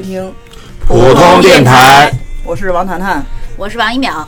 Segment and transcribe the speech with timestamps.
[0.00, 0.32] 听
[0.86, 2.12] 普通电台，
[2.44, 3.24] 我是王谈谈。
[3.56, 4.24] 我是王一淼，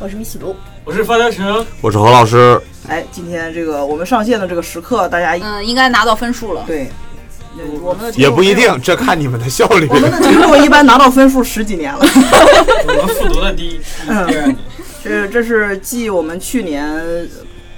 [0.00, 2.60] 我是米死路，我是发条成，我是何老师。
[2.88, 6.64] 哎，今天这个我们上线的这个时刻，大家嗯，应该拿到分数了。
[6.66, 6.90] 对，
[7.56, 9.94] 呃我们的也不一定，这看你们的效率我。
[9.94, 12.00] 们的听众一般拿到分数十几年了。
[12.88, 14.56] 我们复读的第一第二年，
[15.04, 17.00] 这这是继我们去年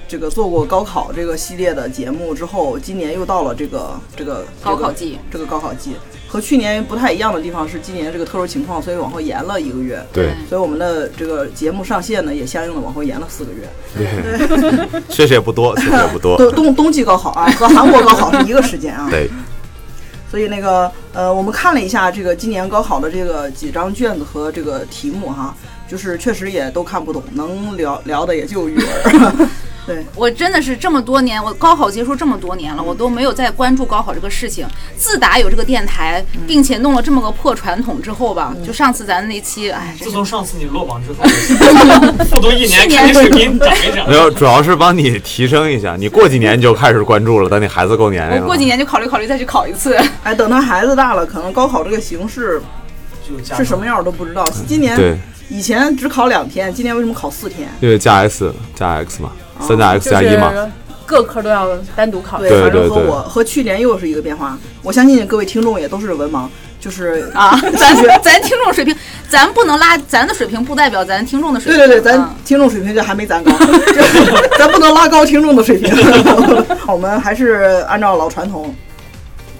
[0.07, 5.95] 这个做过高考这个系列的节目之后，今年又到了这个这个高考季，这个高考季
[6.35, 10.05] 和去年不太一样的地方是今年这个特殊情况，所以往后延了一个月。
[10.11, 14.99] 对，所以我们的这个节目上线呢，也相应的往后延了四个月。
[15.07, 16.35] 确实也不多，确实也不多。
[16.51, 19.07] 冬冬冬季高考啊，和韩国高考是一个时间啊。
[19.09, 19.29] 对，
[20.29, 25.55] 所以那个呃，我们看了一下这个今年高考的这个几张卷子和这个题目哈，
[25.87, 29.49] 就是确实也都看不懂，能聊聊的也就语文。
[29.85, 34.65] 对，我真的是这么多年，我高考结束这么多年了，我都没有再关注高考这个事情。
[34.97, 41.23] 自打有这个电台，并且弄了这么个破传统之后吧，就上次咱那期，哎，自从上次你落榜之后，
[42.25, 44.15] 复读一年，去年看你水平涨没涨没？
[44.15, 45.95] 有，主要是帮你提升一下。
[45.95, 48.41] 你过几年你就开始关注了，等你孩子够年龄了。
[48.41, 49.95] 我过几年就考虑考虑再去考一次。
[50.23, 52.61] 哎，等他孩子大了，可能高考这个形式
[53.55, 54.43] 是什么样都不知道。
[54.67, 55.17] 今年对，
[55.49, 57.69] 以前只考两天，今年为什么考四天？
[57.81, 60.51] 因为加 S 加 x 嘛，三加 x 就加一嘛。
[60.53, 60.71] 是
[61.07, 62.39] 各科都要单独考。
[62.39, 64.57] 对，对反正和我和去年又是一个变化。
[64.81, 66.47] 我相信各位听众也都是文盲，
[66.79, 68.95] 就是啊， 咱咱听众水平，
[69.29, 71.77] 咱不能拉咱的水平，不代表咱听众的水平。
[71.79, 74.01] 对对对，咱嗯听众水平就还没咱高，就
[74.57, 75.93] 咱不能拉高听众的水平。
[76.87, 78.73] 我们还是按照老传统，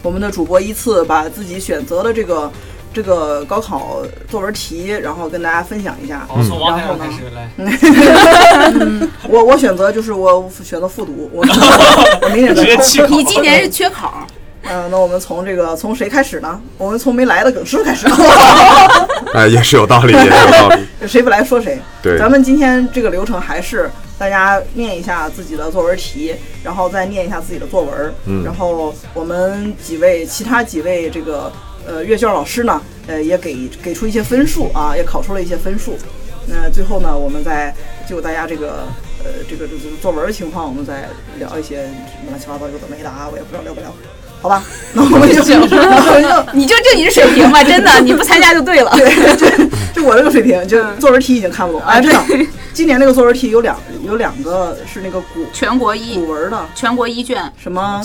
[0.02, 2.52] 我们的主播依次把自己选择的这个
[2.96, 6.26] 这个高考作文题，然后跟大家分享一下。
[6.30, 7.50] 好，从王开始来，
[9.28, 11.46] 我我选择就是我选择复读，我
[12.22, 12.70] 我明年再考。
[12.70, 13.08] 直接弃考。
[13.08, 14.26] 你今年是缺考，
[14.64, 16.58] 嗯、那我们从这个从谁开始呢？
[16.78, 18.08] 我们从没来的耿师傅开始。
[19.36, 20.86] 哎，也是有道理，也是有道理。
[21.06, 21.78] 谁不来说谁。
[22.02, 28.14] 对咱们今天这个流程还是大家念一下自己的作文题，然后再念一下自己的作文。
[28.26, 31.52] 嗯然后我们几位其他几位这个
[31.86, 35.98] 呃阅卷老师呢，呃也给给出一些分数啊，也考出了一些分数。
[36.48, 37.74] 那最后呢，我们再
[38.08, 38.88] 就大家这个
[39.24, 41.90] 呃这个这个作文的情况，我们再聊一些
[42.28, 43.92] 乱七八糟有的没的啊，我也不知道聊不聊。
[44.46, 44.64] 好吧，
[44.94, 45.60] 那我们就那
[46.14, 48.92] 我就你就就你这水平吧，真的，你不参加就对了。
[48.96, 49.48] 对，就
[49.92, 51.82] 就我这个水平，就作文题已经看不懂。
[51.82, 52.22] 哎，真的，
[52.74, 58.00] 今年那个作文题有两有两个是那个古全国一古文的，全国一卷，什么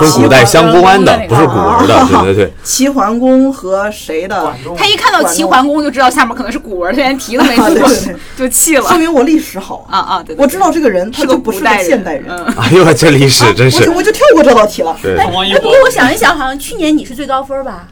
[0.00, 2.06] 跟古代相关的，不是古文的。
[2.22, 8.96] 对对对， 齐桓公和谁的他一看到齐桓公就知道下面可能是古文，他连题都没读啊对对对，就气了说。
[8.96, 9.86] 明我历史好。
[9.90, 15.16] 啊啊，对，我知道这个人，他是就不是个现代人，嗯，哎呦，这历史真是我就我就跳过这道题了，对。
[15.18, 17.88] 哎，不王一博过我想一想，好像去年你是最高分吧？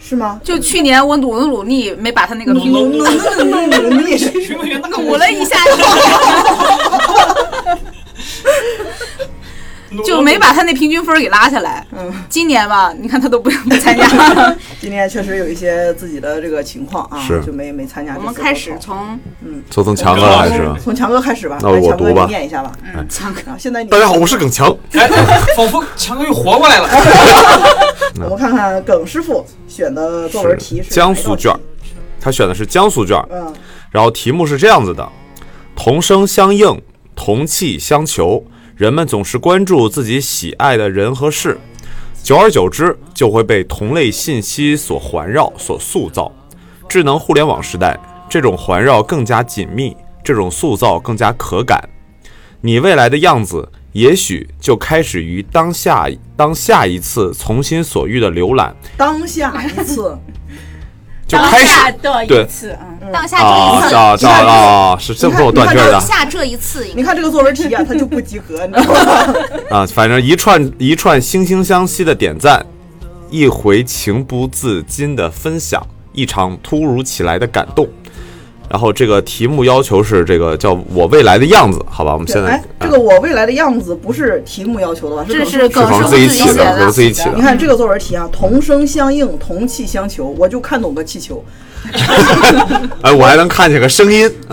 [0.00, 0.40] 是吗？
[0.44, 3.04] 就去年我努了努力，没把他那个努努努努
[3.44, 5.56] 努努力，徐梦圆那个努了一下，
[10.02, 11.86] 就没把他那平均分给拉下来。
[11.92, 14.06] 嗯，今年吧，你看他都不用参加。
[14.80, 18.22] 今年确实有一些自己的这个情况啊，是就没没参加我。
[18.22, 19.18] 们开始从
[19.70, 20.70] 就从强哥开始。
[20.82, 22.72] 从强哥开始吧，那我来强哥读吧你念一下吧。
[22.94, 24.74] 嗯强哥，啊，现在大家好，我是耿强。
[24.92, 25.08] 哎，
[25.56, 26.88] 仿佛强哥又活过来了。
[28.24, 31.52] 我们看看耿师傅选的作文题是江苏卷
[32.20, 33.52] 他选的是江苏卷，嗯，
[33.90, 35.06] 然后题目是这样子的：
[35.76, 36.80] 同声相应，
[37.14, 38.42] 同气相求，
[38.76, 41.56] 人们总是关注自己喜爱的人和事，
[42.24, 46.32] 久而久之就会被同类信息所环绕、所塑造。
[46.88, 47.96] 智能互联网时代，
[48.28, 51.88] 这种环绕更加紧密，这种塑造更加可感。
[52.62, 60.18] 你未来的样子，也许就开始于当下当下一次从心所欲的浏览，当下一次，
[61.26, 64.98] 就开始的对一次，嗯，当下啊这一次，啊啊啊！
[64.98, 69.34] 是这么这么断句的当下这一次，你看这个作文题啊，它就不及格，你知道吗？
[69.70, 72.64] 啊，反正一串一串惺惺相惜的点赞，
[73.30, 75.82] 一回情不自禁的分享，
[76.12, 77.88] 一场突如其来的感动。
[78.74, 82.12] 然后这个题目要求是这个叫我未来的样子，好吧？
[82.12, 85.24] 我们现在哎，这个我未来的样子不是题目要求的吧？
[85.28, 87.34] 这是耿生自己写起的，自己起的。
[87.36, 91.44] 你看这个作文题啊，同声相应，同气相求，我就看懂个气球，
[93.02, 94.28] 哎，我还能看见个声音，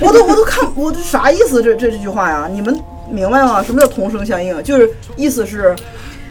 [0.00, 1.60] 我都我都看我这啥意思？
[1.60, 2.72] 这这这句话呀，你们
[3.10, 3.60] 明白吗？
[3.64, 4.62] 什么叫同声相应？
[4.62, 5.74] 就是意思是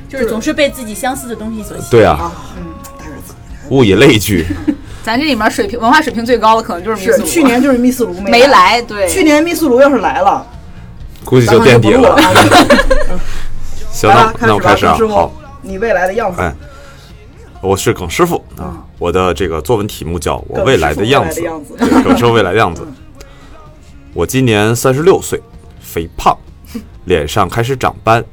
[0.08, 1.90] 就是总是被自己相似的东西所吸引。
[1.92, 2.64] 对啊，啊，嗯，
[2.98, 3.34] 大个子
[3.72, 4.46] 物以类聚。
[5.06, 10.44] 咱这里面水平文化水平最高的可能就是密斯是鲁去年就是密斯卢没没，来，对，去年密斯卢要是来了，
[11.24, 12.34] 估计就垫底了啊。
[13.94, 14.98] 行，来吧，那那我开始啊。
[15.08, 15.32] 好，，
[15.62, 16.52] 你未来的样子哎，
[17.62, 18.84] 我是耿师傅啊。
[18.98, 21.40] 我的这个作文题目叫《我未来的样子》，
[22.04, 22.82] 耿生未来的样子。
[24.12, 25.40] 我今年三十六岁，
[25.80, 26.36] 肥胖，
[27.04, 28.26] 脸上开始长斑，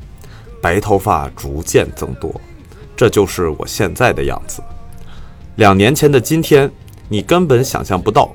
[0.62, 2.32] 白头发逐渐增多，
[2.96, 4.62] 这就是我现在的样子。
[5.56, 6.70] 两年前的今天，
[7.08, 8.30] 你根本想象不到，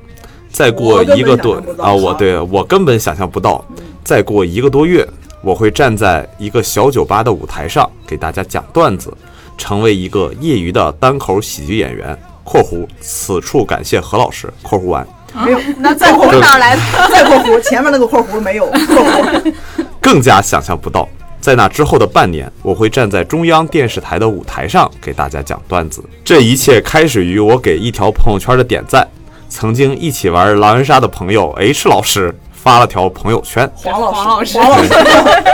[0.52, 3.64] 再过一个多啊，我好对我根本想象不到，
[4.04, 5.08] 再过一个多月，
[5.42, 9.12] 我会站在一个小酒吧的舞台上给大家讲段子，
[9.58, 12.18] 成为一个业余的单口喜剧演员。
[12.48, 14.48] （括弧此处感谢何老师。
[14.64, 15.06] ）（括弧完）
[15.44, 16.82] 没有，那再括弧哪来的？
[17.10, 19.54] 再括弧前面那个括弧没有括弧，
[20.00, 21.10] 更加想象不到，
[21.40, 26.04] 在那之后的半年，我会站在中央电视台的舞台上给大家讲段子。
[26.24, 29.08] 这一切开始于我给一条朋友圈的点赞。
[29.50, 34.94] 曾经一起玩狼人杀的朋友 H 老师发了条朋友圈，黄老黄老师黄老师，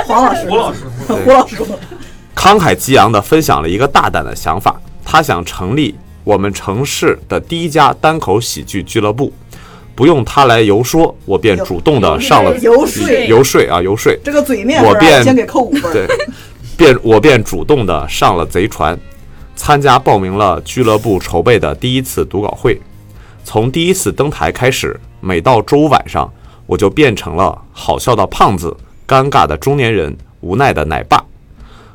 [0.08, 1.58] 黄老师，胡老师，胡老师，
[2.36, 9.32] 慷慨激昂地分享了一个大胆的想法，他想成立我们城市的第一家单口喜剧俱乐部。
[9.96, 15.92] 不用他来游说，我便主动的上了游说游说啊游说，这个嘴面我便啊先给扣五分。
[15.94, 16.08] 对，
[16.76, 18.98] 便我便主动的上了贼船，
[19.56, 22.80] 参加报名了俱乐部筹备的第一次读稿会。
[23.44, 26.32] 从第一次登台开始，每到周五晚上，
[26.66, 28.76] 我就变成了好笑的胖子、
[29.08, 31.24] 尴尬的中年人、无奈的奶爸。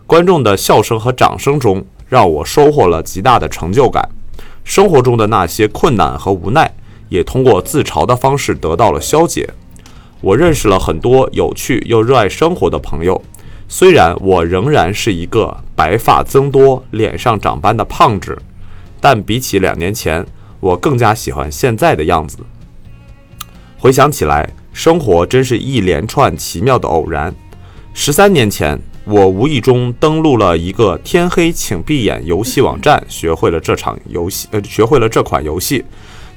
[0.07, 4.09] 观众的笑声和掌声中，让我收获了极大的成就感。
[4.63, 6.71] 生活中的那些困难和无奈，
[7.09, 9.49] 也通过自嘲的方式得到了消解。
[10.21, 13.23] 我认识了很多有趣又热爱生活的朋友。
[13.69, 18.37] 虽然我仍然是一个白发增多、脸上长斑的胖子，
[19.01, 20.25] 但比起两年前，
[20.59, 22.39] 我更加喜欢现在的样子。
[23.79, 27.35] 回想起来，生活真是一连串奇妙的偶然。
[27.93, 35.85] 十三年前，我无意中登录了一个“天黑请闭眼”游戏网站，学会了这场游戏，呃，学会了这款游戏，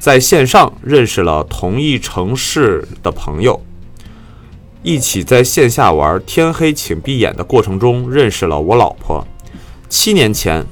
[0.02, 3.62] 在线上认识了同一城市的朋友，
[4.82, 9.24] 一起在线下玩“天黑请闭眼”的过程中认识了我老婆。
[9.90, 10.66] 七年前，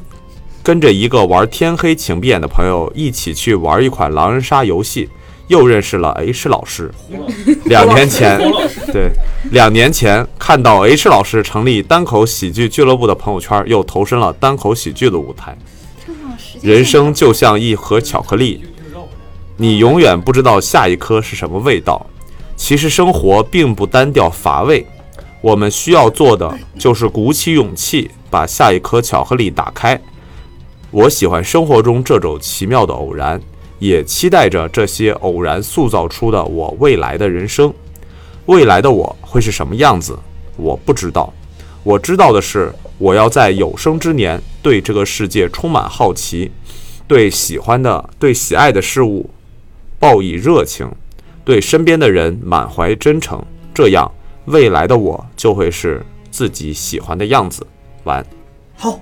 [0.64, 5.08] 跟着一个玩“天黑请闭眼”的朋友一起去玩一款狼人杀游戏，
[5.48, 6.92] 又认识了 H 老师。
[7.66, 8.40] 两年前，
[8.92, 9.12] 对，
[9.52, 15.56] 两年前看到 H 老师成立单口喜剧俱乐部的朋友圈，又投身了单口喜剧的舞台。
[16.64, 18.64] 人生就像一盒巧克力，
[19.61, 22.06] 你永远不知道下一颗是什么味道。
[22.56, 24.85] 其实生活并不单调乏味，
[25.41, 30.00] 我们需要做的就是鼓起勇气，把下一颗巧克力打开。
[30.91, 33.41] 我喜欢生活中这种奇妙的偶然，
[33.79, 37.73] 也期待着这些偶然塑造出的我未来的人生。
[38.45, 40.18] 未来的我会是什么样子，
[40.56, 41.33] 我不知道。
[41.83, 46.49] 我知道的是，我要在有生之年对这个世界充满好奇，
[47.09, 49.30] 对喜欢的、对喜爱的事物
[49.99, 50.89] 报以热情，
[51.44, 53.44] 对身边的人满怀真诚。
[53.73, 54.09] 这样，
[54.45, 56.01] 未来的我就会是
[56.31, 57.65] 自己喜欢的样子。
[58.06, 58.25] 完。
[58.77, 58.99] 好，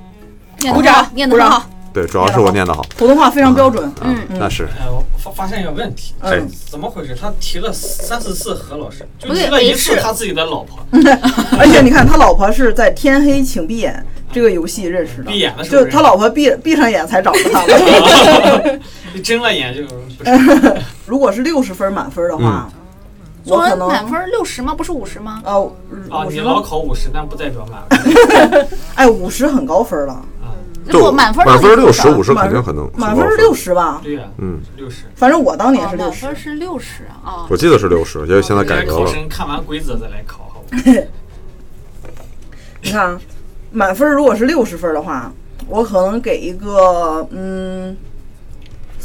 [0.59, 1.69] 念得好，念得很好。
[1.97, 2.85] 对，主要是我念得好。
[2.95, 3.91] 普通话非常标准。
[4.01, 4.65] 嗯，那是。
[4.79, 7.17] 哎，我发发现一个问题，哎嗯，怎么回事？
[7.19, 10.77] 他提了三四次何老师，就提了一次他自己的老婆，
[11.57, 18.79] 而且你看， 他老婆是在《天黑请闭眼》这个游戏认识的，闭眼的时候就他老婆闭闭上眼才找到他的。
[19.11, 20.75] 你 睁了眼就不是。
[21.07, 22.69] 如果是六十分满分的话，
[23.43, 24.75] 作文满分六十吗？
[24.77, 25.41] 不是五十吗？
[25.45, 25.71] 哦
[26.11, 28.67] 啊，你老考五十，但不代表满分。
[28.93, 30.21] 哎五十很高分了，
[30.89, 33.53] 如果满分满分六十，五十肯定可能满分是六。
[33.53, 33.99] 十吧？
[34.03, 35.05] 对呀，嗯，六十。
[35.15, 36.43] 反正我当年是六十哦满分。
[36.43, 37.45] 是六十啊。
[37.49, 39.11] 我记得是六十，因为现在改革考了。
[39.11, 40.77] 生看完规则再来考，好吧？
[42.81, 43.19] 你看啊，
[43.71, 45.31] 满分如果是六十分的话，
[45.67, 47.97] 我可能给一个嗯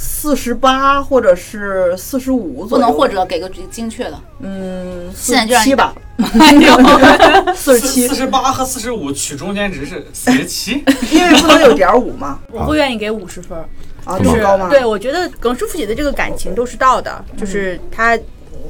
[0.05, 2.85] 四十八或者是四十五不左右。
[2.85, 5.95] 能或者给个精确的，嗯，现在就让七吧，
[7.55, 10.83] 四十七四，十八和四十五取中间值是四十七。
[11.13, 12.41] 因为不能有点五嘛。
[12.51, 13.65] 我会愿意给五十分儿，
[14.05, 14.69] 啊，这么高吗？
[14.69, 18.19] 对，我觉得耿师傅写的这个感情都是到的，就是他。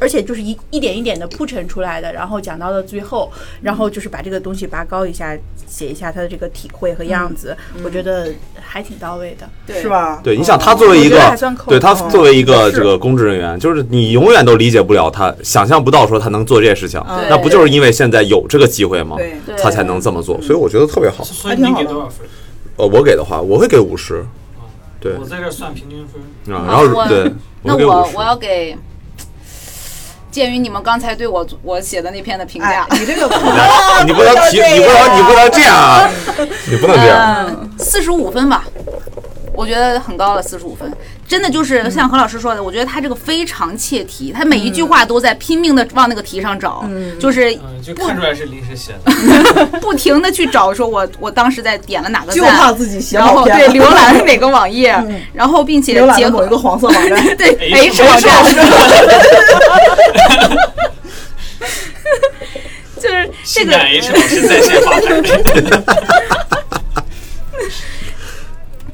[0.02, 3.30] 而且就是一一点一点的铺陈出来的，然后讲到了最后，
[3.62, 5.32] 然后就是把这个东西拔高一下，
[5.68, 8.28] 写一下他的这个体会和样子，我觉得
[8.61, 9.49] 还挺到位的。
[9.64, 9.88] 对是？
[9.88, 10.21] 吧？
[10.25, 11.16] 对，你想他作为一个，
[11.68, 19.16] 对他作为一个这个公职人员，就是你永远都理解不了他，想象不到说他能做这些事情，嗯那不就是因为现在有这个机会吗？
[19.56, 21.23] 他才能这么做，所以我觉得特别好。
[21.23, 22.26] 所以你给多少分？
[22.76, 24.26] 呃，我给的话，我会给五十，
[24.99, 26.54] 对我在这儿算平均分。
[26.56, 27.32] 啊，然后我对，
[27.62, 28.76] 那会给50我我要给。
[30.32, 33.26] 鉴于你们刚才对我我写的那篇的评哎价，，你这个
[34.04, 36.10] 你不能提， 你不能，你不能这样啊，
[36.66, 37.46] 你不能这样。
[37.46, 38.64] 嗯，四十五分吧。
[39.54, 40.90] 我觉得很高了，四十五分，
[41.28, 46.85] 真的就是像何老师说的，我觉得他这个非常切题，他每一句话都在拼命的往那个题上找，
[47.21, 49.12] 就是嗯，就看出来是临时写的。
[49.80, 54.97] 不停的去找，说我我当时在点了哪个就怕，自己写然后好对浏览了哪个网页，
[55.32, 57.23] 然后并且浏览结合一个黄色网站。
[57.37, 58.44] 对 H 网站，
[63.00, 65.02] 就是这个性感 H 老师在线发牌。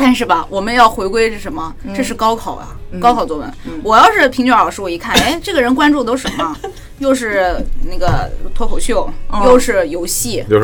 [0.08, 1.70] 但是吧，我们要回归是什么？
[1.94, 3.52] 这是高考啊，高考作文。
[3.82, 6.56] 我要是评卷老师，我一看，哎，这个人关注的都什么？
[6.98, 9.08] 又是那个脱口秀，
[9.44, 10.60] 又是游戏，又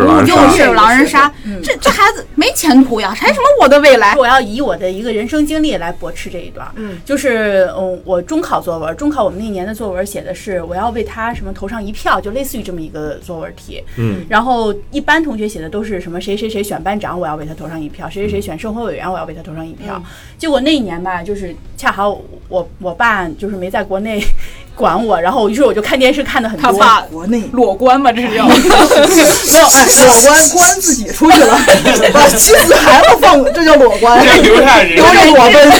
[0.50, 1.32] 是狼人杀
[1.62, 3.14] 这这孩子没前途呀！
[3.16, 4.16] 还什么我的未来？
[4.16, 6.68] 我要以我的一个人生经历来驳斥这一段。
[6.74, 13.80] 嗯，就是嗯，我中考作文，中考我们那年的作文写的是我要为他什么投上一票，就类似于这么一个作文题。
[13.96, 20.02] 嗯，然后一般同学写的都是什么谁谁谁选班长，我要为他投上一票；谁谁谁选生活委员，我要为他投上一票。
[20.36, 24.20] 结果那一年吧，就是恰好我我爸就是没在国内
[24.74, 26.84] 管我，然后于是我就看电视看的很多。
[27.08, 28.48] 国内裸官嘛，这是要。
[28.48, 31.58] 没 有，哎，裸关关自己出去了，
[32.12, 35.70] 把妻子孩子放，这叫裸关，这留下人留着裸奔。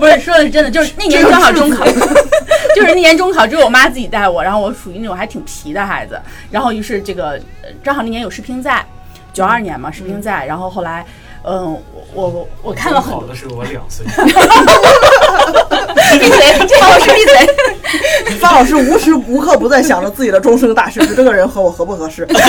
[0.00, 1.84] 不是说的是真的，就是那年正好中考，
[2.74, 6.18] 就是那年中考只有我妈自己带我，然后我属于那种还挺皮的孩子，
[6.50, 8.84] 然后于是这个呃正好那年有世乒赛，
[9.32, 11.04] 九二年嘛世乒赛，然后后来
[11.46, 11.78] 嗯
[12.14, 14.06] 我我我看了很好的时候我两岁，
[16.18, 17.34] 闭嘴，这老师闭嘴。
[18.38, 22.26] 范老师无时无刻不在想着自己的终生大事，就这个人和我合不合适？
[22.26, 22.40] 女大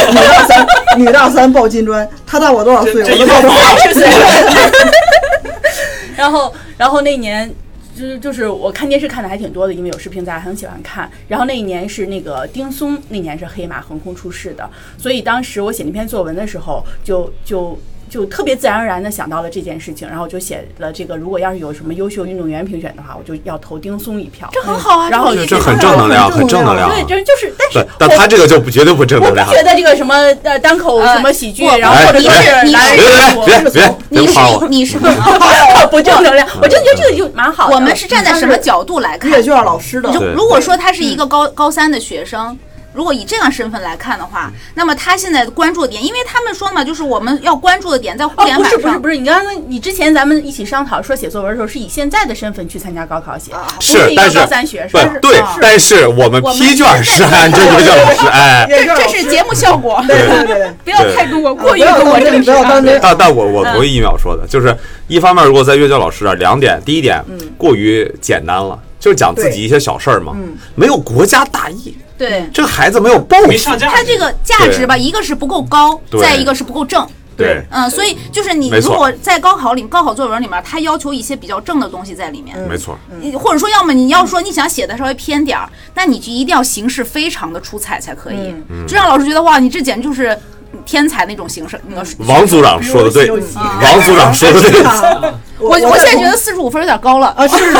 [0.47, 0.65] 三，
[0.97, 3.03] 女大三抱金砖，他大我多少岁？
[3.03, 4.07] 我都抱着套三十岁。
[6.15, 7.53] 然后，然后那年
[7.93, 11.11] 就是就是我看电视看的还挺多的，因为有视频在，很喜欢看。
[11.27, 17.77] 然后那一年是那个丁松，那年是黑马横空出世的，所以当时我写那篇作文的时候，就就。
[18.15, 24.50] 就特别自然而然的想到了这件事情，然后我就写了这个，如果要是有什么优秀运动员评选的话，我就要投丁松一票。
[24.53, 26.89] 这很好啊，然后这很正能量，很正能量。
[26.89, 29.53] 对，就是就是，但是，但他这个就不绝对不正能量不。
[29.53, 33.05] 觉得这个什么呃单口呃什么喜剧，然后或者说是你男人
[33.45, 34.67] 别别别别你是别夸我！
[34.69, 34.98] 你是，
[35.91, 37.67] 不正能量，我真觉得这个就蛮好。
[37.67, 39.29] 我们是站在什么角度来看？
[39.29, 42.57] 阅卷老师的如对如果说他是一个高高三的学生。
[42.95, 48.79] 如果以这样身份来看的话，那么他现在关注的点，因为他们说嘛，就是我们要关注的点在互哦，联网上。
[48.79, 55.19] 不是不是不是，你刚刚你之前咱们一起商讨说写作文的时候，是以现在的身份去参加高考写，不一，个是但是高三学不生。
[55.21, 60.71] 对啊，但是我们批卷是按这个叫老师，哎，这是节目效果，对对对对。
[60.85, 62.99] 不要太跟我过于跟我正当真，不要当真。
[63.01, 64.75] 但但我我同意一秒说的，就是
[65.07, 67.21] 一方面，如果在阅卷老师这儿，两点，第一点
[67.57, 70.35] 过于简单了，就是讲自己一些小事儿嘛，
[70.74, 72.43] 没有国家大义，对。
[72.51, 73.88] 这个孩子没有抱负，没上架。
[73.88, 74.33] 他这个。
[74.43, 77.05] 价值吧，一个是不够高，再一个是不够正。
[77.38, 88.55] 对，嗯，所以就是你如果在高考里、高考作文里面，他要求一些比较正的东西在里面，没错，你或者说，要么你要说你想写的稍微偏点儿，那你就一定要形式非常的出彩才可以，
[88.88, 90.38] 就让老师觉得哇，你这简直就是
[90.85, 91.77] 天才那种形式。
[91.88, 94.81] 那个王组长说的对，王组长说的对，
[95.59, 97.27] 我我我现在觉得得四十五分有点高了。
[97.38, 97.55] 啊是，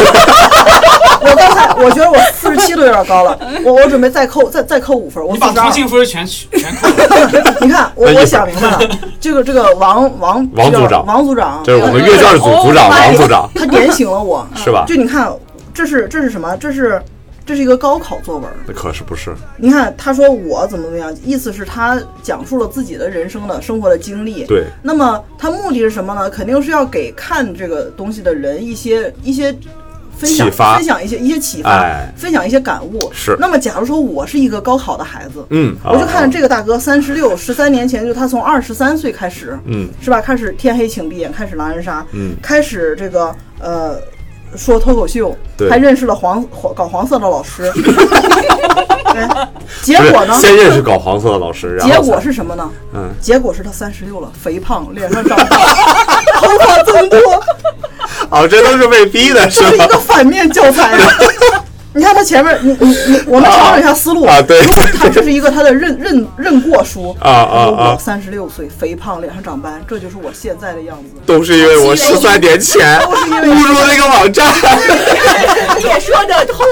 [1.22, 5.64] 我刚才我觉得我四十七都有点高了， 我我准备再扣再再扣五分，我把四十二。
[5.66, 6.88] 同性分全全扣，
[7.62, 8.80] 你看，我我想明白了，
[9.20, 15.32] 这个这个王王王组长王组长，这是我们阅卷组组长王组长，他点醒了我，是吧就你看，
[15.74, 16.56] 这是这是什么？
[16.58, 17.02] 这是
[17.46, 18.50] 这是一个高考作文。
[18.66, 19.34] 那可是不是？
[19.58, 24.46] 你看，他说我怎么怎么样，意思是他讲述了自己的人生的生活的经历。
[24.46, 26.30] 对，那么他目的是什么呢？
[26.30, 29.56] 肯定是要给看这个东西的人一些一些
[30.18, 33.12] 分享，启发分享一些一些启发，哎分享一些感悟。
[33.14, 40.20] 是那么，假如说我是一个高考的孩子，嗯，我就看啊这个大哥三十六，十三年前就他从二十三岁开始，嗯，是吧？
[40.22, 44.00] 开始天黑请闭眼，开始狼人杀，嗯开始这个呃
[44.58, 45.36] 说脱口秀，
[45.70, 47.72] 还认识了黄黄搞黄色的老师，
[49.16, 49.50] 哎
[49.82, 50.34] 结果呢？
[50.36, 52.70] 先认识搞黄色的老师，然后结果是什么呢？
[52.94, 55.46] 嗯，结果是他三十六了，肥胖，脸上长痘，
[56.42, 57.20] 头发增多，
[58.30, 59.88] 哦，这都是被逼的，是吧这是一？
[59.88, 60.98] 个反面教材。
[61.96, 71.22] 你看他前面，你你你，我们调整一下思路啊对如果他这是一个他的认认认过书啊啊啊我三十六岁，肥胖，脸上长斑，这就是我现在的样子。
[71.26, 74.46] 都是因为我十三年前都是因为误入那个网站，
[75.80, 76.66] 你也说得通，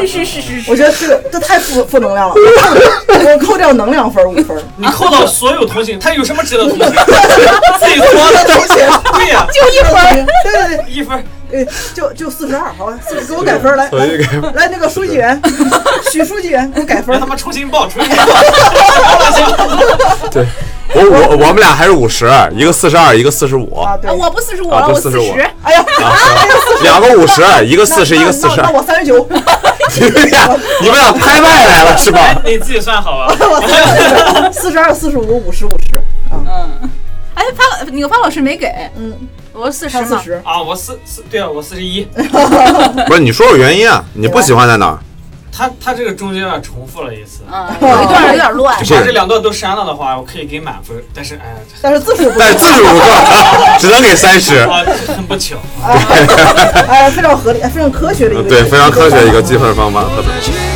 [0.00, 0.70] 是是是是是。
[0.70, 4.56] 我觉得这个这太负负能量了，我扣掉能量分五分。
[4.78, 6.86] 你扣到所有同情，他有什么值得同情？
[6.88, 8.76] 自己多的同情，
[9.12, 11.22] 对呀，就一分，对对对，一分。
[11.52, 11.64] 呃，
[11.94, 15.40] 就就四十二，好吧，给我改分来，重新改来那个书记员，
[16.12, 17.26] 许书记员给我改分让他。
[17.26, 18.24] 妈重新报，重新报。
[20.30, 20.46] 对，
[20.94, 23.80] 我我我们俩还是五十，一个四十二，一个四十五。
[23.80, 25.40] 啊，对啊，，我不四十五啊了，我不45十。
[25.62, 25.84] 哎呀，
[26.82, 28.70] 两个五十，一个四十，一个四十那。
[28.70, 29.26] 我三十九，
[30.00, 32.34] 你们俩你们俩拍卖来了是吧？
[32.44, 33.34] 你自己算好吧。
[33.38, 35.96] 我四十二、四十五、五十、五十
[36.30, 36.90] 啊，嗯，
[37.34, 39.12] 哎，潘那个潘老师没给，嗯，
[39.58, 40.22] 我四十嘛。
[40.44, 42.04] 啊，我四四对啊，我四十一。
[43.06, 44.04] 不是，你说说原因啊？
[44.14, 44.98] 你不喜欢在哪儿？
[45.50, 47.40] 他他这个中间啊重复了一次。
[47.50, 48.78] 嗯，有一段有点乱。
[48.84, 53.04] 这把这两段都删了的话，我可以给满分，但是哎，但是字数不但够，字数不够，
[53.80, 54.54] 只能给三十。
[54.58, 54.84] 啊，
[55.16, 55.56] 很不巧。
[56.88, 60.67] 哎，非常合理，非常科学的一个对，非常科学一个计分方法，特别。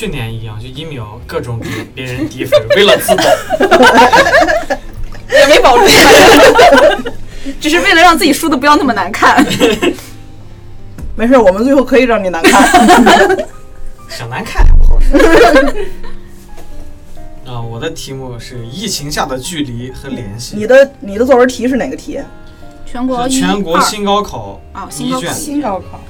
[0.00, 3.20] 去年一样，就一秒各种给别人低分，为了自保。
[5.30, 5.84] 也没保住，
[7.60, 9.44] 只是为了让自己输的不要那么难看。
[11.14, 13.46] 没事，我们最后可以让你难看。
[14.08, 15.20] 想难看也不好说。
[17.44, 20.56] 啊，我的题目是疫情下的距离和联系。
[20.56, 22.18] 你的你的作文题是哪个题？
[22.86, 26.00] 全国全国新高考啊新高考，新高考，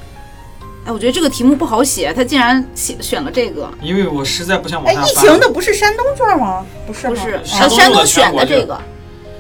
[0.85, 5.27] 哎，我觉得这个题目不好写，他竟然写选了这个，因为我实在不想哎，往下翻。
[5.27, 6.65] 疫情的不是山东卷吗？
[6.87, 8.81] 不是吗，不是，山东选的这个，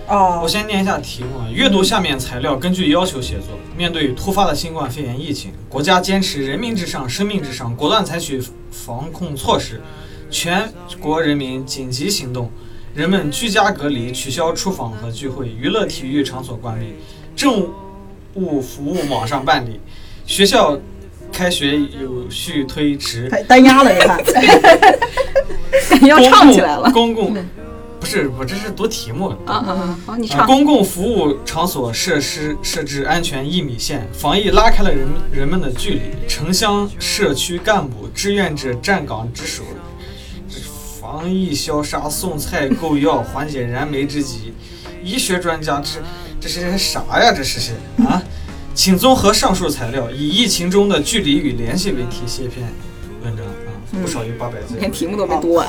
[0.06, 3.58] 哦我，先念一下题目：啊：阅读下面材料，根据要求写作。
[3.76, 9.80] 面对突发的新冠肺炎疫情，国家坚持人民至上、生命至上，果断采取防控措施，
[10.30, 12.50] 全国人民紧急行动，
[12.92, 16.92] 人们居家隔离，取消出访和聚会，娱乐体育场所关闭，
[17.34, 17.66] 政
[18.34, 19.80] 务服务网上办理，
[20.26, 20.78] 学校
[21.32, 24.18] 开学有序推迟，太单压了，你看。
[26.06, 26.90] 要唱起来了。
[26.92, 27.34] 公共
[27.98, 29.28] 不是我这是读题目。
[29.44, 29.98] 啊啊啊！
[30.06, 30.46] 好，你啊唱。
[30.46, 36.00] 公共服务场所设施设置安全一米线，防疫拉开了人人们的距离。
[36.26, 39.62] 城乡社区干部、志愿者站岗值守，
[41.00, 44.54] 防疫消杀、送菜购药，缓解燃眉之急。
[45.04, 45.82] 医学专家，
[46.40, 47.32] 这这是啥呀？
[47.36, 47.72] 这是些
[48.06, 48.22] 啊？
[48.80, 52.66] 请综合上述材料，以疫情中的距离与联系为题写一篇
[53.22, 54.74] 文章啊，不少于八百字。
[54.78, 55.68] 连题目都没读完，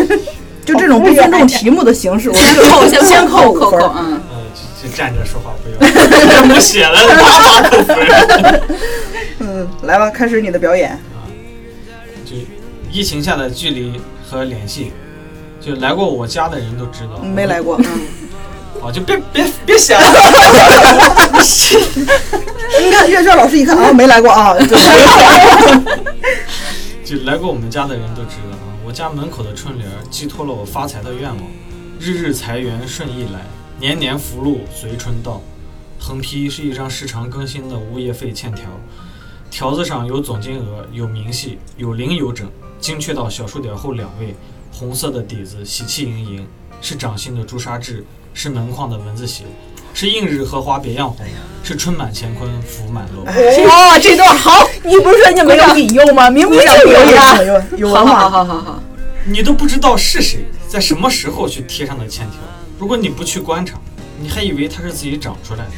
[0.64, 4.40] 就这种不尊重题目的形式，我先扣先先扣五分扣扣， 嗯，呃，
[4.82, 7.98] 就就站着说话不要， 不写了，八八扣分。
[9.40, 10.98] 嗯，来吧，开始你的表演。
[12.24, 12.34] 就
[12.90, 14.90] 疫情下的距离和联系，
[15.60, 17.22] 就来过我家的人都知道。
[17.22, 18.00] 没来过，嗯，
[18.80, 20.00] 好，就别别别写了。
[22.80, 24.76] 你看阅卷老师一看啊，没来过啊，就
[27.04, 31.38] 就来过我们家的人都知道啊，我家门口的春联儿寄托了我发财的愿望，
[31.98, 33.40] 日日财源顺意来，
[33.78, 35.42] 年年福禄随春到。
[36.00, 38.64] 横批是一张时常更新的物业费欠条，
[39.50, 44.36] 条子上有总金额，有明细，有零有整，精确到小数点后两位。
[44.70, 46.46] 红色的底子，喜气盈盈，
[46.80, 48.04] 是掌心的朱砂痣，
[48.38, 49.42] 是门框的文字写，
[49.92, 51.26] 是映日荷花别样红，
[51.64, 53.24] 是春满乾坤福满楼。
[53.24, 56.30] 哇，这段好，你不是说你没有引诱吗？
[56.30, 57.42] 明明就有有呀。
[57.42, 58.82] 有有好好，好好好，
[59.24, 62.38] 你都不知道是谁，在什么时候去贴上的欠条。
[62.78, 63.76] 如果你不去观察，
[64.20, 65.72] 你还以为它是自己长出来的。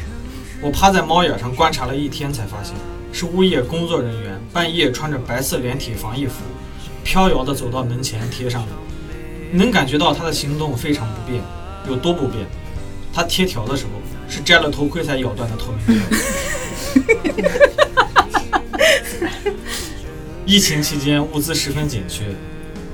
[0.61, 2.75] 我趴在猫眼上观察了一天，才发现
[3.11, 6.43] 是物业工作人员半夜穿着白色连体防疫服，
[7.03, 8.71] 飘摇的走到门前贴上的。
[9.51, 11.41] 能感觉到他的行动非常不便，
[11.87, 12.45] 有多不便？
[13.13, 13.91] 他贴条的时候
[14.29, 16.05] 是摘了头盔才咬断的透明胶。
[20.45, 22.25] 疫情期间物资十分紧缺，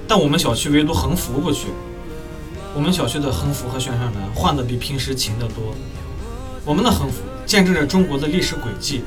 [0.08, 1.68] 但我们小区唯独横幅不缺。
[2.76, 5.76] 我们小区的横幅和宣传栏换的比平时勤得多。
[6.66, 9.04] 我们的横幅见证着中国的历史轨迹，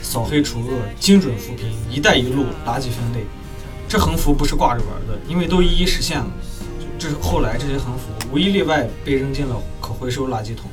[0.00, 3.24] 扫黑除恶，精准扶贫，一带一路，垃圾分类。
[3.88, 6.30] 这横幅不是挂着玩的，因为都一一实现了。
[6.98, 10.70] 这是后来这些横幅无一例外被扔进了可回收垃圾桶。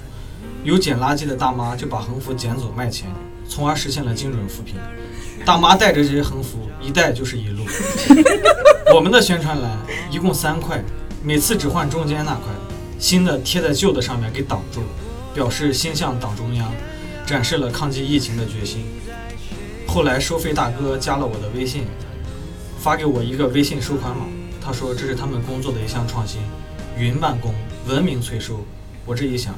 [0.64, 3.10] 有捡垃圾的大妈就把横幅捡走卖钱，
[3.48, 4.76] 从而实现了精准扶贫。
[5.46, 7.64] 大妈带着这些横幅，一带就是一路。
[8.94, 9.78] 我们的宣传栏
[10.12, 10.84] 一共三块，
[11.24, 12.52] 每次只换中间那块，
[13.00, 14.82] 新的贴在旧的上面给挡住，
[15.34, 16.72] 表示心向党中央，
[17.26, 18.86] 展示了抗击疫情的决心。
[19.88, 21.86] 后来收费大哥加了我的微信，
[22.78, 24.26] 发给我一个微信收款码，
[24.62, 26.42] 他说这是他们工作的一项创新，
[27.00, 27.54] 云办公，
[27.88, 28.66] 文明催收。
[29.06, 29.54] 我这一想，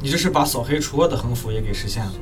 [0.00, 2.12] 你这是把扫黑除恶的横幅也给实现了。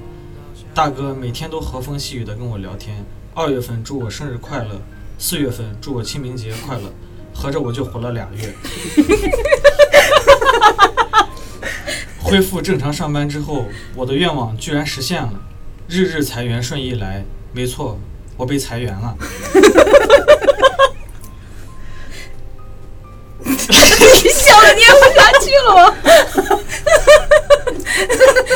[0.74, 4.81] 大哥每天都和风细雨的跟我聊天，二月份祝我生日快乐，
[5.18, 6.90] 四月份祝我清明节快乐，
[7.35, 8.55] 合着我就活了俩月。
[12.18, 15.33] 恢复正常上班之后，我的愿望居然实现了，
[15.87, 17.22] 日日财源顺意来。
[17.53, 17.98] 没错，
[18.37, 19.16] 我被裁员了。
[24.55, 25.95] 你笑的捏不下去了吗？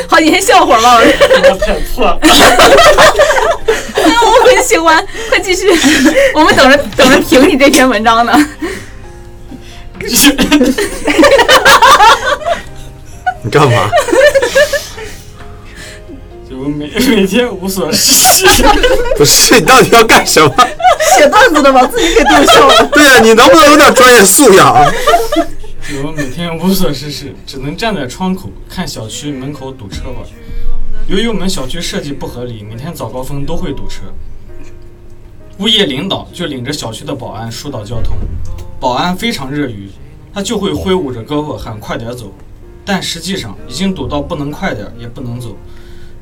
[0.07, 0.95] 好，你先笑会儿吧。
[0.95, 1.01] 我
[1.49, 2.17] 我太破了。
[4.21, 5.69] 我很喜欢，快继续。
[6.33, 8.33] 我们等着等着评你这篇文章呢。
[13.43, 13.89] 你干嘛？
[16.49, 18.47] 就每每天无所事事，
[19.15, 20.53] 不是你到底要干什么？
[21.15, 22.89] 写段子的把自己给逗笑了。
[22.91, 24.91] 对呀、你能不能有点专业素养？
[25.89, 30.17] 比如每天无所事事，只能站在窗口看小区门口堵车玩。
[31.07, 34.03] 由于我们小区设计不合理，每天早高峰都会堵车。
[35.57, 38.15] 物业领导就领着小区的保安疏导交通，
[38.79, 39.89] 保安非常热于，
[40.31, 42.31] 他就会挥舞着胳膊喊快点走，
[42.85, 45.57] 但实际上已经堵到不能快点也不能走，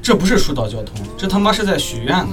[0.01, 2.29] 这不是疏导交通，这他妈是在许愿呢。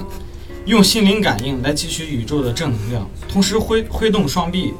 [0.67, 4.73] 用心灵感应来汲取宇宙的正能量，同时挥挥动双臂，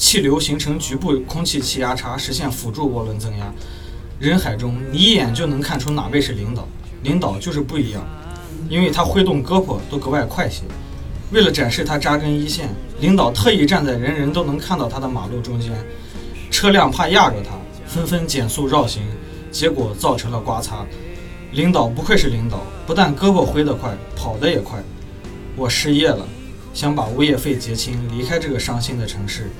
[0.00, 3.52] 气流形成局部空气气压差，实现辅助涡轮增压。
[4.18, 6.66] 人海中，你一眼就能看出哪位是领导，
[7.02, 8.02] 领导就是不一样，
[8.70, 10.62] 因为他挥动胳膊都格外快些。
[11.32, 15.70] 为了展示他扎根一线，领导特意站在人人都能看到他的马路中间，
[16.50, 17.50] 车辆怕压着他，
[17.86, 19.02] 纷纷减速绕行，
[19.52, 20.86] 结果造成了刮擦。
[21.52, 24.82] 领导不愧是领导，不但胳膊挥得快，跑得也快。
[25.56, 26.26] 我失业了，
[26.72, 29.50] 想把物业费结清，离开这个伤心的城市，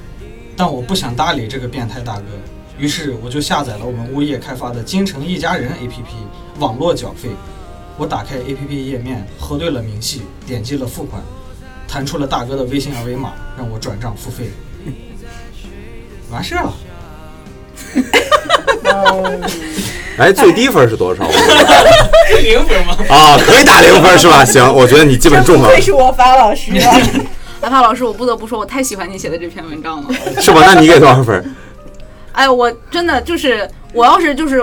[0.63, 2.25] 但我不想搭理这个变态大哥，
[2.77, 6.05] 于是我就下载了我们物业开发的京城一家人 APP，
[6.59, 7.31] 网络缴费。
[7.97, 11.23] 我打开 APP 页面，核对了明细，点击了付款，
[11.89, 14.51] 弹出了大哥的微信二维码，让我转账付费。
[16.31, 16.75] 完事了，
[20.19, 21.25] 哎，最低分是多少？
[22.43, 22.99] 零分吗？
[23.09, 24.45] 啊，可以打零分是吧？
[24.45, 27.01] 行，我觉得你基本中了，愧是我发老师啊！
[27.61, 30.09] 阿帕老师，我不得不说，我太喜欢你写的这篇文章了。
[30.41, 30.63] 是吧？
[30.67, 31.55] 那你给多少分？
[32.33, 34.63] 哎，我真的就是，我要是就是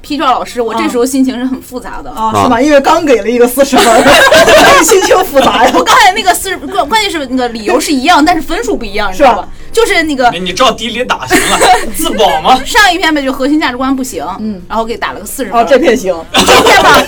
[0.00, 2.10] 批卷老师，我这时候心情是很复杂的。
[2.10, 2.60] 啊，是吧？
[2.60, 4.04] 因为刚给了一个四十分，
[4.84, 5.72] 心情复杂呀。
[5.74, 9.48] 我刚才那个四十，关关键是那个理由是一样，但是分数不一样，你知道是吧？
[9.72, 11.58] 就是那个你你照底里打行了，
[11.96, 12.60] 自保吗？
[12.64, 15.60] 上一篇呗，就核心价值观不行，嗯，然后给打了个四十分。
[15.60, 17.02] 哦，这篇行，这篇吧，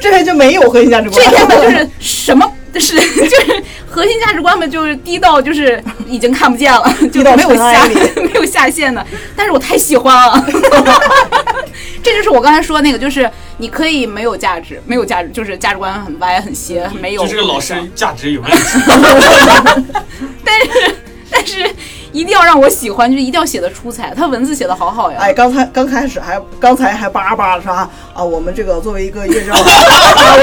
[0.00, 1.22] 这篇就没有核心价值观。
[1.24, 2.48] 这篇吧就是什么
[2.80, 9.04] 是就是核心价值观嘛，就是低到就是已经看不见了，就没有下 没有下限的。
[9.36, 10.46] 但是我太喜欢了，
[12.02, 17.22] 这就是我刚才说那个，就是你可以没有价值，没有价值，就是价值观很歪很邪，没有。
[17.22, 18.56] 就这个老师价值有问题。
[20.44, 20.96] 但是
[21.30, 21.68] 但是
[22.14, 25.18] 一定要让我喜欢，就是一定要写的出彩，他文字写的好好呀。
[25.20, 27.90] 哎，刚才刚开始还刚才还叭叭的是吧？
[28.14, 29.60] 啊，我们这个作为一个乐教 啊，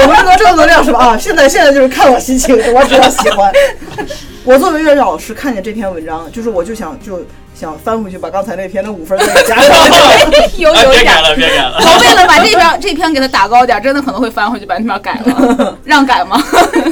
[0.02, 0.98] 我们这个正能量是吧？
[1.00, 3.50] 啊，现在现在就是看我心情，我只要喜欢。
[4.44, 9.70] 我作为乐教老师，看见这篇文章，就是我就想就想翻回去把刚才那篇的五分再给加上。
[9.70, 10.26] 哎，
[10.58, 11.20] 有有一点别改。
[11.22, 11.76] 了，别改了。
[11.78, 16.42] 我为了把这篇这篇给它打高点，真的可能会翻回去把那篇改了，让改吗？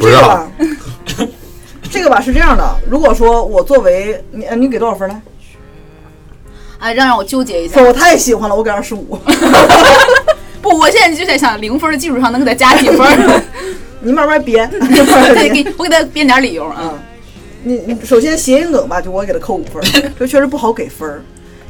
[0.01, 0.49] 不知道，
[1.91, 5.21] 这个吧，是这样的，如果说我作为你，呃你给多少分呢？
[6.79, 7.83] 哎，让让我纠结一下。
[7.83, 9.19] 我太喜欢了，我给二十五。
[10.63, 13.43] 不，我现在就在想零分的基础上能给他加几分，
[14.01, 14.69] 你慢慢编。
[14.71, 16.77] 对，给我给他编点理由啊。
[16.83, 16.99] 嗯，
[17.65, 19.83] 你你首先谐音梗吧，就我给他扣五分，
[20.19, 21.23] 这确实不好给分儿，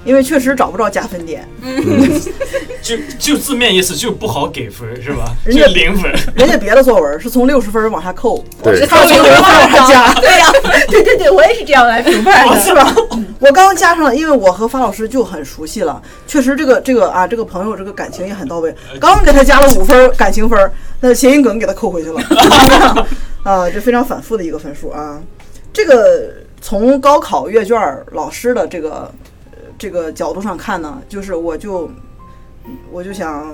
[0.05, 1.47] 因为确实找不着加分点。
[2.83, 5.35] 就就字面意思就不好给分是吧？
[5.45, 6.11] 人家零分。
[6.35, 10.51] 人家别的作文是从六十分往下扣，对他从零分往下加， 对呀、
[10.89, 12.61] 对对对，我也是这样来评判的。
[12.61, 12.95] 是吧？
[13.39, 18.75] 我刚加上了，因为我和发老师就很熟悉了，确实这个这个啊，这个朋友这个感情也很到位。
[18.99, 22.21] 刚给他加了五分儿感情分儿，那谐音梗给他扣回去了，
[23.43, 25.21] 啊，这非常反复的一个分数啊。
[25.73, 29.13] 这个从高考阅卷儿老师的这个呃
[29.81, 31.91] 这个角度上看呢，就是我就
[32.93, 33.51] 我就想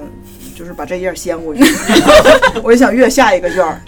[0.57, 1.63] 就是把这页掀过去，
[2.65, 3.81] 我就想阅下一个卷儿。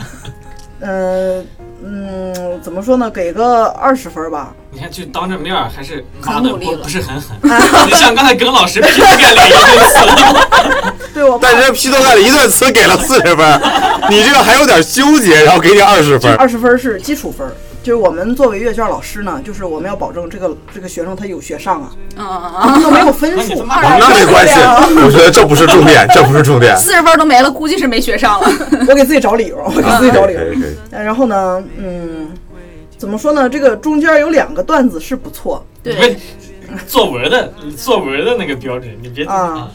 [0.80, 1.44] 嗯、
[1.82, 3.10] 嗯，怎么说呢？
[3.10, 4.54] 给个二十分儿吧。
[4.70, 7.36] 你看，就当着面儿还是骂的不很努力了不是很狠。
[7.42, 13.60] 你像刚才耿老师劈头盖脸一顿 词，对我爸但是劈头盖脸一顿词给了四十分，
[14.10, 16.32] 你这个还有点纠结，然后给你二十分。
[16.36, 23.60] 二十分是基础分儿，就是我们作为阅卷老师呢，就是我们要保证这个这个学生他有学上啊，嗯嗯嗯，都没有分数。
[23.62, 24.54] 啊 那没关系，
[25.04, 26.76] 我觉得这不是重点，这不是重点。
[26.76, 28.48] 四十分都没了，估计是没学上了。
[28.88, 30.40] 我给自己找理由，我给自己找理由。
[30.90, 32.28] 然后呢，嗯，
[32.98, 33.48] 怎么说呢？
[33.48, 39.70] 这个中间有两个段子是不错，你对们，作文的作文的那个标准，你别啊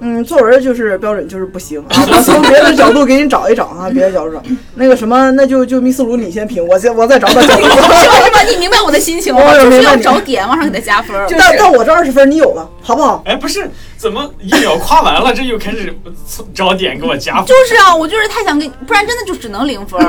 [0.00, 2.06] 嗯，作文就是标准就是不行啊。
[2.10, 4.42] 我 从别的角度给你找一找啊，别的角度找。
[4.74, 7.40] 那个什么，那就就密斯卢你先评，我先我再找找。
[7.40, 7.48] 是
[8.30, 8.42] 吧？
[8.48, 9.40] 你明白我的心情吗？
[9.46, 11.26] 我就是要找点往上给他加分儿。
[11.30, 13.22] 但但我这二十分你有了，好不好？
[13.24, 15.94] 哎，不是，怎么一秒夸完了，这又开始
[16.54, 17.46] 找点给我加分？
[17.46, 20.06] 就是啊，我就是太想给，不然真的就只能零分儿。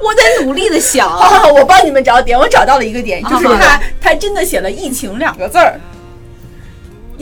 [0.00, 5.80] 我我在努力的想，啊，我帮你们找点，我找到了一个点，就是啊他他真的写了“疫情”两个字儿，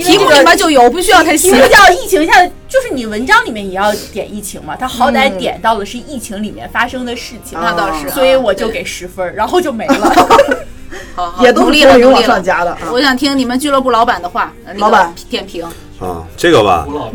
[0.02, 1.66] 题目里这个面就有，不需要他题写目。
[1.68, 10.12] 叫疫情下，就是你文章里面也要点疫情嘛，他好歹点到的是疫情里面发生的事情，那倒是啊所以我就给十分，然后就没了。
[11.16, 12.22] 好好也都是努力了，往努力了。
[12.22, 12.78] 上加的啊。
[12.90, 15.64] 我想听你们俱乐部老板的话，老板点评，
[16.00, 17.14] 啊，这个吧胡，老板，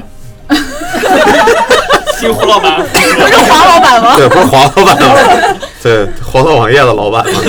[2.20, 4.16] 听胡老板，不是黄老板吗？
[4.18, 5.58] 对，不是黄老板吗？
[5.84, 7.42] 对，黄色网页的老板嘛。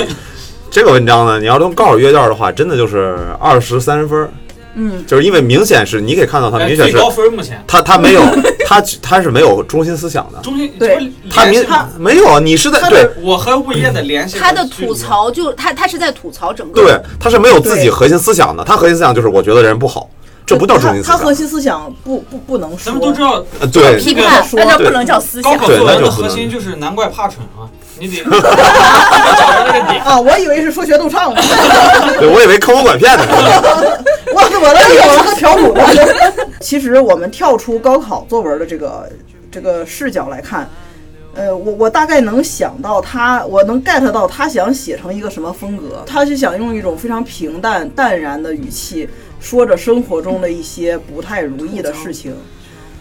[0.69, 4.29] 这个文章呢，你要用高考阅卷的话，真的就是二十三十分儿。
[4.75, 7.63] 嗯，就是因为明显是你可以看到他哎明显是高分目前。
[7.67, 8.21] 他他没有
[8.65, 11.11] 他他是没有中心思想的，中心对。
[11.29, 13.09] 他明他没有啊，你是在对。
[13.21, 20.09] 我和物业的联系，他的吐，槽就他他是在吐槽整个对，他是没有自己核心思想的，他核心思想就是我觉得人不好，
[20.45, 21.17] 这不叫中心思想。
[21.17, 21.33] 他他核。
[21.33, 22.79] 心思想不不不能说。
[22.85, 25.51] 咱们都知道呃对，批判说那这不能叫思想。
[25.51, 27.65] 高考作文的核心就是难怪怕蠢啊，
[27.99, 30.03] 你得找着那个点。
[30.03, 31.41] 啊，我以为是说学逗唱呢，
[32.19, 33.25] 对我以为坑蒙拐骗呢。
[34.33, 35.83] 我我那有了个条谱呢。
[36.61, 39.09] 其实我们跳出高考作文的这个
[39.51, 40.69] 这个视角来看，
[41.35, 52.33] 呃，我我大概能想到他，我能 get 到他想写成一个什么风格，他是想用一种非常平淡淡然的语气说着生活中的一些不太如意的事情。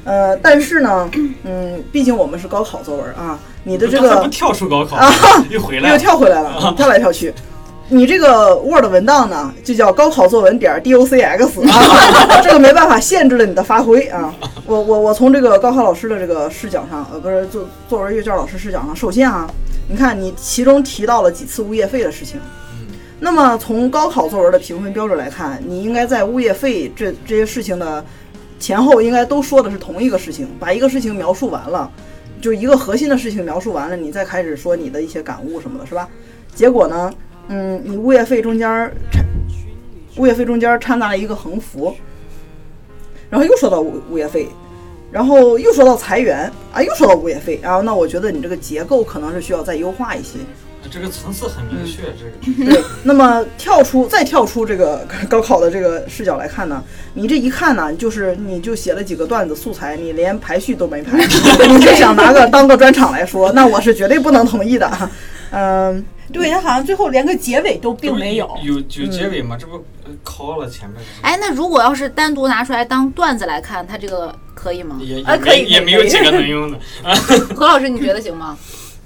[0.05, 1.11] 呃，但是呢，
[1.45, 5.13] 嗯，毕竟我们是高考作文啊，你的这个不跳出高考啊，
[5.51, 5.95] 又回来了。
[5.95, 7.33] 又跳回来了，跳来跳去。
[7.93, 14.33] 你这个 Word 文档呢，就叫高考作文点 docx 啊，这个没办法限制了你的发挥啊。
[14.65, 19.51] 我我我从这个高考老师的这个视角上，呃，不是作作文阅卷老师视角上，首先啊，
[19.89, 22.41] 你看你其中提到了几次物业费的事情。
[23.19, 28.03] 那么从高考作文的评分标准来看，你应该在物业费这这些事情的
[28.61, 31.91] 前后应该都说的是同一个事情，把一个事情描述完了，
[32.41, 36.07] 就一个核心的事情描述完了，你再开始说你的一些感悟什么的，是吧？
[36.55, 37.13] 结果呢，
[37.49, 38.69] 嗯，你物业费中间
[39.11, 39.25] 掺，
[40.17, 41.97] 物业费中间掺杂了一个横幅，
[43.31, 44.47] 然后又说到物物业费，
[45.11, 50.39] 然后又说到裁员啊，又说到物业费，然后那我觉得你这个结构可能是需要再优化一些。
[50.91, 52.15] 这个层次很明确，嗯
[52.57, 56.83] 这个对，那么跳出再跳出这个 高考的这个视角来看呢，
[57.15, 61.17] 你这一看呢，就是你就写了几个段子素材，你连排序都没排，
[61.69, 65.11] 你就想拿个当个专场来说，那我是绝对不能同意的。
[65.53, 68.49] 嗯，对他好像最后连个结尾都并没有。
[68.63, 69.57] 有有有结尾吗？
[69.59, 74.97] 这不呃敲了前面的，哎，那如果要是单独拿出来当段子来看，他这个可以吗？
[75.01, 76.79] 也也啊可以也没有几个能用的。
[77.57, 78.57] 何老师，你觉得行吗？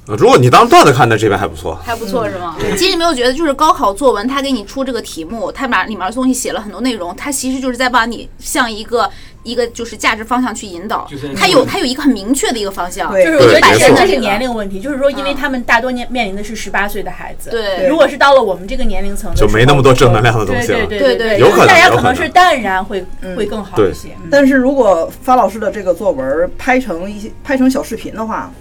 [0.06, 1.78] 呃如果你当段子看，那这边还不错。
[1.82, 2.56] 还不错是吗？
[2.76, 9.10] 其实你没有觉得，就是高考作文，他给你出这个题目，他把里面的东西写了很多内容，他其实就是在把你向一个
[9.44, 11.08] 一个就是价值方向去引导。
[11.34, 23.02] 他有他有一个很明确的一个方向，就是我觉得对没错这这是年龄问题，就是说，因为嗯他们大多面面临的是十八岁的孩子，对如果是到了我们这个年龄层的，就没那么多正能量的东西了对对对对有可能大家可能是淡然会
[23.34, 24.08] 会更好一些。
[24.22, 28.52] 嗯但是如果发老师的这个作文拍成一些拍成小视频的话，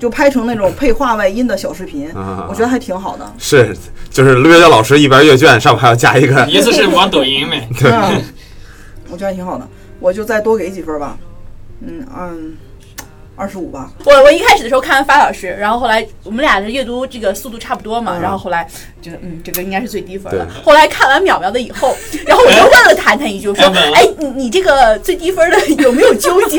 [0.00, 3.32] 就拍成那种配画外音的小视频，啊我觉得还挺好的。
[3.38, 3.76] 是，
[4.10, 7.68] 就是阅卷老师一边阅卷，上面还要加一个 意思是玩抖音呗。
[7.78, 7.92] 对，
[9.10, 9.68] 我觉得还挺好的，
[10.00, 11.18] 我就再多给几分吧。
[11.86, 12.56] 嗯嗯，
[13.36, 13.90] 二十五吧。
[14.04, 18.66] 我我一开始的时候看完发老师，然后后来我们俩的阅读这个速度差不多嘛，然后后来
[19.02, 20.48] 觉得嗯这个应该是最低分了。
[20.64, 21.94] 后来看完淼淼的以后，
[22.26, 26.58] 然后我就问了谈谈一句，我说哎哎你你这个最低分的有没有纠结？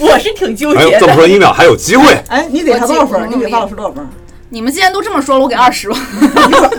[0.00, 1.00] 我是挺纠哎呦，结的。
[1.00, 2.06] 这么说一秒还有机会。
[2.28, 3.30] 哎，你给他多少分？
[3.30, 4.06] 你给范老师多少分？
[4.50, 5.96] 你们既然都这么说了，我给二十吧。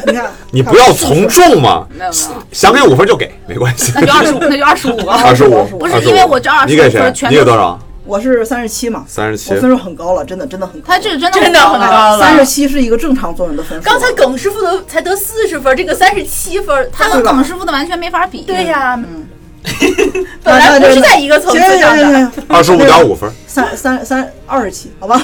[0.08, 3.92] 你看， 你不要从众嘛，没有没有，想给五分就给，没关系。
[3.96, 5.22] 那就二十五，那就二十五吧。
[5.26, 7.14] 二十五，不是因为我这二十你给谁分？
[7.14, 7.78] 全你给多少？
[8.06, 9.60] 我是三十七嘛，三十七我。
[9.60, 10.86] 分数很高了，真的真的很高。
[10.88, 13.84] 他这个真的真的很高了三十七是一个正常作文的分数。
[13.84, 18.44] 刚才耿师傅的才得四十分，这个三十七分，他跟耿师傅的完全没法比。
[18.44, 19.25] 对呀，嗯
[20.44, 22.32] 本来不是在一个层次行上的。
[22.48, 25.20] 二十五点五分，三三三二十七，好吧，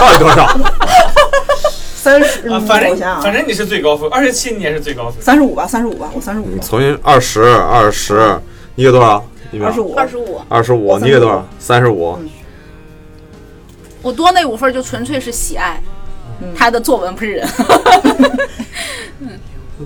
[0.00, 0.48] 到底多少？
[1.94, 5.22] 三十，反正反正你是最高分，二十七你也是最高分。
[5.22, 8.40] 三十五吧，三十五吧，我三十五吧，重新二十二十，
[8.74, 9.22] 你给多少？
[9.62, 11.46] 二十五，二十五，二十五，你给多少？
[11.58, 12.18] 三十五。
[14.02, 15.78] 我多那五分就纯粹是喜爱
[16.56, 17.46] 他的作文，不是人。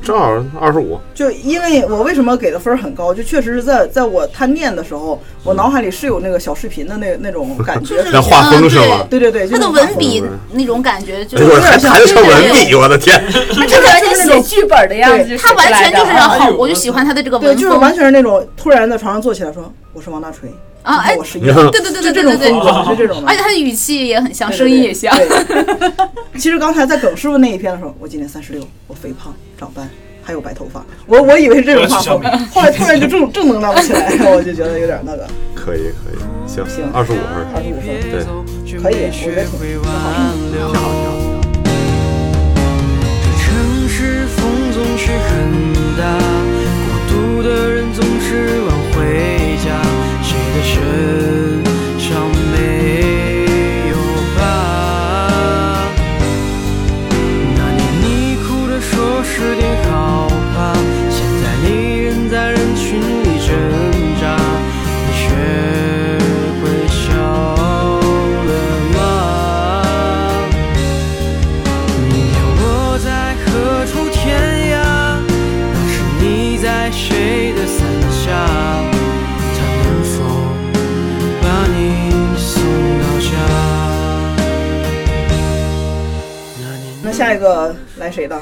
[0.02, 0.98] 正好二十五。
[1.14, 8.02] 就因为我为什么给的分很高，就确实是在在我他念的时候，我脑海里是有那个小视频的那那种感觉。
[8.12, 9.07] 那画风是吗？
[9.09, 13.22] 对对对，他的文笔那种感觉就哎呦，是，还文笔，我的天！
[13.54, 20.48] 他这完全写剧本的样子他完全就是哎好，我就喜欢他的这个对，文风就是完全是那种突然在床上坐起来说我是王大锤
[20.83, 20.98] 啊！
[20.98, 23.28] 哎，我是一对对对就这对对对对，是这种的。
[23.28, 25.16] 而且他的语气也很像，声音也像。。
[25.16, 25.90] 对对对
[26.37, 29.33] 其实刚才在耿师傅那一篇的时候，我今年三十六，我肥胖、
[29.64, 29.88] 长斑，
[30.22, 30.85] 还有白头发。
[31.07, 35.27] 我我以为是这种画风我要取消，后来突然就正正能量起来，我就觉得有点那个。
[35.57, 37.24] 可以可以，行行二十五分。
[37.55, 38.20] 二十五分，对，
[38.83, 40.29] 可以，我觉得挺挺好的。
[40.53, 41.16] 挺好挺好。
[43.24, 44.37] 这城市风
[44.70, 45.33] 总是很
[45.96, 46.05] 大，
[47.09, 49.00] 孤独的人总是晚回
[87.35, 88.40] 下一个来谁的？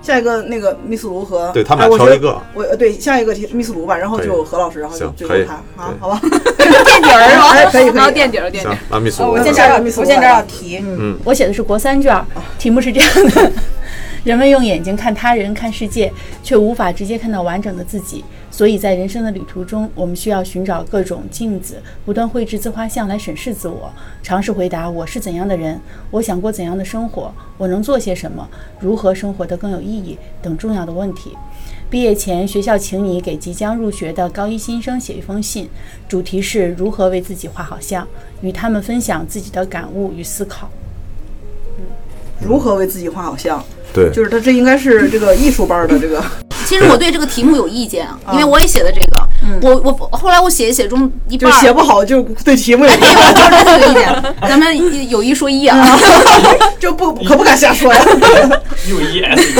[0.00, 6.20] 下一个那个密斯卢和对他们俩挑一个我呃对下一个密斯卢吧，然后就何老师，然后就行可以最后他啊，好吧？
[6.56, 7.50] 垫底儿是吧？
[7.50, 12.24] 哎可以然后垫底儿垫底儿。，那密斯卢我我现在密斯卢我现在来要提，嗯，我写的是国三卷儿，
[12.58, 13.52] 题目是这样的：
[14.28, 16.12] 人们用眼睛看他人、看世界，
[16.42, 18.22] 却无法直接看到完整的自己。
[18.50, 23.90] 所以在人生的旅途中，我们需要寻找各种镜子，不断绘制自画像来审视自我，
[24.22, 28.46] 尝试回答我是怎样的人，我想过怎样的生活，我能做些什么，
[28.78, 31.34] 如何生活得更有意义等重要的问题。
[31.88, 35.70] 毕业前，学校请你给即将入学的高一新生写一封信，
[36.06, 38.06] 主题是如何为自己画好像，
[38.42, 40.68] 与他们分享自己的感悟与思考。
[42.38, 43.64] 如何为自己画好像？
[43.92, 46.22] 对，就是他这应该是这个艺术班的这个，
[46.66, 49.28] 其实我对这个题目有意见啊，因为我也写的这个，
[49.62, 51.60] 我我后来我写一写中一就半儿。
[51.60, 54.34] 写不好就对题目有哎，对，我就是这个意见。
[54.42, 55.98] 咱们有一说一啊，
[56.78, 58.04] 就不可不敢瞎说呀。
[58.88, 59.52] 有一 S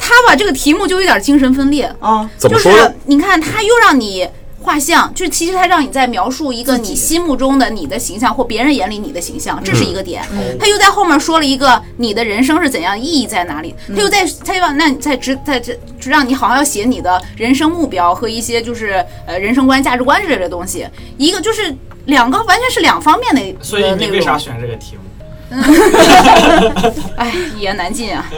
[0.00, 2.28] 他把这个题目就有点精神分裂，啊！
[2.38, 2.92] 就是怎么说呢？
[3.04, 4.26] 你看他又让你
[4.66, 10.24] 画像，就是其实他让你在描述一个你心目中的你的形象或别人眼里你的形象，这是一个点。
[10.58, 13.72] 他又在后面说了一个你的人生是怎样，意义在哪里？
[13.94, 20.84] 他又在他又让那你在指在这让你好像要写你的人生目标和一些就是呃人生观、价值观之类的东西，
[21.16, 21.72] 一个就是
[22.06, 24.14] 两个完全是两方面的所以呃内容。
[24.14, 25.02] 你为啥选这个题目？
[27.16, 28.28] 哎，一言难尽啊！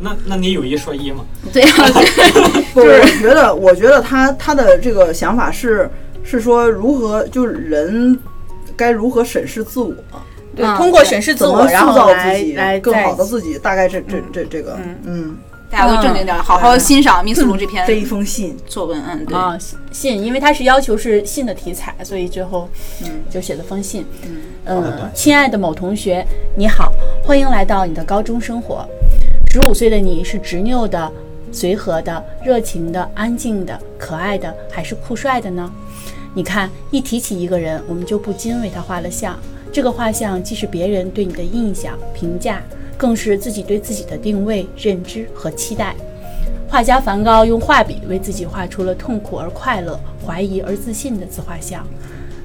[0.00, 1.24] 那那你有一说一嘛？
[1.52, 1.88] 对啊，
[2.74, 5.88] 就是，我觉得，我觉得他他的这个想法是
[6.24, 8.18] 是说如何就是人
[8.76, 9.94] 该如何审视自我，
[10.56, 15.36] 对，嗯通过审视自我，然后塑造自来己来更好的自己，大概这这这这个，嗯，
[15.70, 19.02] 大家都正经点儿，好好欣赏密斯卢这篇这一封信，作文。
[19.06, 19.36] 嗯，对。
[19.36, 19.56] 啊
[19.92, 22.68] 信，因为他是要求是信的题材，所以最后
[23.02, 24.06] 嗯就写了封信。
[24.64, 26.26] 嗯，亲爱的某同学，
[26.56, 26.92] 你好，
[27.22, 28.88] 欢迎来到你的高中生活。
[29.52, 31.10] 十五岁的你是执拗的、
[31.50, 35.68] 随和的、热情的、安静的、可爱的，还是酷帅的呢？
[36.34, 39.36] 你看，一提起一个人，我们就不禁为他画了像。
[39.72, 42.62] 这个画像既是别人对你的印象、评价，
[42.96, 45.96] 更是自己对自己的定位、认知和期待。
[46.68, 51.84] 画家梵高用画笔为自己画出了痛苦而快乐、怀疑而自信的自画像。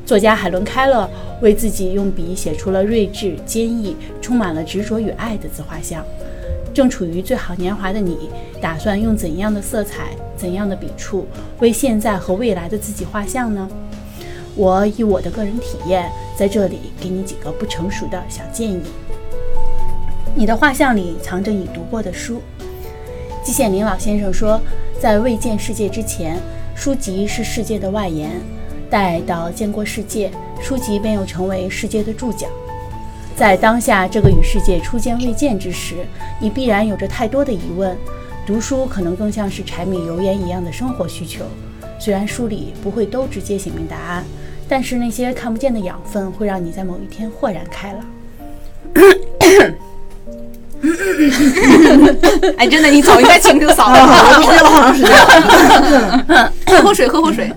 [0.08, 1.08] 作家海伦·凯勒
[1.40, 6.04] 为自己用笔写出了睿智、坚毅、充满了执着与爱的自画像。
[6.76, 11.26] 正处于最好年华的你，打算用怎样的色彩、怎样的笔触
[11.60, 13.66] 为现在和未来的自己画像呢？
[14.56, 18.82] 我以我的个人体验，在这里给你几个不成熟的小建议。
[20.36, 22.42] 你的画像里藏着你读过的书。
[23.42, 24.60] 季羡林老先生说，
[25.00, 26.38] 在未见世界之前，
[26.76, 28.32] 书籍是世界的外延；
[28.90, 30.30] 待到见过世界，
[30.62, 32.48] 书籍便又成为世界的注脚。
[33.36, 35.96] 在当下这个与世界初见未见之时，
[36.40, 37.96] 你必然有着太多的疑问。
[38.46, 41.44] 读书可能更像是柴米油盐一样的生活需求，
[42.00, 44.24] 虽然书里不会都直接写明答案，
[44.70, 48.06] 但是那些看不见的养分会让你在某一天豁然开朗。
[52.58, 55.10] 哎，真的，你早应该清清嗓子，我都憋了好长时间。
[56.68, 57.52] 喝口水，喝口水。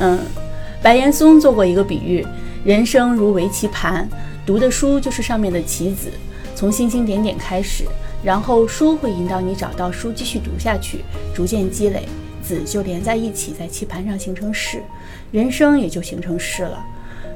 [0.00, 0.18] 嗯，
[0.82, 2.26] 白岩松做过一个比喻：
[2.64, 4.08] 人生如围棋盘，
[4.46, 6.10] 读的书就是上面的棋子，
[6.54, 7.84] 从星星点点开始，
[8.24, 11.04] 然后书会引导你找到书，继续读下去，
[11.34, 12.08] 逐渐积累，
[12.42, 14.82] 子就连在一起，在棋盘上形成势，
[15.30, 16.82] 人生也就形成势了。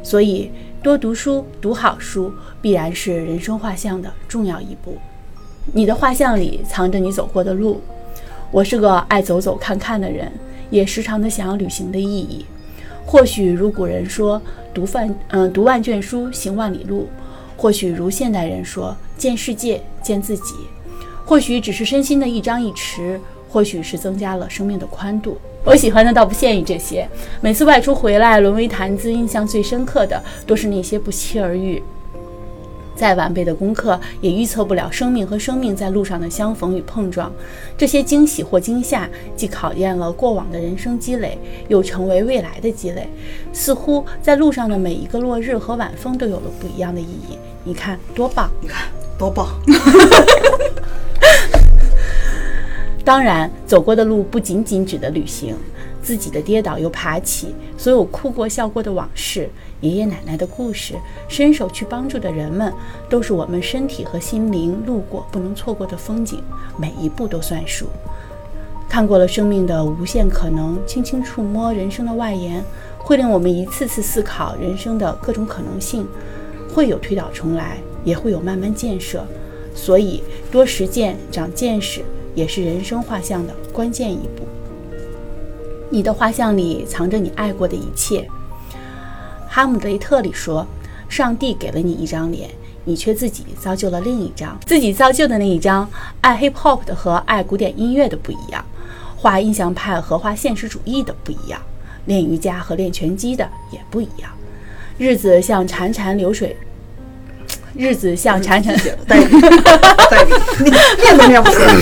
[0.03, 0.51] 所以，
[0.82, 2.32] 多读书，读好书，
[2.62, 4.97] 必然是人生画像的重要一步。
[5.74, 7.82] 你的画像里藏着你走过的路。
[8.51, 10.32] 我是个爱走走看看的人，
[10.70, 12.47] 也时常的想要旅行的意义。
[13.07, 14.40] 或许如古人说
[14.74, 17.09] “读万嗯、读万卷书，行万里路”，
[17.57, 20.55] 或许如现代人说“见世界，见自己”，
[21.24, 25.38] 或许只是身心的一张一弛，或许是增加了生命的宽度。
[25.64, 27.09] 我喜欢的倒不限于这些。
[27.40, 31.82] 每次外出回来，沦为谈资，印象最深刻的都是那些不期而遇。
[32.95, 37.32] 再完备的功课也预测不了生命和生命在路上的相逢与碰撞。
[37.76, 41.38] 这些惊喜或惊吓，既考验了过往的人生积累，
[41.68, 43.09] 又成为未来的积累。
[43.53, 47.38] 似乎在路上的每一个落日和晚风都有了不一样的意义。
[47.64, 48.51] 你看多棒！
[48.61, 48.88] 你看
[49.18, 49.49] 多棒！
[53.05, 55.55] 当然，走过的路不仅仅指的旅行，
[56.03, 59.49] 自己的跌倒又爬起，所有哭过笑过的往事，
[59.81, 60.95] 爷爷奶奶的故事，
[61.29, 62.72] 伸手去帮助的人们，
[63.09, 66.43] 都是我们身体和心灵路过不能错过的风景，
[66.79, 67.87] 每一步都算数。
[68.89, 72.64] 看过了生命的无限可能，轻轻触摸人生的外延，
[72.99, 76.07] 会令我们一次次思考人生的各种可能性，
[76.72, 79.25] 会有推倒重来，也会有慢慢建设。
[79.75, 82.03] 所以，多实践长见识，
[82.37, 84.47] 也是人生画像的关键一步。
[85.91, 88.27] 你的画像里藏着你爱过的一切。
[89.55, 90.66] 哈姆雷特里说
[91.09, 92.50] ：“上帝给了你一张脸，
[92.84, 94.59] 你却自己造就了另一张。
[94.66, 95.88] 自己造就的那一张，
[96.20, 98.64] 爱 hip hop 的和爱古典音乐的不一样，
[99.14, 101.62] 画印象派和画现实主义的不一样，
[102.07, 104.28] 练瑜伽和练拳击的也不一样。
[104.98, 106.57] 日子像潺潺流水，
[107.76, 108.74] 日子像潺潺。
[109.07, 109.40] ”代笔，
[110.11, 110.32] 代笔，
[110.64, 111.72] 你念都念不出来。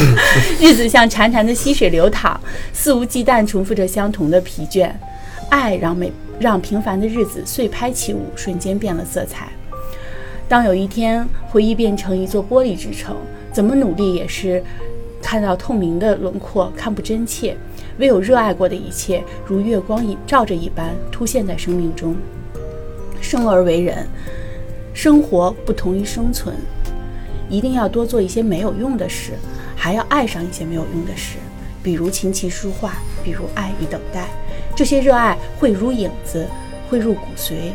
[0.60, 2.38] 日子像潺潺的溪水流淌，
[2.74, 4.92] 肆无忌惮重复着相同的疲倦。
[5.48, 9.52] 爱让每让平凡的日子碎拍起舞，瞬间变了色彩。
[10.48, 13.16] 当有一天回忆变成一座玻璃之城，
[13.52, 14.62] 怎么努力也是
[15.22, 17.56] 看到透明的轮廓，看不真切。
[17.98, 22.16] 唯有热爱过的一切，如月光一照着一般，突现在生命中。
[23.20, 24.06] 生而为人，
[24.92, 26.54] 生活不同于生存。
[27.48, 29.32] 一定要多做一些没有用的事，
[29.76, 31.36] 还要爱上一些没有用的事，
[31.82, 34.28] 比如琴棋书画，比如爱与等待。
[34.74, 36.46] 这些热爱会如影子，
[36.88, 37.72] 会入骨髓。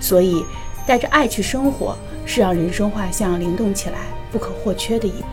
[0.00, 0.44] 所以，
[0.86, 3.98] 带着爱去生活，是让人生画像灵动起来
[4.30, 5.26] 不可或缺的一步。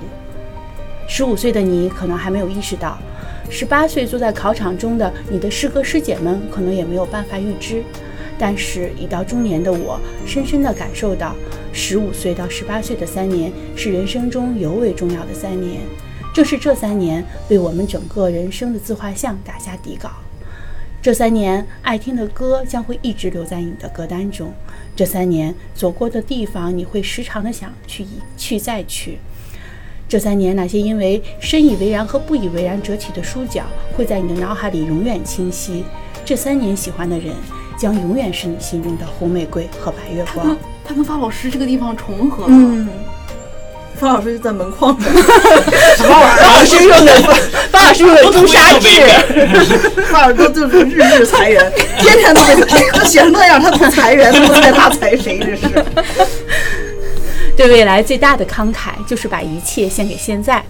[1.07, 2.97] 十五岁的你可能还没有意识到，
[3.49, 7.83] 十八岁坐在考场中的你的师哥师姐们可能也没有办法预知。
[8.37, 11.35] 但是，已到中年的我，深深地感受到，
[11.73, 15.81] 十五岁到十八岁的三年是人生中尤为重要的三年。
[16.33, 20.11] 正是这三年，为我们整个人生的自画像打下底稿。
[21.01, 24.51] 这三年，爱听的歌将会一直留在你的歌单中。
[24.97, 29.17] 这三年，走过的地方，你会时常的想去一去再去。
[30.09, 33.63] 这三年，那些因为深以为然和不以为然折起的书角，
[33.95, 35.85] 会在你的脑海里永远清晰。
[36.25, 37.33] 这三年喜欢的人，
[37.77, 40.57] 将永远是你心中的红玫瑰和白月光。
[40.83, 42.49] 他跟发老师这个地方重合了。
[42.51, 42.89] 嗯，
[43.99, 45.11] 方老师就在门框上，
[45.97, 47.21] 什么玩意儿方老师用的，
[47.71, 48.89] 方老师用的朱砂痣。
[50.11, 55.37] 方老师就是日日裁员，天天都被裁，都写成那样，他不裁员，他不裁他裁谁？
[55.39, 55.85] 这是。
[57.57, 60.63] 对未来最大的慷慨，就是把一切献给现在。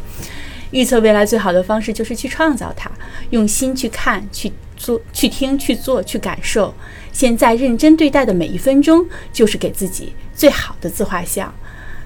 [0.71, 2.89] 预测未来最好的方式，就是去创造它，
[3.29, 6.73] 用心去看、去做、去听、去做、去感受。
[7.11, 11.53] 现在认真对待的每一分钟，就是给自己最好的自画像。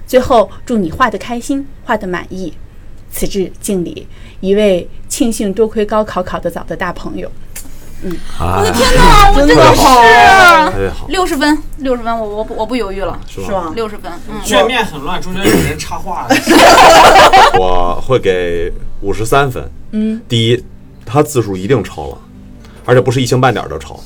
[0.06, 2.52] 最后，祝你画得开心，画得满意。
[3.10, 4.06] 此致敬礼，
[4.40, 7.30] 一位庆幸多亏高考考得早的大朋友。
[8.02, 8.10] 我
[8.58, 13.72] 我的天哪，我真的是六十分，六十分，我我不我不犹豫了，是是吧？
[13.74, 16.26] 六十分，嗯，卷面很乱，中间有人插话。
[17.56, 19.70] 我会给五十三分。
[19.92, 20.64] 嗯，第一，
[21.06, 22.18] 他字数一定超了，
[22.84, 23.98] 而且不是一星半点儿的超？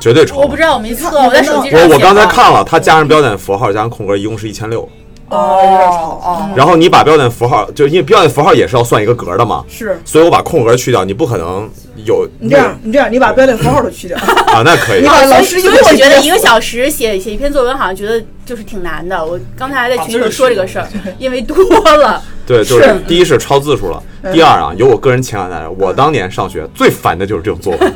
[0.00, 0.36] 绝对超。
[0.38, 4.88] 我不知道，我没测，我在手机上我我刚才看了，他加上标点符号加上空格，一共是一千六。
[5.28, 11.68] 哦，有点吵，哦，然后你把标点符号，就因为标点符号也是要算一个格的嘛，是所以我把空格去掉，你不可能
[12.04, 14.16] 有你这样，你这样，你把标点符号都去掉，
[14.54, 15.06] 啊，那可以你。
[15.08, 19.26] 把老师一所以我觉得一个小时写写一篇作文，好像觉得就是挺难的。
[19.26, 20.86] 我刚才还在群里说这个事儿，
[21.18, 21.56] 因为多
[21.96, 22.22] 了。
[22.46, 24.00] 对，就是是第一是超字数了，
[24.32, 25.70] 第二啊，有我个人情感在这。
[25.72, 27.92] 我当年上学最烦的就是这种作文，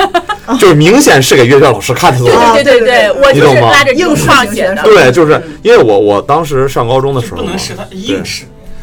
[0.58, 2.64] 就是明显是给阅卷老师看的作啊文。
[2.64, 4.82] 对对对，我就是你懂吗拉着硬应试型选手创写的。
[4.82, 8.44] 对，就是因为我我当时上高中的时候嘛，不能是他硬是，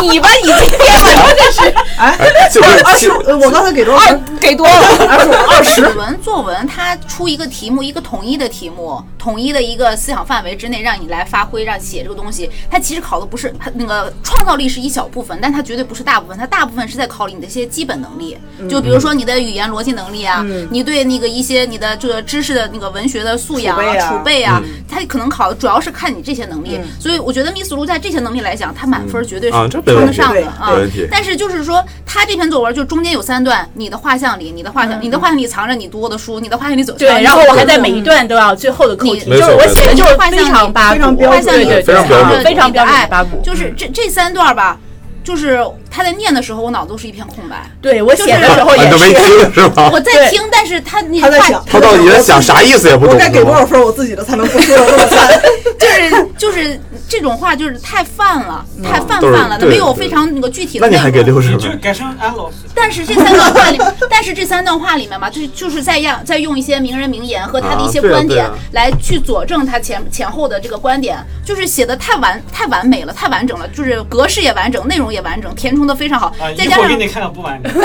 [0.00, 4.18] 你吧，你今天哎， 哎，就是二十，呃我刚才给多少？
[4.40, 4.74] 给多了。
[5.08, 5.94] 二十，二十作。
[5.94, 12.50] 文作文它出一个题目，一个统一的题目，统一的一个思想范围之内，让你来发挥，让写这个东西。
[12.70, 16.36] 它其实考的不是它那个创造力是一小部分，但它绝对不是大部分。
[16.36, 18.36] 它大部分是在考你的一些基本能力，
[18.68, 26.80] 就比如说你的语言逻辑能力啊，你对那个一些你的这个知识的那个文学的素养储备啊储备啊，它可能考的主要是看你这些能力。
[27.00, 31.08] 所以我觉得密斯卢在这些能力来讲，他满分绝对是称得上的啊题。
[31.10, 36.94] 但是就是说，他这篇作文就中间有三段，你的画像里，你的画像，你的画像里藏着你读过的书，你的画像里走。
[36.94, 43.40] 对，然后我还在每一段都要最后的扣题，你就是我写的就是非常八股，非常标准非常标准非常标准八股。
[43.42, 44.78] 就是这这三段吧，
[45.24, 45.60] 就是
[45.94, 47.70] 他在念的时候，我脑子都是一片空白。
[47.80, 49.14] 对我写的时候也啊你都没是。
[49.14, 49.90] 听是吗？
[49.92, 53.20] 我在听，但是他那画他在想他到底在想啥意思也不我懂。
[53.20, 55.40] 是吗该给多少分我自己的才能不输的这么惨？
[55.78, 61.40] 就是就是这种话就是太泛了，太泛泛了，对没有非常那个具体的那你还给内容。
[61.40, 61.58] 六十分？
[61.60, 62.56] 就改成安老师。
[62.74, 63.78] 但是这三段话里，
[64.10, 77.72] 但是这三段话里面嘛，就是就是在让在用一些名人名言和他的一些观点来去佐证他前前后的这个观点，就是写的太完太完美了，太完整了，就是格式也完整，内容也完整，填充的非常好啊，，再加上一会儿给你看看不完整。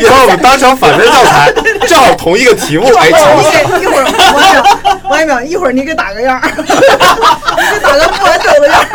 [0.00, 1.52] 以后我们当成反面教材，
[1.86, 8.86] 正好同一个题目，哎，一瞧会儿一会儿，王一淼，王一淼，一会儿你给打个样儿， 你给打个不完整的样儿。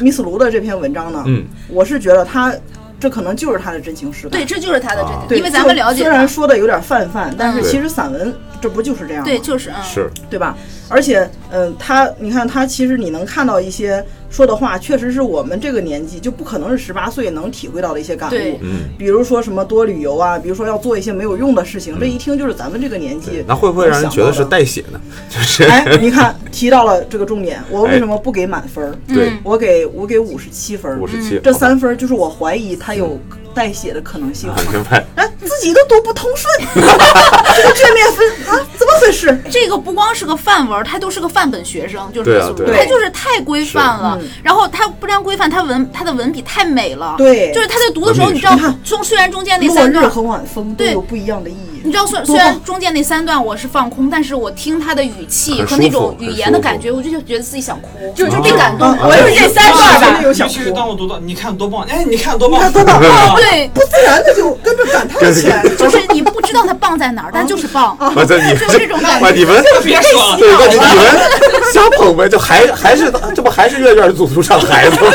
[0.00, 2.52] 密斯卢的这篇文章呢，嗯，我是觉得他
[3.00, 4.32] 这可能就是他的真情实感。
[4.32, 9.24] 对，这就是他的真啊对，因为咱们了解虽然，说的有点泛泛，但是嗯其实散文这不就是这样吗？
[9.24, 10.54] 对，就是啊，是对吧？
[10.88, 18.58] 而且，嗯、他你看他其实你能看到一些说的话，确实是我们这个年纪就不可能是十八岁能体会到的一些感悟。
[18.60, 23.42] 嗯，比如说什么多旅游啊，比如说要做一些没有用的事情，这一听就是咱们这个年纪。
[23.46, 25.00] 那会不会让人觉得是代写呢？
[25.28, 28.94] 就是哎，你看提到了这个重点，我为什么不给满分儿？
[29.06, 33.18] 对嗯我给我给五十七分儿，五十七，这三分就是我怀疑他有
[33.58, 34.48] 代写的可能性。
[34.54, 35.04] 很明白。
[35.16, 39.36] 哎，自己都读不通顺， 这个卷面分啊，怎么回事？
[39.50, 44.16] 这个不光是个范文，他都是个范本学生，就是他就是太规范了。
[44.22, 44.28] 嗯。
[44.44, 47.16] 然后他不但规范，他文他的文笔太美了。
[47.18, 47.52] 对。
[47.52, 50.92] 就是他在读的时候，你知道你看，中虽然中间那三段，和晚风都对。
[50.92, 51.80] 有不一样的意义。
[51.84, 58.88] 你知道虽多虽然中间那三段我是放空，但是我听他的语气和那种语言的感觉，我就觉得自己想哭，就就被感动。
[59.00, 62.96] 我就是这三段吧，其是，当我读到，你看多棒，哎，你看多棒，看多棒。
[63.00, 65.62] 啊对，不自然的就跟着感叹起来。
[65.76, 69.24] 就是你不知道他棒在哪儿， 但就是棒，我这你 就是这种 感觉。
[69.26, 75.12] 哇你们别说了，对，那你你们瞎捧呗，就还还是这不还是阅卷组组上孩子吗？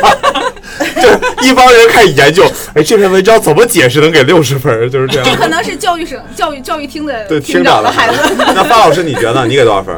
[0.95, 4.89] 就是一帮人开始研究，哎，这篇文章怎么解释能给六十分？
[4.89, 5.25] 就是这样。
[5.29, 8.15] 这可能是教育省教育教育厅的对，厅厅长的孩子。
[8.55, 9.95] 那范老师，你觉得你给多少分？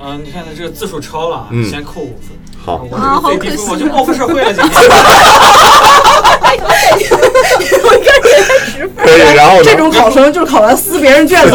[0.00, 2.35] 嗯，你看他这个字数超了，嗯先扣五分。
[2.66, 4.72] 好我啊好可惜我就报复社会了，今天。
[8.96, 9.64] 可以，然后呢？
[9.64, 11.52] 这种考生就是考完撕别人卷子，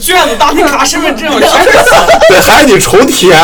[0.00, 1.94] 卷子、答题卡、身份证，我全是撕。
[2.30, 3.36] 对，还得你重填。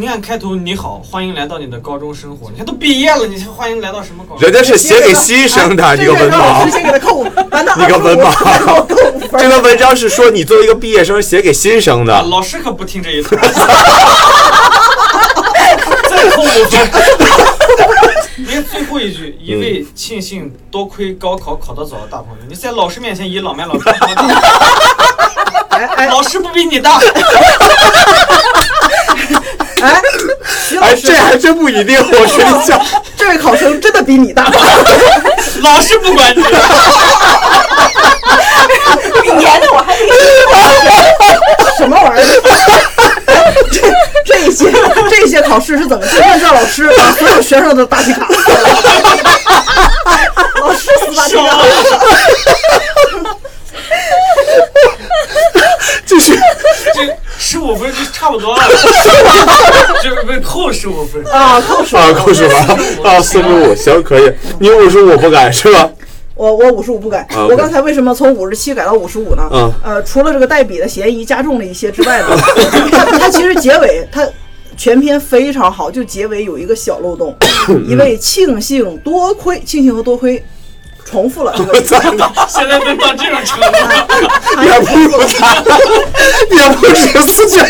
[0.00, 2.50] 你看开头你好，欢迎来到你的高中生活。
[2.50, 4.40] 你看都毕业了，你还欢迎来到什么高中？
[4.42, 6.70] 人家是写给新生的，你个文盲直。
[6.70, 8.32] 接给他扣五，完了，你个文盲
[9.38, 13.36] 这个文章是说你作为一个毕业生写给新生啊的，老师可不听这一套。
[16.08, 16.88] 再扣五分。
[18.38, 23.74] 您最后一句，一位庆幸多亏高考考得早的大朋友，你在老师面前倚老卖老，
[26.08, 26.98] 老师不比你大，
[29.82, 30.00] 哎，
[30.68, 31.98] 徐老哎，师这，还真不一定。
[31.98, 32.80] 我跟你讲，
[33.16, 34.44] 这位考生真的比你大，
[35.62, 36.42] 老师不管你。
[39.22, 39.96] 你粘的我还
[41.76, 42.24] 什么玩意儿？
[43.70, 43.80] 这
[44.24, 44.70] 这些
[45.10, 48.26] 这些考试是怎么经常叫老师把所有学生的答题卡？
[50.60, 51.42] 老师死答题卡。
[56.06, 56.34] 继续。
[56.94, 58.62] 这十五分就差不多了，
[60.02, 61.24] 就是被扣十五分。
[61.32, 64.32] 啊，扣十啊，扣十五，啊，四十五，行，可以。
[64.58, 65.90] 你五十五不改是吧？
[66.34, 69.46] 我我五十五不改，啊我刚才为什么从五十七改到五十五呢？
[69.52, 72.28] 嗯呃，除了这个代笔的嫌疑加重了一些之外呢，
[72.90, 74.26] 它它其实结尾它
[74.76, 77.36] 全篇非常好，就结尾有一个小漏洞，
[77.86, 80.42] 一位庆幸多亏，庆幸和多亏
[81.10, 81.52] 重复了。
[81.58, 81.74] 这个
[82.48, 85.54] 现在都到这种程度了，也不如他，
[86.50, 87.66] 也不是四卷。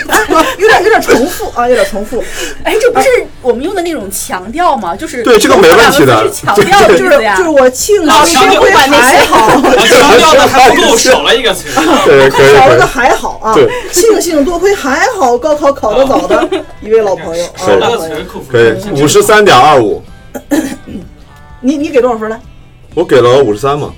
[0.59, 2.22] 有点有点重复啊，有点重复，
[2.62, 3.09] 哎，这不是
[3.41, 4.95] 我们用的那种强调吗？
[4.95, 6.22] 就是对这个没问题的。
[6.22, 9.47] 是强调的就是就是我庆啊幸多亏还好。
[9.62, 11.64] 我强调的还不够，少了一个词。
[12.05, 12.86] 对，可以，少了个。
[12.91, 13.55] 还好啊，
[13.93, 16.47] 庆幸多亏还好，高考考得早的
[16.80, 17.45] 一位老朋友。
[17.57, 20.03] 少了个词，可以，五十三点二五，
[21.61, 22.38] 你你给多少分呢？
[22.95, 23.93] 我给了五十三嘛，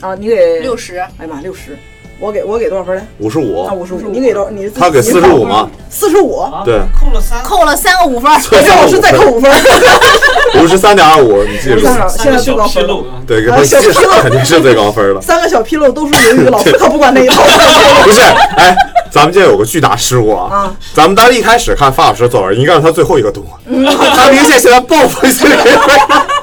[0.00, 1.78] 啊，你给六，十，哎呀妈，六十，
[2.18, 3.02] 我给我给多少分呢？
[3.18, 4.50] 五十五啊，，五十五，你给多少？
[4.50, 5.68] 你他给四十五吗？
[5.90, 8.32] 四十五，啊对扣了三，扣了三个五分。
[8.50, 9.50] 给老师再扣五分。
[10.62, 11.80] 五十三点二五，你记住。
[11.80, 12.86] 三现在最三个小高分。
[13.26, 15.20] 对，给啊他记小纰漏肯定是最高分了。
[15.20, 17.42] 三个小纰漏都是由于老师可不管那一套。
[18.04, 18.20] 不是，
[18.56, 18.74] 哎，
[19.10, 20.50] 咱们这有个巨大失误啊！
[20.50, 25.52] 啊咱们当时一开始看范老师的作文，应该让他最后一个读，他明显现在报复心理。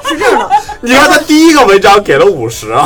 [0.08, 0.50] 是这样的，
[0.84, 2.82] 你看他第一个文章给了五十啊，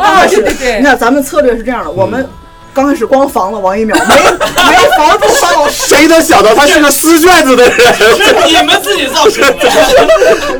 [0.00, 0.78] 啊，对对对。
[0.78, 2.28] 你看咱们策略是这样的，我们
[2.72, 5.88] 刚开始光防了王一淼，没没防住方老师。
[5.88, 7.94] 谁能想到他是个撕卷子的人？
[8.16, 9.70] 是你们自己造成的。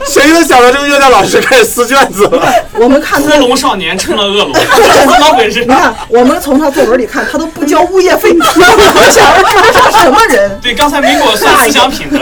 [0.06, 2.52] 谁能想到这个乐教老师开始撕卷子了？
[2.74, 5.66] 我们看他乌龙少年成了恶龙，怎么回事你？
[5.72, 10.58] 看，我们从他作文里看，他都不交物业费，我想他是什么人？
[10.60, 12.18] 对，刚才没给我算思想品德。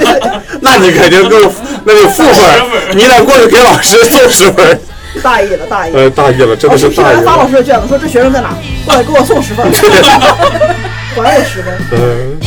[0.60, 1.36] 那你肯定够，
[1.84, 4.78] 那就负分，你得过去给老师送十分儿。
[5.18, 6.00] 大意了，大意了。
[6.00, 7.48] 呃，大意了，真的是大意批完发老。
[7.48, 8.54] 师的卷子，说这学生在哪？
[8.84, 9.72] 过来给我送十分，还
[11.16, 11.74] 我十分。
[11.92, 12.38] 嗯，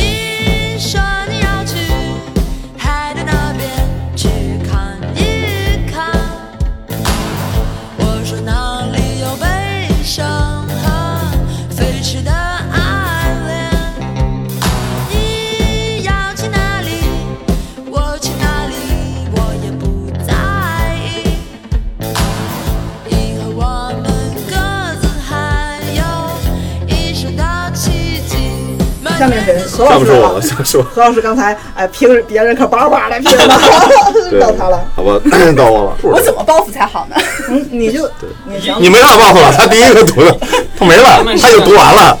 [29.22, 29.56] 下面给？
[29.60, 30.82] 何老师我了，是。
[30.82, 33.46] 何老师刚才哎评别人可叭叭的评了，
[34.40, 34.84] 到他了。
[34.96, 35.20] 好吧，
[35.56, 35.96] 到我了。
[36.02, 37.14] 我怎么报复才好呢？
[37.48, 38.10] 嗯，你就
[38.44, 40.36] 你想你没法报复了，他第一个读的，
[40.76, 42.18] 他没了，他就读完了。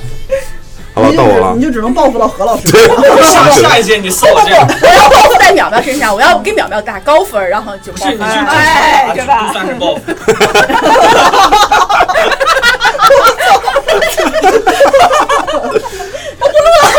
[0.94, 1.62] 好吧，你到我了就你。
[1.64, 2.70] 就只能报复到何老师。
[2.70, 2.86] 对，
[3.24, 9.52] 下下一届你扫我这个，我要报复在淼淼身上，我要给淼淼打高分，然后就不是你就哎，对吧就？
[9.54, 10.00] 算是报复。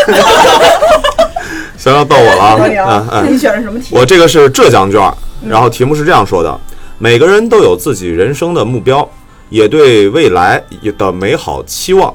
[1.77, 3.95] 行了，到我了嗯，嗯你选的什么题？
[3.95, 5.13] 我这个是浙江卷儿，
[5.47, 6.59] 然后题目是这样说的：
[6.97, 9.07] 每个人都有自己人生的目标，
[9.49, 10.63] 也对未来
[10.97, 12.13] 的美好期望。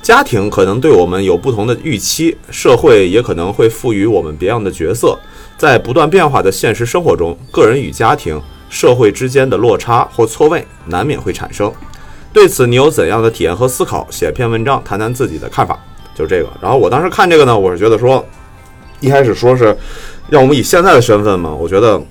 [0.00, 5.18] 家庭可能对我们有不同的预期，社会也可能会赋予我们别样的角色。
[5.56, 11.70] 在不断变化的现实生活中，个人与家庭、社会之间的落差或错位难免会产生。
[12.32, 14.06] 对此，你有怎样的体验和思考？
[14.08, 15.76] 写篇文章，谈谈自己的看法，
[16.18, 16.48] 就这个。
[16.60, 18.24] 然后我当时看这个呢，我是觉得说，
[18.98, 19.76] 一开始说是
[20.28, 22.02] 让我们以现在的身份嘛，我觉得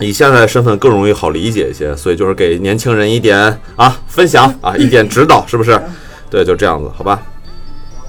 [0.00, 3.38] 以现在的身份更容易好理解一些，所以就是给年轻人一点
[3.76, 5.80] 啊分享啊， 一点指导，是不是？
[6.28, 7.22] 对，就这样子，好吧。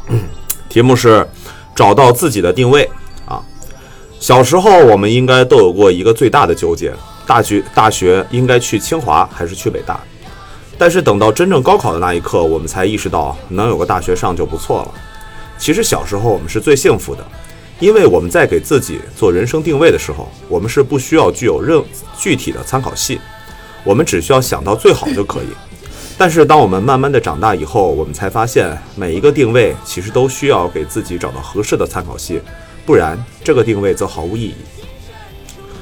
[0.68, 1.26] 题目是
[1.76, 2.90] 找到自己的定位
[3.28, 3.40] 啊。
[4.20, 6.92] 小时候我们应该都有过一个最大的纠结：
[7.28, 10.00] 大学大学应该去清华还是去北大？
[10.80, 14.94] 但是等到真正高考的那一刻，我们才意识到能有个大学上就不错了。
[15.58, 17.26] 其实小时候我们是最幸福的，
[17.80, 21.82] 因为我们在给自己做人生定位的时候，我们是不需要具有任
[22.18, 23.20] 具体的参考系，
[23.84, 25.48] 我们只需要想到最好就可以。
[26.18, 32.42] 但是当我们慢慢的长大以后，我们才发现每一个定位其实都需要给自己找到合适的参考系，
[32.86, 34.56] 不然这个定位则毫无意义。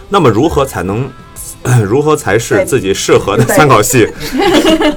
[0.10, 1.10] 那么如何才能，
[1.84, 4.08] 如何才是自己适合的参考系？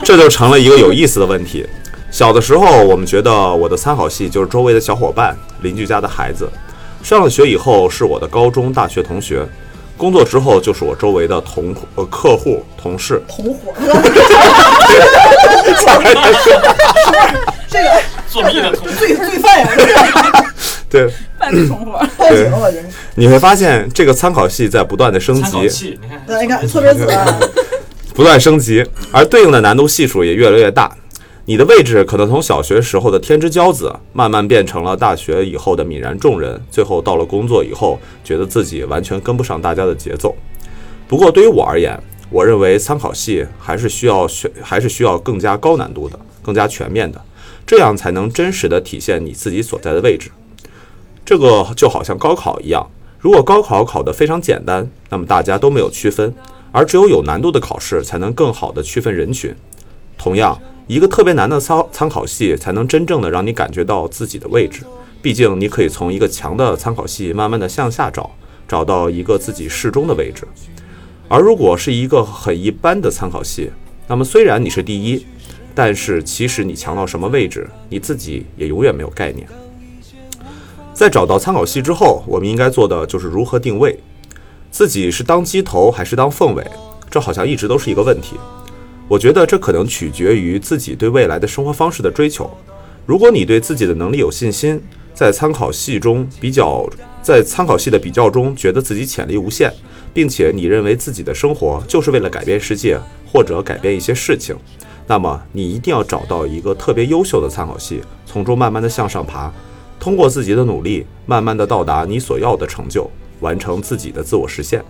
[0.02, 1.64] 这就成了一个有意思的问题。
[2.11, 6.46] 小的时候，我们觉得我的参考系就是周围的小伙伴、邻居家的孩子；
[7.02, 9.46] 上了学以后，是我的高中、大学同学；
[9.96, 13.22] 工作之后，就是我周围的同呃客户、同事。
[13.28, 13.72] 同伙，
[17.70, 19.68] 这个作弊的同罪罪犯呀！
[20.88, 22.88] 对，犯罪同伙，报警了，真是。
[23.14, 27.38] 你会发现这个参考系在不断的升级，参考，你看，你看错别字啊，
[28.14, 28.82] 不断升级，
[29.12, 30.90] 而对应的难度系数也越来越大。
[31.49, 40.36] 你的位置可能从小学时候的天之骄子，慢慢变成了大学以后的泯然众人，最后到了工作以后，觉得自己完全跟不上大家的节奏。
[41.09, 47.18] 不过对于我而言，我认为参考系还是需要选，还是需要更加高难度的、更加全面的，
[47.66, 50.30] 这样才能真实的体现你自己所在的位置。
[51.24, 52.86] 这个就好像高考一样，
[53.18, 56.34] 如果高考考得非常简单，那么大家都没有区分，
[56.72, 59.57] 而只有有难度的考试才能更好的区分人群。
[60.18, 64.82] 同样，一个特别难的参参考系才能真正的让你感觉到自己的位置。
[65.20, 68.30] 毕竟，你可以从一个强的参考系慢慢的向下找，
[68.66, 70.49] 找到一个自己适中的位置。
[71.28, 73.70] 而如果是一个很一般的参考系，
[74.07, 75.26] 那么虽然你是第一，
[75.74, 79.47] 但是其实你强到什么位置，你自己也永远没有概念。
[80.95, 84.01] 在找到参考系之后，我们应该做的就是如何定位，
[84.70, 86.66] 自己是当鸡头还是当凤尾，
[87.11, 88.36] 这好像一直都是一个问题。
[89.09, 92.50] 我觉得这可能取决于自己对未来的生活方式的追求。
[93.06, 94.80] 如果你对自己的能力有信心，
[95.14, 96.86] 在参考系中比较，
[97.22, 99.72] 在参考系的比较中，觉得自己潜力无限，
[100.12, 104.54] 并且你认为自己的生活就是为了改变世界或者改变一些事情，
[105.06, 109.50] 那么你一定要找到一个特别优秀的参考系，从中慢慢的向上爬，
[109.98, 114.84] 通过自己的努力，慢慢的到达你所要的成就，完成自己的自我实现。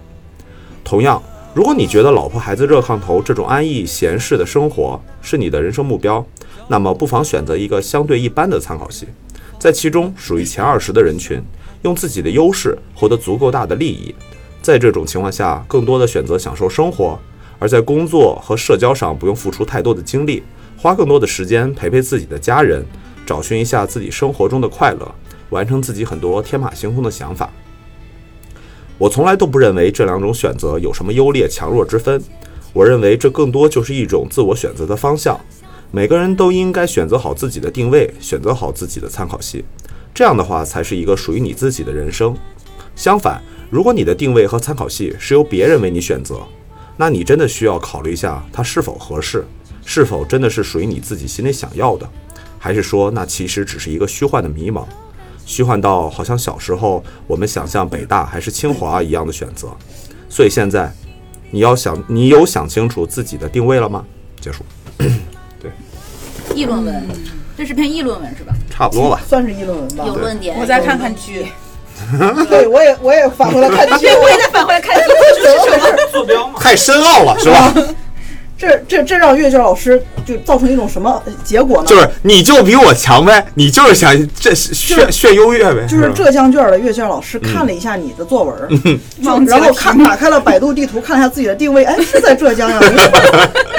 [0.83, 1.23] 同样，
[1.59, 6.25] 如果你觉得老婆孩子热炕头这种安逸闲适的生活是你的人生目标，
[6.69, 9.09] 那么不妨选择一个相对一般的参考系，
[9.59, 11.43] 在其中属于前二十的人群，
[11.83, 14.15] 用自己的优势获得足够大的利益。
[14.63, 17.19] 在这种情况下，更多的选择享受生活，
[17.59, 20.45] 而在工作和社交上不用付出太多的精力，
[20.77, 22.87] 花更多的时间陪陪自己的家人，
[23.27, 25.13] 找寻一下自己生活中的快乐，
[25.51, 27.51] 完成自己很多天马行空的想法。
[28.99, 32.21] 我从来都不认为这两种选择有什么优劣强弱之分，
[32.73, 35.39] 我认为这更多就是一种自我选择的方向。
[35.93, 39.65] 每个人都应该选择好自己的定位，选择好自己的参考系，
[40.13, 42.37] 这样的话才是一个属于你自己的人生。
[42.97, 43.41] 相反，
[43.71, 46.41] 如果你的定位和参考系是由别人为你选择，
[46.97, 49.45] 那你真的需要考虑一下它是否合适，
[49.85, 52.11] 是否真的是属于你自己心里想要的，
[52.59, 54.85] 还是说那其实只是一个虚幻的迷茫，
[55.49, 59.69] 虚幻到好像小时候我们想象北大还是清华一样的选择。
[60.29, 60.93] 所以现在，
[61.51, 64.05] 你要想，你有想清楚自己的定位了吗？
[64.39, 64.63] 结束，
[64.99, 65.73] 对
[66.55, 67.09] 议论文，
[67.57, 68.53] 这是篇议论文是吧？
[68.69, 69.23] 差不多吧。
[69.27, 70.05] 算是议论文吧。
[70.07, 70.59] 有论点。
[70.61, 71.47] 我再看看剧，
[72.51, 75.03] 对，我也我也返回来看剧， 我也再返回来看题。
[76.13, 77.73] 坐标吗，太深奥了，是吧？
[78.59, 81.87] 这这这让阅卷老师就造成一种什么结果呢？
[81.87, 88.55] 就是你就比我强呗，你就是想这是炫炫优越呗，就是浙江卷的阅卷老师看了一下你的作文，
[88.85, 92.97] 嗯然后看打开了百度地图，看了一下自己的定位，哎，是在浙江呀，你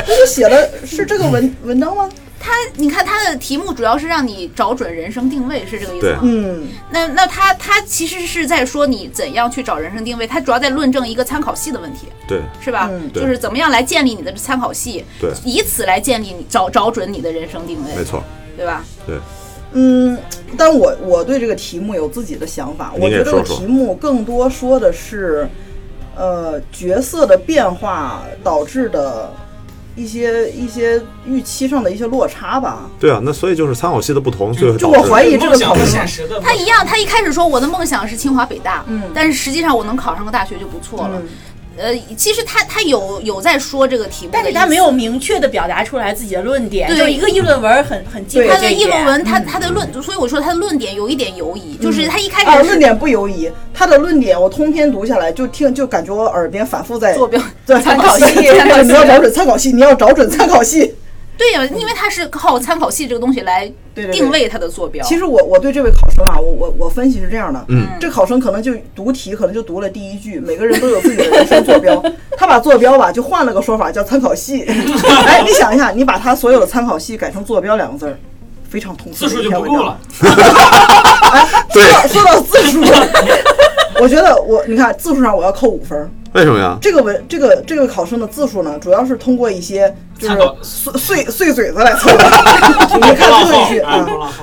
[0.07, 2.09] 这就写的是这个文文章吗？
[2.39, 6.19] 他，你看他的题目主要是让你找准人生定位，是这个意思对吗？
[6.23, 12.87] 嗯，那那他他其实是在说你怎样去找人生定位，他主要在论证一个参考系的问题，对是吧？
[12.91, 18.23] 嗯对就是怎么样来建立你的参考系，对以此来建立你找找准你的人生定位，没错，
[18.55, 18.83] 对吧？
[19.05, 19.17] 对，
[19.73, 20.17] 嗯，
[20.57, 22.91] 但我我对这个题目有自己的想法。
[22.95, 25.47] 您我觉得这个题目更多说的是，
[26.15, 29.31] 呃，角色的变化导致的
[29.99, 32.89] 一些一些预期上的一些落差吧。
[32.99, 41.19] 对啊，那所以就是参考系的不同，最后就我怀疑这个考生现实的他一样，他一开始说我的梦想是清华北大，嗯但是实际上我能考上个大学就不错了。
[41.21, 41.27] 嗯
[41.77, 46.97] 呃，其实他他有有在说这个题目但是他没有明确的表达出来自己的论点，对。
[46.97, 58.45] 就是一个议论文很很精对他的议论文，他他的论，所以我说他的论点有一点犹疑，就是他一开啊，始的论点不犹疑，他的论点我通篇读下来就听就感觉我耳边反复在坐标对 参考系，你
[58.93, 60.95] 要找准参考系，你要找准参考系。
[61.39, 63.71] 对呀、因为他是靠参考系这个东西来
[64.11, 65.01] 定位他的坐标。
[65.05, 72.03] 其实我我对这位考生啊，我我我分析是这样的，嗯，这考生可能就读题，可能就读了第一句，每个人都有自己的人生坐标，
[72.37, 74.63] 他把坐标吧就换了个说法叫参考系。
[75.25, 78.19] 哎，你想一下，你把他所有的参考系改成坐标两个字儿，
[78.69, 79.99] 非常通俗字数的一篇文章就不够了。
[81.71, 82.81] 对说到说到字数，
[84.01, 86.09] 我觉得我你看字数上我要扣五分儿。
[86.33, 86.77] 为什么呀？
[86.81, 92.23] 这个文这个这个考生的字数呢，主要是通过一些就是碎碎碎嘴子来测的。
[92.95, 94.33] 你看波浪号最后一句，哎，啊，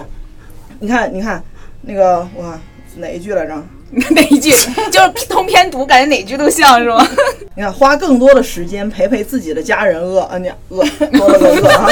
[0.80, 1.42] 你看你看
[1.82, 2.60] 那个我看
[2.96, 3.54] 哪一句来着？
[4.10, 4.50] 哪一句
[4.90, 7.06] 就是通篇读，感觉哪句都像是吗？
[7.54, 11.86] 你看，花更多的时间陪陪自己的家人，饿啊你饿多了个饿啊，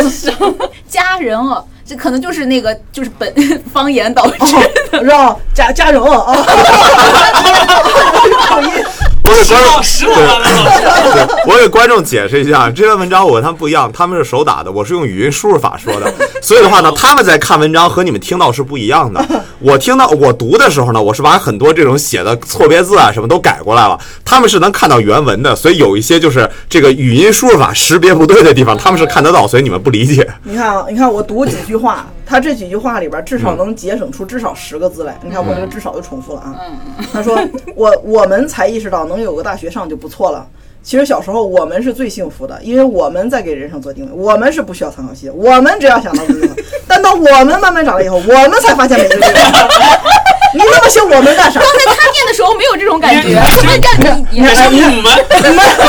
[0.88, 3.32] 家人饿，这可能就是那个就是本
[3.72, 4.38] 方言导致。
[5.02, 6.34] 让加加油啊！
[8.48, 8.70] 口音
[9.24, 9.74] 我给观众
[11.46, 16.12] 我给观众解释一下，这篇文章我跟他们不一样，他们是手打的，我是用语音输入法说的，
[16.42, 19.24] 所以的话呢，他们在看文章和你们听到是不一样的。
[19.60, 30.28] 我听到我读的时候呢，我是把很多这种写的错别字啊什么都改过来了，他们是能看到原文的，所以有一些就是这个语音输入法识别不对的地方，他们是看得到，所以你们不理解。
[30.42, 35.18] 你看啊，你看我读几句话，他这几句话里边至少能节省出至少十个字来。
[35.22, 36.56] 你看我这个至少就重复了啊。
[37.12, 37.38] 他说
[37.74, 40.46] 我我们才意识到能有个大学上就不错了。
[40.84, 46.62] 其实小时候我们是最幸福的，因为我们在给人生做定位，我们是不需要参考系的，我们只要想到自己。
[46.86, 49.68] 但到我们慢慢长大以后，我们才发现每个地方。
[50.54, 51.58] 你那么想我们干啥？
[51.58, 53.62] 刚才他念的时候没有这种感觉，他
[54.04, 55.04] 让你你像你们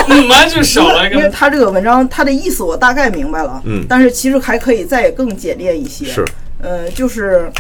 [0.08, 1.18] 你们就少了一个。
[1.18, 6.06] 因为他这个文章他的意思我大概明白了，嗯但是其实还可以再更简练一些。
[6.06, 6.26] 是，
[6.64, 7.52] 呃，就是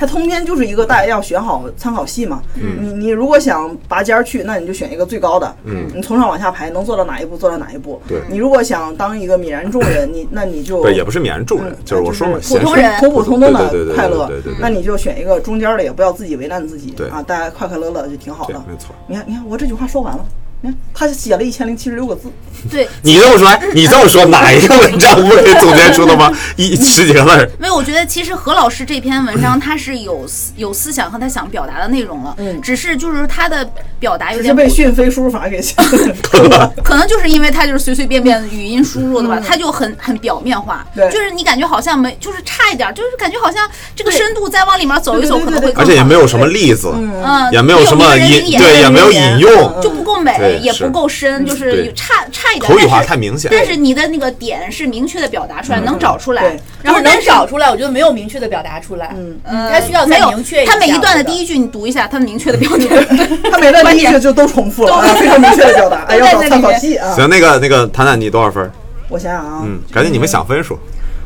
[0.00, 2.42] 它通篇就是一个大家要选好参考系嘛。
[2.54, 5.54] 嗯你你如果想拔尖儿去，那你就选一个最高的。
[5.64, 8.00] 嗯你从上往下排，能做到哪一步做到哪一步。
[8.08, 18.54] 对你如果想当一个泯然众人，你那你就对也不是泯然众人嗯，就是我说嘛，普通人普普通通的快乐对对对对，那你就选一个中间的，也不要自己为难自己对啊，大家快快乐乐就挺好的。
[18.66, 18.94] 没错。
[19.06, 20.24] 你看，你看，我这句话说完了，
[20.62, 22.30] 你看他写了一千零七十六个字，
[22.70, 26.30] 对，你这么说，哎你这么说，哪一个文章不是总结出的吗？
[26.56, 32.60] 一十几个字儿，没有，我觉得其实何老师这篇文章他是有思有思想和他想表达的内容了，嗯。
[32.60, 41.10] 只是就是他的表达有点被讯飞输入法给吓了 可能就是因为他就是随随便便语音输入的吧，他就很很表面化，嗯对。
[41.10, 53.50] 就是你感觉好像没，就是差一点，就是感觉好像这个深度再往里面走一走对对对可能会更好而且也没有什么例子，嗯，也没有什么引，引对，也没有引用，就不够美对，也不够深，就是有差差一点，口语化但是太明显。
[53.52, 59.14] 但是你的那个点是明确的表达出来，能找出来然后能找出来，我觉得没有明确的表达出来。
[59.16, 62.86] 嗯，嗯他需要再明确一他每一段的第一句你读一下，他明确的表达。
[63.50, 67.14] 他每段第一句就都重复了啊， 非常明确的表达， 哎，要找参考系啊。
[67.14, 68.70] 行，那个那个，谈谈你多少分？
[69.08, 70.78] 我想想啊，嗯，赶紧你们想分数。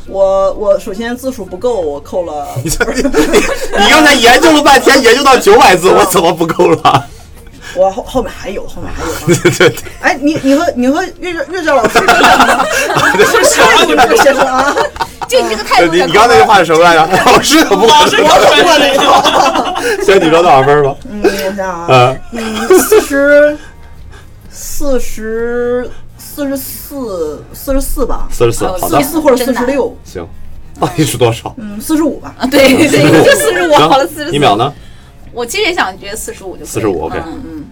[0.07, 3.03] 我我首先字数不够，我扣了你你
[3.83, 7.07] 你刚才研究了半天，研究到九百字，我怎么不够了？
[7.77, 9.19] 我后后面还有，后面还有 啊。
[9.27, 12.07] 对对对，哎，你你和你和岳岳岳教老师这
[13.39, 14.75] 个想让你们这先生啊，
[15.29, 17.07] 就你这个态度你你刚才那句话是什么来着？
[17.27, 20.95] 老师可不老师可可不能行， 你说多少分吧？
[21.11, 23.57] 嗯，我想想啊，嗯，嗯，四十
[24.51, 30.27] 四十四十四四十四吧，四十四，好的四十，四或者四十六，行。
[30.81, 31.55] 到底是多少？
[31.57, 32.35] 嗯，四十五吧。
[32.39, 34.73] 啊，对对，就四十五好了，四十行，一秒呢？
[35.33, 37.64] 我其实也想觉得四十五就可以了45 OK 嗯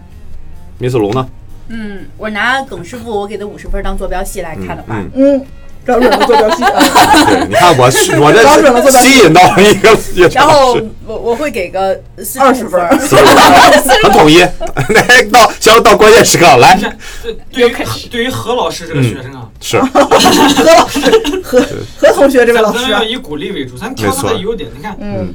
[0.82, 1.24] 米斯龙呢？
[1.68, 5.46] 嗯，我拿耿师傅我给的五十分当坐标系来看的话，嗯，嗯，
[5.84, 7.24] 标准的坐标系啊。
[7.24, 9.96] 对，你看我我这坐标系吸引到一个，
[10.34, 10.76] 然后
[11.06, 12.80] 我我会给个四20十分。
[12.98, 12.98] 分。
[14.02, 14.38] 很统一。
[14.40, 16.76] 来到行，到关键时刻，来，
[17.22, 17.74] 对对于
[18.10, 19.78] 对于何老师这个学生啊，是。
[19.78, 21.00] 何老师，
[21.44, 21.62] 何
[21.96, 22.82] 何同学这位老师啊。
[22.82, 24.68] 咱们要，以鼓励为主，咱挑他的优点。
[24.76, 25.32] 你看，嗯，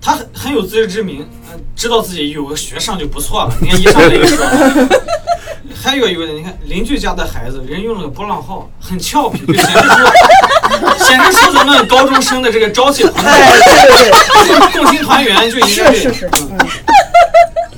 [0.00, 3.54] 他很很有自知之明，呃知道自己有个学上就不错了。
[3.60, 4.46] 你看一上来就说，
[5.82, 15.92] 还有一个你看邻居家的孩子人用了个波浪号，很俏皮，就显示出显示出咱们高中生的这个朝气蓬 哎，勃，对对对，共青团员就应该。
[15.92, 16.58] 是是是，嗯，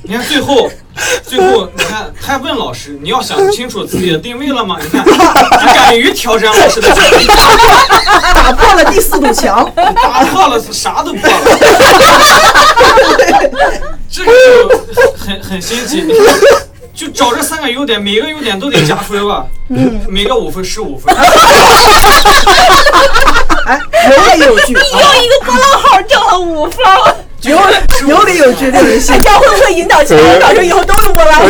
[0.03, 0.71] 你看最后，
[1.27, 4.77] 最后你看他还问老师，你要想清楚自己的定位了吗？
[4.81, 9.71] 你看，他敢于挑战老师的权利，打破了第四堵墙。
[9.75, 11.41] 打破了，啥都破了。
[14.11, 16.37] 这个就很很新奇，你看，
[16.95, 19.47] 就找这三个优点，每个优点都得加分吧？
[19.69, 21.15] 嗯，每个五分，十五分。
[23.67, 26.85] 哎，有理有用一个波浪号掉了五分，
[27.43, 27.59] 有
[28.09, 29.23] 有理有据，令人信服。
[29.23, 31.45] 这样会不会引导其他人考生以后都用波浪号？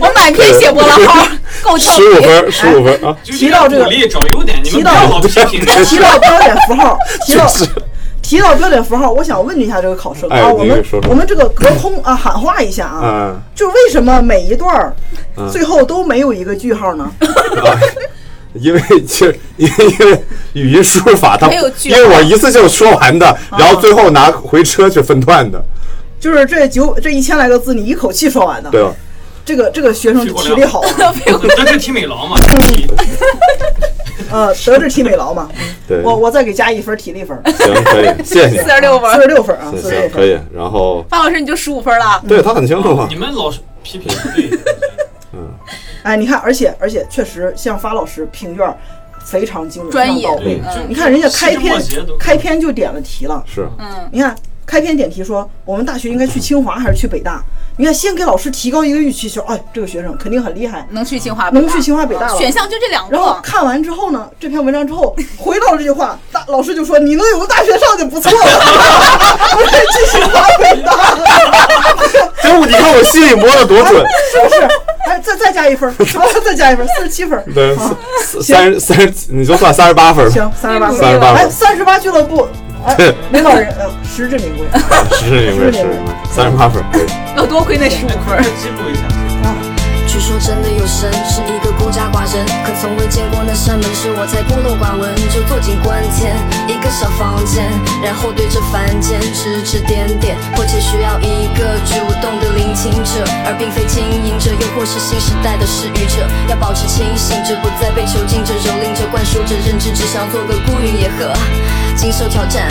[0.00, 1.26] 我满篇写波浪号，
[1.62, 1.96] 够俏皮。
[1.96, 3.16] 十五分，十五分啊！
[3.24, 5.64] 提到这个找优点，你们不要老批评。
[5.84, 7.46] 提到 标点符号， 提到
[8.22, 14.94] 提到标点符号，我想问一下这个考生哎啊，我们我们这个隔空啊喊话一下啊，嗯就是为什么每一段
[15.52, 17.10] 最后都没有一个句号呢？
[17.20, 17.78] 啊，
[18.54, 19.26] 因为就
[19.56, 20.24] 因为因为
[20.54, 25.62] 语音输入法它没有句因为我一次性说完的，然后最后拿回车去分段的，
[26.18, 28.70] 就是这九这一千来个字，你一口气说完的。
[28.70, 28.94] 对吧？
[29.42, 31.14] 这个这个学生体力好啊，
[31.56, 32.36] 德智体美劳嘛，
[34.30, 35.48] 呃，德智体美劳嘛。
[35.88, 42.22] 对，我我再给加一分体力分，行可以，谢谢你，四十六分四，十六分啊，行四十六分可以。，然后范老师你就十五分了。
[42.28, 44.50] 对他很清楚嘛你，们老是批评对。
[46.02, 48.76] 哎，你看，而且而且确实像发老师评卷儿，
[49.24, 50.86] 非常精准，专业非常到位对。
[50.88, 51.82] 你看人家开篇
[52.18, 54.34] 开篇就点了题了，是嗯，你看
[54.66, 57.42] 开篇点题说我们大学应该去清华还是去北大？
[57.76, 62.36] 你看先给老师提高一个预期，说哎这个学生肯定很厉害，能去清华，北大能去清华北大了。
[62.36, 63.38] 选项就这两然后。
[63.42, 68.38] 看完之后呢，这篇文章之后回到这句话，大老师就说你能有个大学上就不错了，
[69.52, 70.92] 不是去清华北大，
[72.48, 74.60] 结果你看我心里摸的多准， 是不是？
[75.06, 75.92] 哎，再再加一分，
[76.44, 77.42] 再加一分， 四十七分。
[77.54, 82.48] 对，啊四三三十，你就算三十八分吧，行，三十八分，38哎，分三十八俱乐部，
[82.86, 84.66] 哎对，领导人，呃，实至名归。
[85.18, 87.02] 实至名归，实至名归，三十八分，对。
[87.36, 88.42] 要多亏那十五分儿。
[88.42, 89.02] 记录一下。
[90.10, 96.34] 据说真的有神，是一个孤家寡人，可从未见过那扇门，是我在孤陋寡闻，就坐进关天
[96.66, 97.62] 一个小房间，
[98.02, 106.26] 然后对着凡间指指点点，迫切需要一个主动的聆听者，而并非经营者，又或是新时代的施予者。
[106.50, 111.30] 要保持清醒着，不再被囚禁着、蹂躏着、灌输着认知，只想做个孤云野鹤，
[111.94, 112.66] 经受挑战。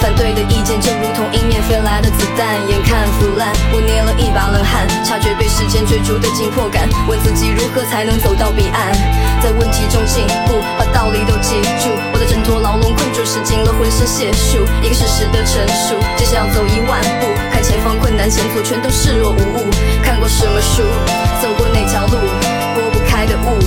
[0.00, 8.92] 反对的意见就如同迎面飞来的子弹，眼看腐烂，我捏了一把冷汗，察觉被时间追逐的紧迫感，问自己如何才能走到彼岸，
[9.42, 11.90] 在问题中进步，把道理都记住。
[12.12, 19.70] 我在挣脱牢笼困住，使尽了浑身解数，一个事实的陈述，接下要走一万步，看前方困难险阻全都视若无物，
[20.02, 20.82] 看过什么书，
[21.40, 22.16] 走过哪条路，
[22.74, 23.58] 拨不开的雾，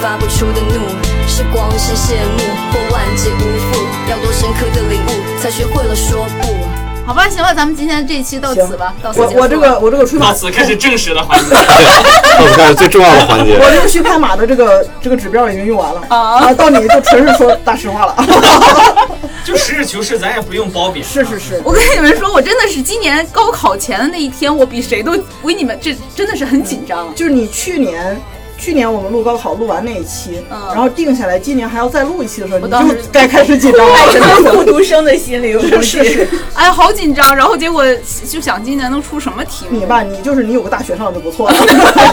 [0.00, 0.86] 发不出的怒，
[1.26, 2.40] 是光是羡慕
[2.72, 6.81] 或万劫不复，要多深刻的领悟，才学会了说不。
[7.04, 11.50] 好吧，行吧，咱们今天这一期到此吧，到此我结束我这个我这个吹马到，此开始正式的环节。
[12.38, 18.16] 到此开始最重要的环节我，这个虚拍马的这个这个指标已经用完了啊啊，到你就纯是说大实话了。
[19.44, 21.04] 就实事求是，咱也不用褒贬。
[21.04, 27.12] 是是是，我跟你们说，我真的是今年高考前的那一天，我比谁都，我给你们这真的是很紧张。
[27.16, 28.20] 就是你去年。
[28.62, 33.94] 去年我们录高考录完那一期，嗯然后定下来，今年还要再录一期的时候，你我当时就该开始紧张了。
[34.54, 37.34] 复读 生的心理，我是是，哎呀，好紧张。
[37.34, 37.84] 然后结果
[38.28, 39.80] 就想今年能出什么题目？
[39.80, 41.56] 你吧，你就是你有个大学上就不错了。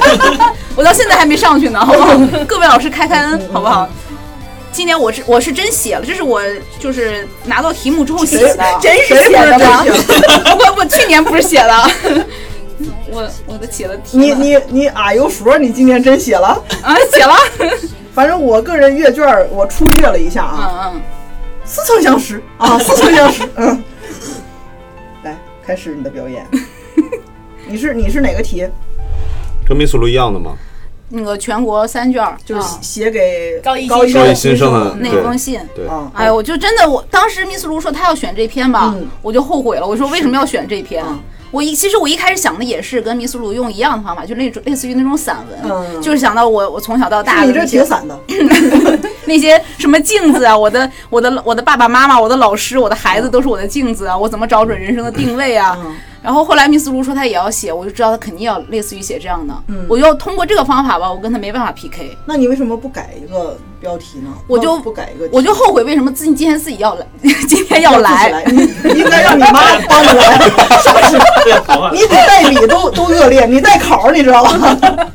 [0.75, 2.17] 我到现在还没上去呢，好不好？
[2.47, 3.87] 各位老师开开恩，好不好？
[4.71, 6.41] 今年我是我是真写了，这是我
[6.79, 9.85] 就是拿到题目之后写的，真是写的吗？
[9.85, 12.25] 我我去年不是写的，
[13.11, 16.61] 我我的写了题你你你啊有数，你今年真写了。
[16.81, 17.33] 啊写了，
[18.13, 21.01] 反正我个人阅卷儿我初阅了一下嗯啊，嗯嗯，
[21.65, 23.43] 似曾相识啊， 似曾相识。
[23.55, 23.83] 嗯，
[25.23, 26.45] 来开始你的表演。
[27.67, 28.67] 你是你是哪个题？
[29.67, 30.55] 跟密斯卢一样的吗？
[31.11, 35.59] 那个全国三卷儿就是啊写给高一高新生新新生的那对封信。
[35.75, 39.85] 对，啊，哎呦，我就真的，我当时密斯卢说他要选这篇吧，嗯我就后悔了。
[39.85, 41.03] 我说为什么要选这篇？
[41.05, 41.19] 嗯
[41.51, 48.19] 我一其实我一开始想的也是跟米苏鲁用一样的方法，就那种类似于那种散文，嗯就是想到我我从小到大的你这挺散的。
[49.25, 55.77] 那些什么镜子啊，我的我的我的爸爸妈妈，我的老师，我的孩子都是我的镜子啊，我怎么找准人生的定位啊？
[55.81, 59.85] 嗯然后后来密斯卢说他也要写，我就知道他肯定要类似于写这样的，嗯。
[59.87, 64.29] 我就通过这个方法吧，我跟他没办法 PK，那你为什么不改一个标题呢？
[64.47, 67.05] 我就不改一个，我就后悔为什么自己今天自己要来，
[67.47, 68.43] 今天要来，
[68.95, 70.37] 应该让你妈帮你来，
[70.81, 71.17] 是不是？
[71.93, 74.57] 你比代理都都恶劣，你带考儿你知道吧？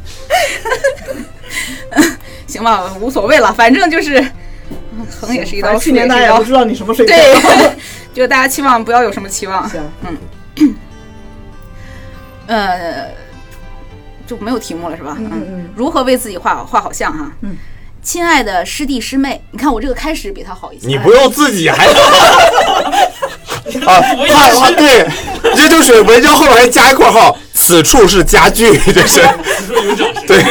[2.47, 4.19] 行吧，无所谓了，反正就是
[4.97, 7.15] 嗯横也是一刀，去年大家也不知道你什么水平。
[7.15, 7.71] 对，
[8.15, 9.81] 就大家期望不要有什么期望，行，
[12.47, 13.11] 呃，
[14.27, 15.17] 就没有题目了是吧？
[15.19, 17.31] 嗯嗯嗯如何为自己画画好像哈？
[17.43, 17.57] 嗯。
[18.03, 20.87] 亲爱的师弟师妹，你看我这个开始比他好一些。
[20.87, 21.93] 你不用自己还 啊，
[23.87, 23.93] 他
[24.61, 25.09] 啊对，
[25.57, 29.23] 这就是文章后面还加一括号，此处是家具，这是。
[30.27, 30.43] 对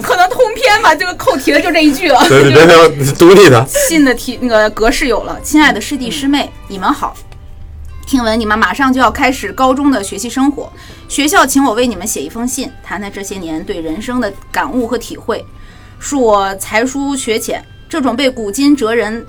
[0.00, 2.26] 可能通篇吧，这个扣题的就这一句了。
[2.30, 7.14] 对对对，独立的，信的题那个格式有了，亲爱的师弟师妹，你们好。
[8.12, 10.70] 听闻你们马上就要开始高中的学习生活，
[11.08, 15.42] 学校请我为你们写一封信，谈谈这些年对人生的感悟和体会。
[15.98, 19.26] 恕我才疏学浅，这种被古今哲人、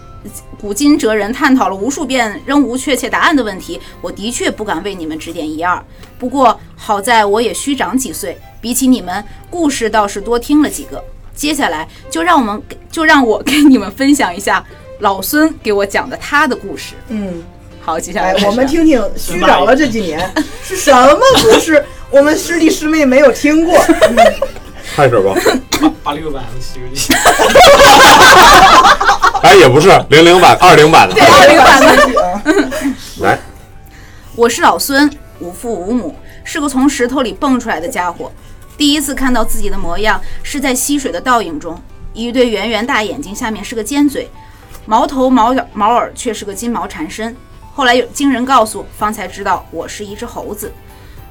[0.59, 5.81] 古今哲人探讨了无数遍仍无确切答案的问题，我的确不敢为你们指点一二。
[6.19, 11.01] 不过好在我也虚长几岁，比起你们，故事倒是多听了几个。
[11.33, 14.61] 接下来就让我们给就让我给你们分享一下
[14.99, 16.95] 老孙给我讲的他的故事。
[17.07, 17.41] 嗯，
[17.85, 23.77] 好，接下来我们听听虚长了这几年 是什么故事，我们师弟师妹没有听过。
[23.77, 24.15] 嗯
[24.95, 25.35] 开始吧。
[25.81, 27.13] 八八六版的《西游记》，
[29.41, 32.71] 哎，也不是零零版、二零版的，二零版的。
[33.19, 33.37] 来，
[34.35, 35.09] 我是老孙，
[35.39, 36.15] 无父无母，
[36.45, 38.31] 是个从石头里蹦出来的家伙。
[38.77, 41.77] 第一次看到自己的模样，是在溪水的倒影中，
[42.13, 44.29] 一对圆圆大眼睛下面是个尖嘴，
[44.85, 47.35] 毛头毛脚毛耳却是个金毛缠身。
[47.73, 50.71] 后来有经人告诉，方才知道我是一只猴子。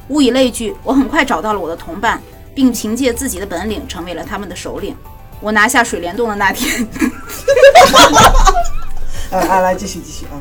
[0.09, 2.21] 物以类聚，我很快找到了我的同伴，
[2.53, 4.95] 并凭借自己的本领成为了他们的首领。
[5.39, 6.87] 我拿下水帘洞的那天，
[9.31, 10.35] 哎 哎，来继续继续啊！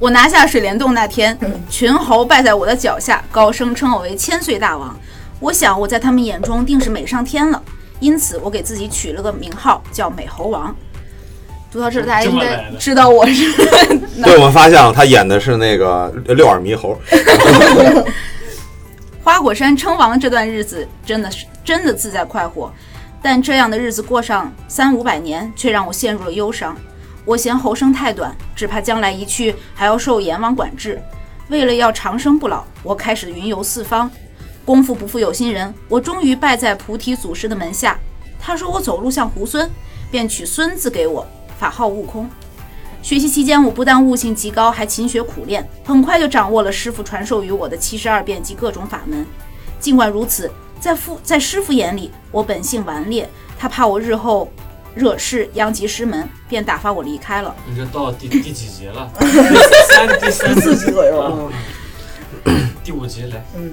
[0.00, 1.38] 我拿下水帘洞那天，
[1.70, 4.96] 群猴拜在我的脚下，高声称我为千岁大王。
[5.38, 7.62] 我想我在他们眼中定是美上天了，
[8.00, 10.74] 因此我给自己取了个名号叫美猴王。
[11.74, 13.52] 读到这儿，大家应该知道我是
[14.22, 16.96] 对，我们发现了，他演的是那个六耳猕猴。
[19.24, 22.72] 花果山称王这段日子真的是真的自在快活，
[23.20, 26.76] 但这样的日子过上三五百年，却让我陷入了忧伤。
[27.24, 31.02] 我嫌猴生太短，只怕将来一去还要受阎王管制。
[31.48, 34.08] 为了要长生不老，我开始云游四方。
[34.64, 37.98] 功夫不负有心人，我终于拜在菩提祖师的门下。
[38.40, 39.68] 他说我走路像猢狲，
[40.08, 41.26] 便取孙字给我，
[41.64, 42.28] 法号悟空。
[43.00, 49.24] 学习期间，我不但悟性极高，还勤学苦练，很快就掌握了师傅传授于我的七十二变及各种法门。
[49.80, 53.26] 尽管如此，在父在师傅眼里，我本性顽劣，
[53.58, 54.52] 他怕我日后
[54.94, 57.54] 惹事殃及师门，便打发我离开了。
[57.66, 59.10] 你这到第第几集了？
[59.18, 59.24] 第
[59.88, 61.32] 三、第三、四集左右啊。
[62.84, 63.42] 第五集来。
[63.56, 63.72] 嗯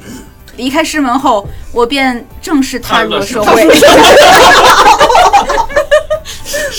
[0.57, 3.63] 离开师门后，我便正式踏入了社会。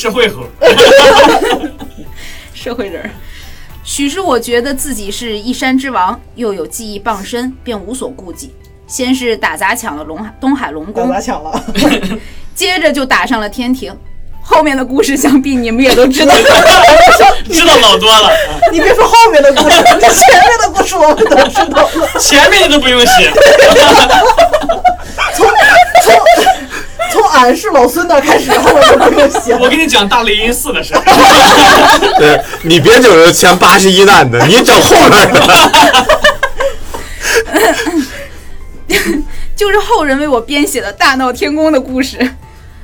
[0.02, 0.42] 社会猴，
[2.52, 3.10] 社会人儿。
[3.84, 8.52] 许是我觉得自己是一山之王，又有技艺傍身，便无所顾忌。
[8.88, 11.64] 先是打砸抢了龙海东海龙宫打砸，抢了，
[12.52, 13.96] 接着就打上了天庭。
[14.42, 16.34] 后面的故事想必你们也都知道。
[17.48, 18.28] 知道老多了，
[18.72, 22.18] 你别说后面的故事，这前面的故事我们都知道了。
[22.18, 23.32] 前面你都不用写。
[25.32, 25.46] 从
[27.32, 29.54] 俺是老孙的开始，后我就不用写。
[29.60, 31.02] 我给你讲大雷音寺的事儿。
[32.18, 35.40] 对你别整这前八十一难的，你整后面的。
[39.56, 42.18] 就是后人为我编写的大闹天宫的故事。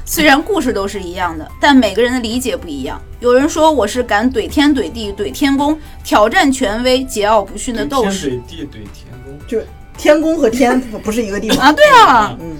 [0.04, 2.98] 虽然故事都是一样的，但每个人的理解不一样。
[3.20, 9.58] 有人说我是敢怼天怼地怼天宫，挑战权威、桀骜不驯的斗天士怼地怼天宫，就
[9.98, 11.72] 天宫和天不是一个地方，啊！
[11.72, 12.56] 对啊，嗯，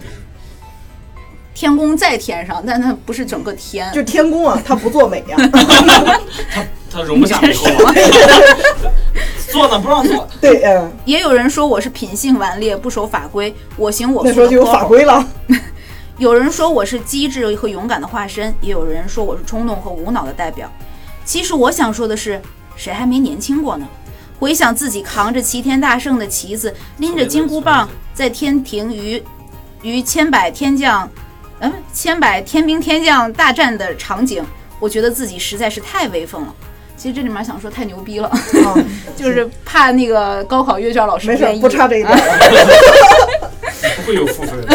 [1.58, 3.92] 天宫在天上，但它不是整个天。
[3.92, 5.36] 就天宫啊，它不作美 呀、
[6.88, 7.92] 它容不下美猴王。
[9.50, 14.64] 做呢不让做，对，嗯，也有人说我是品性顽劣、不守法规、我行我素那时候就有。
[14.66, 15.26] 法规了。
[16.18, 20.70] 有人说我是机智和勇敢的化身，也有人说我是冲动和无脑的代表。
[21.24, 22.40] 其实我想说的是，
[22.76, 23.88] 谁还没年轻过呢？
[24.38, 29.20] 回想自己扛着齐天大圣的旗子，拎着金箍棒，在天庭与
[29.82, 31.10] 与千百天将，
[31.60, 34.44] 嗯，千百天兵天将大战的场景，
[34.78, 36.54] 我觉得自己实在是太威风了。
[36.96, 38.74] 其实这里面想说太牛逼了，啊，
[39.16, 42.18] 就是怕那个高考阅卷老师没事不差这一点。
[43.96, 44.66] 不会有负分。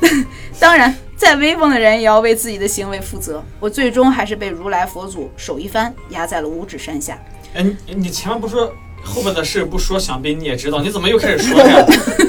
[0.58, 3.42] 当然，再威风的人也要为自己的行为负责。
[3.60, 7.16] 我最终还是被如来佛祖手一翻，压在了五指山下。
[7.54, 8.72] 哎，你你前面不说
[9.04, 11.84] 后面的事不说，想必你也知道，你怎么又开始说呀？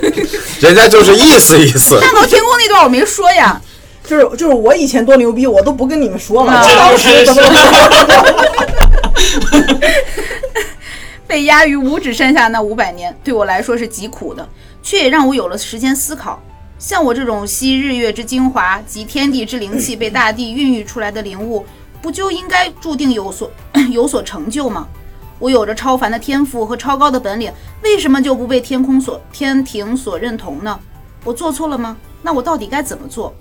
[0.60, 2.00] 人家就是意思意思。
[2.00, 3.62] 大闹天宫那段我没说呀，
[4.08, 6.54] 就是就是我以前多牛逼，我都不跟你们说了。
[6.54, 7.42] 当时怎么
[11.28, 14.48] 被压于五指山下那五百年，对我来说是极苦的，
[14.84, 16.42] 却也让我有了时间思考。
[16.78, 21.66] 像我这种吸日月之精华集天地之灵气被大地孕育出来的灵物，
[22.02, 23.50] 不就应该注定有所
[23.92, 24.88] 有所成就吗？
[25.42, 27.52] 我有着超凡的天赋和超高的本领，
[27.82, 30.80] 为什么就不被天空所天庭所认同呢？
[31.24, 31.98] 我做错了吗？
[32.22, 33.34] 那我到底该怎么做？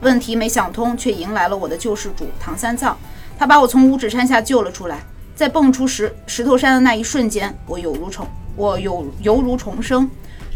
[0.00, 2.96] 问题没想通，却迎来了我的救世主唐三藏。
[3.36, 5.00] 他把我从五指山下救了出来，
[5.34, 8.24] 在蹦出石石头山的那一瞬间，我有如重，
[8.54, 10.08] 我有犹如重生。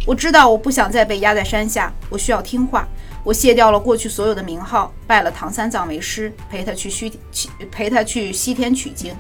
[0.06, 2.86] 我知道我不想再被压在山下，我需要听话。
[3.24, 9.12] 我卸掉了过去所有的名号，拜了唐三藏为师，陪他去西去陪他去西天取经。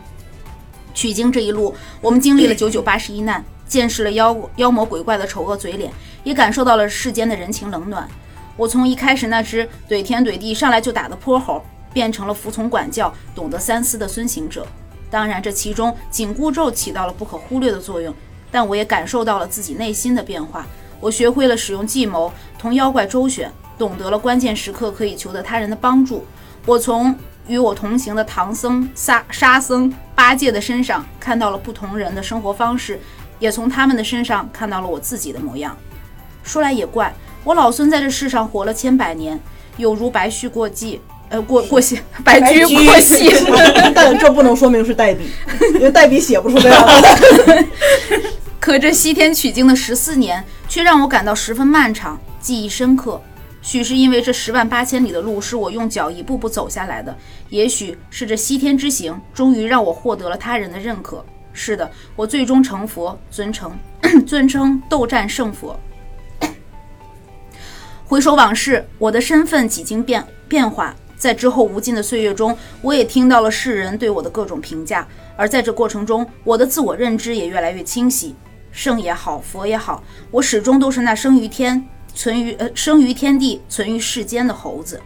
[0.94, 5.92] 取经这一路，我们经历了九九八十一难，见识了妖妖魔鬼怪的丑恶嘴脸，
[6.22, 8.08] 也感受到了世间的人情冷暖。
[8.56, 11.60] 我从一开始那只怼天怼地、上来就打的泼猴，
[11.92, 14.66] 变成了服从管教、懂得三思的孙行者。
[15.10, 18.14] 当然，这其中紧箍咒起到了不可忽略的作用，
[18.50, 20.66] 但我也感受到了自己内心的变化。
[21.00, 26.24] 我学会了使用计谋，同妖怪周旋，懂得了关键时刻可以求得他人的帮助。
[26.64, 27.14] 我从
[27.46, 32.98] 与我同行的唐僧、沙沙僧、八戒的身上看到了不同人的生活方式，
[33.38, 35.76] 也从他们的身上看到了我自己的模样。
[36.42, 39.38] 说来也怪，我老孙在这世上活了千百年，
[39.76, 43.30] 有如白驹过隙，呃过过隙，白驹驹过隙。
[43.94, 45.30] 但这不能说明是代笔，
[45.74, 47.64] 因为代笔写不出这样的。
[48.60, 53.20] 可这西天取经的十四年，却让我感到十分漫长，记忆深刻。
[53.64, 57.16] 许是因为这十万八千里的路是我用脚一步步走下来的，
[57.48, 61.24] 也许是这西天之行终于让我获得了他人的认可。
[61.54, 63.72] 是的，我最终成佛，尊称
[64.26, 65.80] 尊称斗战胜佛。
[68.04, 75.08] 回首往事，我的身份几经变变化，在之后无尽的岁月中，我也听到了世人对我的各种评价，
[75.38, 78.36] 而在这过程中，我的自我认知也越来越清晰。
[78.70, 85.00] 圣也好，佛也好，我始终都是那生于天、存于呃生于天地、存于世间的猴子。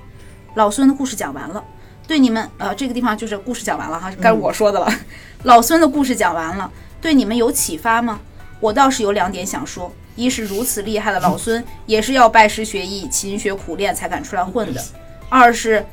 [0.55, 1.65] 老孙的故事讲完了，
[2.07, 4.93] 对你们呃这个地方就是故事讲完了哈，该我说的了。
[5.45, 6.71] 老孙的故事讲完了，
[7.01, 8.21] 对你们有启发吗？
[8.61, 14.81] 我倒是有两点想说：一是如此厉害的老孙，也是要拜师学艺、勤学苦练才敢出来混的；
[15.29, 15.87] 二是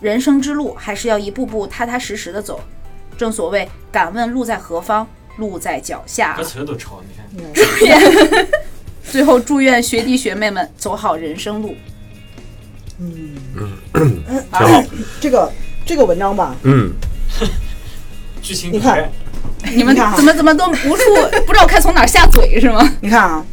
[0.00, 2.60] 人生之路还是要一步步踏踏实实的走。
[3.16, 5.08] 正所谓，敢问路在何方？
[5.38, 6.44] 路在脚下歌。
[6.44, 8.46] 词都抄，你看。
[9.12, 11.76] 最后，祝愿学弟学妹们走好人生路。
[12.98, 14.82] 挺好。
[15.20, 15.52] 这个
[15.84, 16.90] 这个文章吧，嗯，
[18.40, 19.06] 剧情你看
[19.74, 21.02] 你们怎么怎么都无处
[21.46, 22.90] 不知道该从哪儿下嘴是吗？
[23.02, 23.44] 你看啊，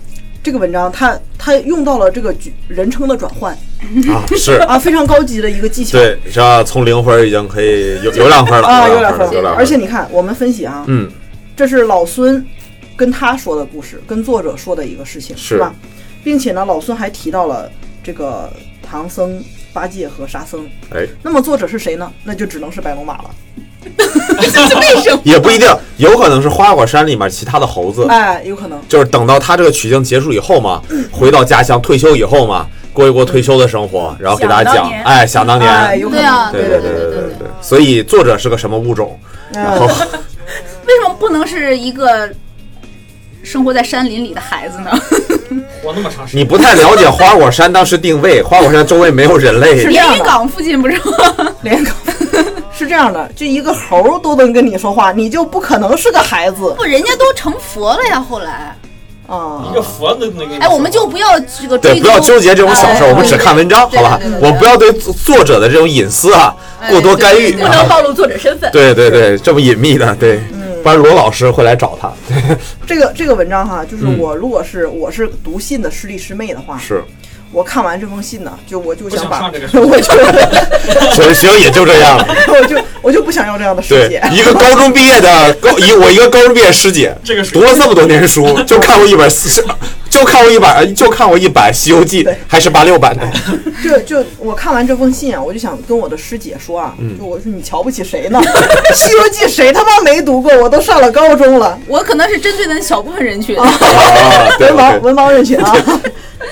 [0.41, 4.53] 这个文章它它用到了这个句人称的转换啊是。
[4.63, 5.97] 啊，非常高级的一个技巧。
[5.97, 6.63] 对，是吧？
[6.63, 9.55] 从零分已经可以有有两分了啊，有两分了。
[9.57, 11.11] 而且你看，我们分析啊，嗯，
[11.53, 12.45] 这是老孙
[12.99, 15.57] 跟他说的故事跟作者说的一个事情是。
[15.57, 15.73] 吧？
[16.21, 17.71] 并且呢老孙还提到了
[18.03, 18.51] 这个
[18.83, 20.67] 唐僧八戒和沙僧。
[20.93, 21.07] 哎。
[21.23, 22.11] 那么作者是谁呢？
[22.25, 23.31] 那就只能是白龙马了。
[25.23, 25.65] 也不一定
[25.95, 28.05] 有可能是花果山里面其他的猴子。
[28.09, 28.77] 哎有可能。
[28.89, 35.71] 就是等到他这个取经结束以后嘛回到家乡退休以后嘛过一过退休的生活然后给大家讲哎想当年。
[35.91, 39.17] 对对对对对对所以作者是个什么物种？
[39.53, 39.85] 然后
[40.85, 42.29] 为什么不能是一个
[43.43, 44.91] 生活在山林里的孩子呢？
[45.81, 51.53] 活那么长时间，你不太了解花果山当时定位，花果山周围没有人类是这，样连云港附近不是吗？
[51.63, 51.93] 连云港
[52.77, 58.75] 是这样的，就一个猴儿都能跟你说话，你就不可能是个孩子不，人家都成佛了呀，后来。
[59.27, 59.73] 啊一。
[59.75, 60.57] 个佛的那个。
[60.59, 64.41] 哎，我们就不要这个追对，究，不要纠结这种小事，哎我们只看文章，好吧对对对？
[64.41, 68.69] 对我不要对作作者的这种隐私啊哎过多干预对对对不能暴露作者身份。
[68.71, 70.41] 对对对，这么隐秘的，对，
[70.83, 72.11] 不然罗老师会来找他。
[72.27, 72.57] 对，
[72.87, 77.03] 这个这个文章哈，就是嗯我如果是我是读信的师弟师妹的话，是，
[77.51, 79.97] 我看完这封信呢，就我就想把 我
[81.15, 82.27] 就 行也就这样了。
[82.47, 84.21] 我就我就不想要这样的师对姐，。
[84.31, 89.65] 一个高中毕业的高一我一个高中毕业师姐，这个是读了这么多年书，就看过一本四，
[90.09, 93.27] 就看过一版，就看过一版《西游记》，还是八六版的。
[93.83, 98.39] 就就我看完这封信啊，我就想跟我的师姐说啊，嗯就我说你瞧不起谁呢？
[98.95, 100.55] 《西游记》谁他妈没读过？
[100.61, 103.57] 我都上了高中了，我可能是针对的那小部分人群。
[103.57, 103.65] 啊，
[104.59, 105.73] 文盲文盲人群啊。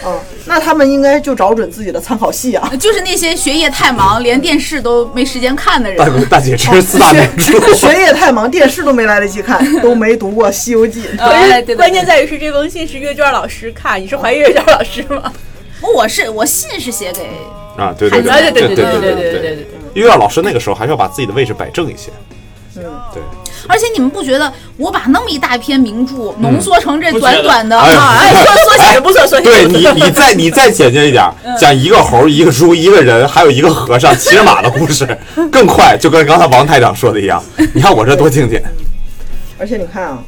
[0.06, 2.72] 嗯，那他们应该就找准自己的参考系啊。
[2.80, 5.98] 就是那些学业太忙，连电视都没时间看的人。
[5.98, 7.60] 大大姐这是四大名著。
[7.76, 11.04] 学业太忙，电视都没来得及看，都没读过《西游记》。
[11.22, 15.32] 哎，对对对关键在于是这封信是阅卷老师看，你是怀疑阅卷老师吗？
[15.96, 17.22] 我是我信是写给
[17.78, 19.68] 啊，对对对哎对对对对对对对对。
[19.94, 22.10] 音乐老师那个时候还是要把自己的位置摆正一些。
[22.78, 22.84] 嗯，
[23.14, 23.22] 对，
[23.66, 28.18] 而且你们不觉得我把那么一大篇名著浓缩成这短短的哎呀啊？
[28.20, 31.26] 哎，缩缩写不错，缩写对你，你再你再简洁一点，
[31.60, 35.06] 讲一个猴、一个猪、一个人，还有一个和尚骑着马的故事，
[35.52, 37.44] 更快，就跟刚才王台长说的一样。
[37.74, 38.64] 你看我这多经典，
[39.58, 40.24] 而且你看啊，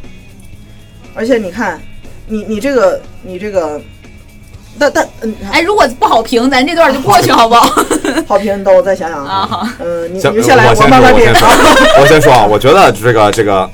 [1.13, 1.79] 而且你看，
[2.27, 3.81] 你你这个你这个，
[4.77, 7.83] 但但嗯，哎，如果不好评，咱这段就过去好不好？
[8.27, 11.57] 好评，等我再想想啊好嗯，你行你先来，我先说，慢慢点我先说啊。
[12.01, 13.69] 我先说啊，我觉得这个这个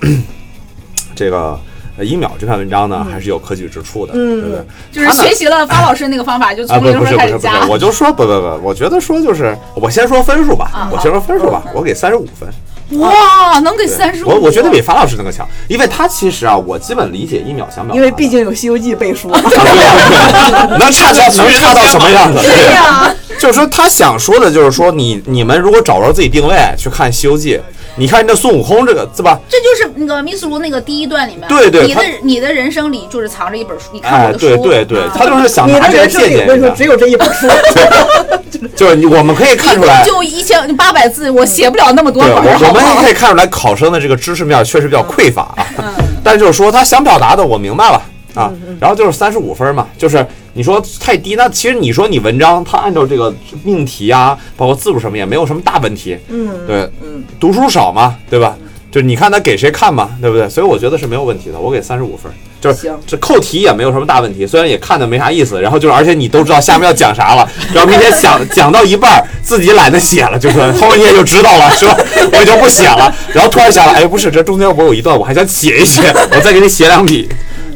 [1.15, 1.59] 这个
[1.97, 4.65] 呃一秒这篇文章呢，还是有可取之处的，嗯对不对？
[4.91, 7.51] 就是学习了方老师那个方法，就啊，从零不不是分开始加。
[7.51, 12.49] 不是不是，我就说不不不，我觉得说就是我先说分数吧，啊我先说分数吧，我给三十五分。
[12.91, 14.29] 哇，能给三十五？
[14.29, 19.29] 我我觉得比樊老师那个强，因为他其实啊，我基本理解一秒想秒，因为毕竟有《西游记》背书。
[20.77, 22.39] 能差到能差到什么样子？
[22.41, 27.55] 对呀，就是说他想说的就是说你你们如果找着自己定位去看《西游记》，
[27.97, 29.39] 你看那孙悟空这个是吧？
[29.49, 37.47] 这就是那个密斯卢那个第一段里面，对对你的你的人生里就是藏着一本书，你看哎，我的书，对对对，他就是想你拿这个的人生里，借鉴一下我跟你说，只有这一本书。
[38.75, 45.67] 就是你我们可以看出来就一千八百字，我写不了那么多对，本儿，我我们也可以看出来，考生的这个知识面确实比较匮乏啊。
[45.77, 45.85] 嗯
[46.23, 48.01] 但就是说，他想表达的我明白了
[48.33, 48.51] 啊。
[48.79, 50.25] 然后就是三十五分嘛，就是
[50.57, 53.33] 你说太低，那其实你说你文章它按照这个
[53.63, 56.17] 命题啊，包括字数什么也没有什么大问题。
[56.29, 58.55] 嗯，对，嗯，读书少嘛，对吧？
[58.89, 60.47] 就你看他给谁看嘛，对不对？
[60.47, 62.31] 所以我觉得是没有问题的，我给三十五分。
[62.61, 71.95] 就是这扣题也没有什么大问题，虽然也看的没啥意思，然后就是而且你都知道下面要讲啥了，然后明天想讲到一半儿自己懒得写了，就是后面你也就知道了，是吧？
[72.31, 76.01] 我也就不写了，然后突然想了，哎，不是，这中间我有一段我还想写一写，
[76.31, 77.27] 我再给你写两笔。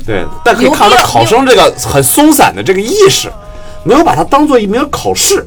[0.06, 3.32] 对，但可以看到考生这个很松散的这个意识，
[3.84, 5.46] 没有把它当做一门考试。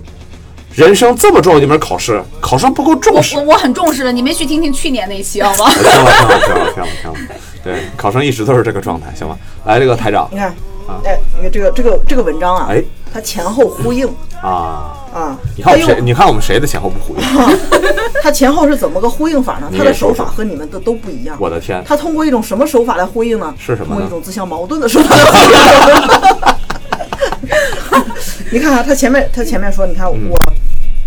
[0.75, 3.43] 人生这么重要的一门考试，考生不够重视我。
[3.43, 5.71] 我很重视的，你没去听听去年那一期好吗？
[5.71, 7.19] 听了，听了，听了，听了，听了。
[7.63, 9.37] 对，考生一直都是这个状态，行吗？
[9.67, 10.49] 来，这个台长你看
[10.87, 14.09] 啊，哎，你看这个这个这个文章啊，哎它前后呼应
[14.43, 15.39] 啊，啊。
[15.57, 16.01] 你看我们谁？
[16.03, 17.23] 你看我们谁的前后不呼应？
[18.23, 19.71] 他前后是怎么个呼应法呢？
[19.77, 21.37] 他的手法和你们的都不一样。
[21.41, 23.55] 我的天，他通过一种什么手法来呼应呢？
[23.59, 26.03] 是什么呢通过一种自相矛盾的手法来呼应。
[28.53, 30.39] 你看啊，他前面他前面说，你看我、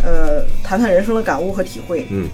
[0.03, 2.07] 呃谈谈人生的感悟和体会。
[2.09, 2.27] 嗯，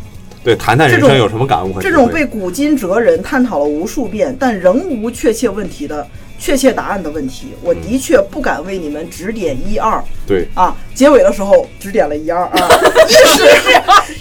[0.43, 1.79] 对，谈谈人生有什么感悟？
[1.81, 6.07] 这种被古今哲人探讨了无数遍，但仍无确切问题的
[6.41, 10.75] 确切答案的问题，我的确不敢为你们指点一二对，啊。
[10.95, 12.51] 结尾的时候指点了一二啊，
[13.07, 13.45] 一是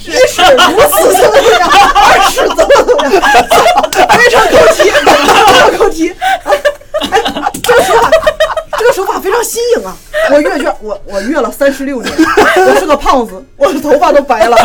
[0.04, 3.22] 一是如此怎么样，二是怎么怎么样，
[4.18, 6.12] 非常扣题，非常扣题。
[7.10, 7.22] 哎，
[7.62, 8.10] 这个手法，
[8.78, 9.96] 这个手法非常新颖啊！
[10.30, 12.14] 我阅卷，我我阅了三十六年，
[12.56, 14.56] 我是个胖子，我的头发都白了，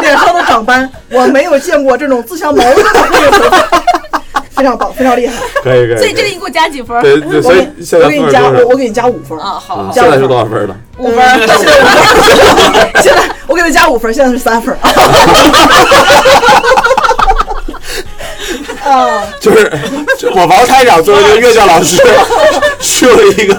[0.00, 2.92] 脸上都长斑，我没有见过这种自相矛盾的
[4.60, 5.32] 非常棒，非常厉害。
[5.62, 5.96] 可以，可以。
[5.96, 7.00] 所以这里你给我加几分？
[7.00, 8.42] 对对，我所以给现在我给你加？
[8.50, 9.38] 我我给你加五分。
[9.38, 10.76] 啊，好，嗯现在是多少分了？
[10.98, 11.16] 五分。
[13.02, 14.76] 现在我给他加五分，现在是三分。
[18.84, 19.72] 啊， 就是
[20.34, 22.02] 我王台长作为一个乐教老师，
[22.80, 23.54] 去了一个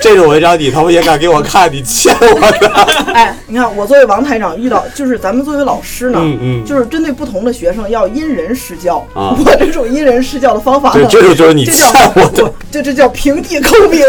[0.00, 1.70] 这种文章，你他妈也敢给我看？
[1.72, 2.68] 你欠我的！
[3.12, 8.98] 哎，你看我作为王台长遇到，就是咱们作为老师呢，嗯嗯就是针对不同的学生要因人施教。
[9.14, 12.44] 啊我这种因人施教的方法对，呢，这就就是你这欠我的。
[12.44, 14.00] 我这 这叫平地抠饼，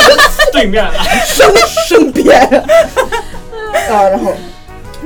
[0.52, 0.84] 对面。
[1.26, 1.52] 生
[1.88, 2.40] 生编
[3.90, 4.32] 啊，然后。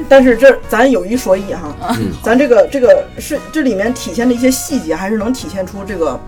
[0.09, 6.19] 但是这咱有一说一哈，嗯咱这个这个是这里面体现的一些细节，还是能体现出这个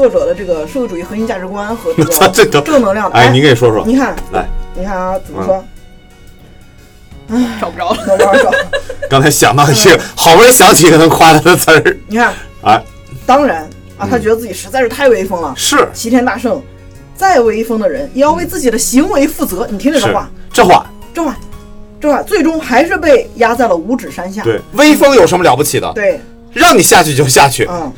[0.00, 1.92] 作者的这个社会主义核心价值观和
[2.32, 3.16] 这个正能量的。
[3.16, 3.84] 哎，你给说说。
[3.86, 5.62] 你看，来，你看啊，怎么说？
[7.28, 8.18] 哎找不着了。
[8.18, 8.50] 找不着，
[9.10, 12.32] 刚才想到一些，好不容易想起一个能夸他的词儿，你看，
[12.62, 12.82] 哎，
[13.26, 13.68] 当然
[13.98, 16.60] 啊，他觉得自己实在是太威风了，是齐天大圣。
[17.14, 19.68] 再威风的人也要为自己的行为负责。
[19.70, 21.36] 你听这个话，这话，这话，
[22.00, 24.42] 这话，最终还是被压在了五指山下。
[24.42, 25.92] 对，威风有什么了不起的？
[25.92, 26.18] 对，
[26.54, 27.66] 让你下去就下去。
[27.70, 27.92] 嗯，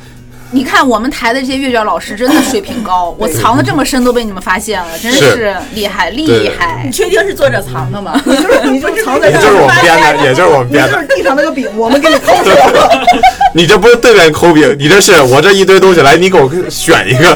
[0.53, 6.91] 你看我们台的这些阅卷老师真的水平高，我藏的这么深都被你们发现了，真是是厉害厉害你。
[6.91, 8.13] 确定是作者藏的吗？
[8.23, 10.89] 你就是你就藏在这也就是我儿，们编的， 也就是我们编的。
[10.89, 12.89] 你就是地上那个饼，我们给你抠出来了。
[13.55, 17.35] 你这不是对面抠饼，你这是我这一堆东西来，你给我选一个。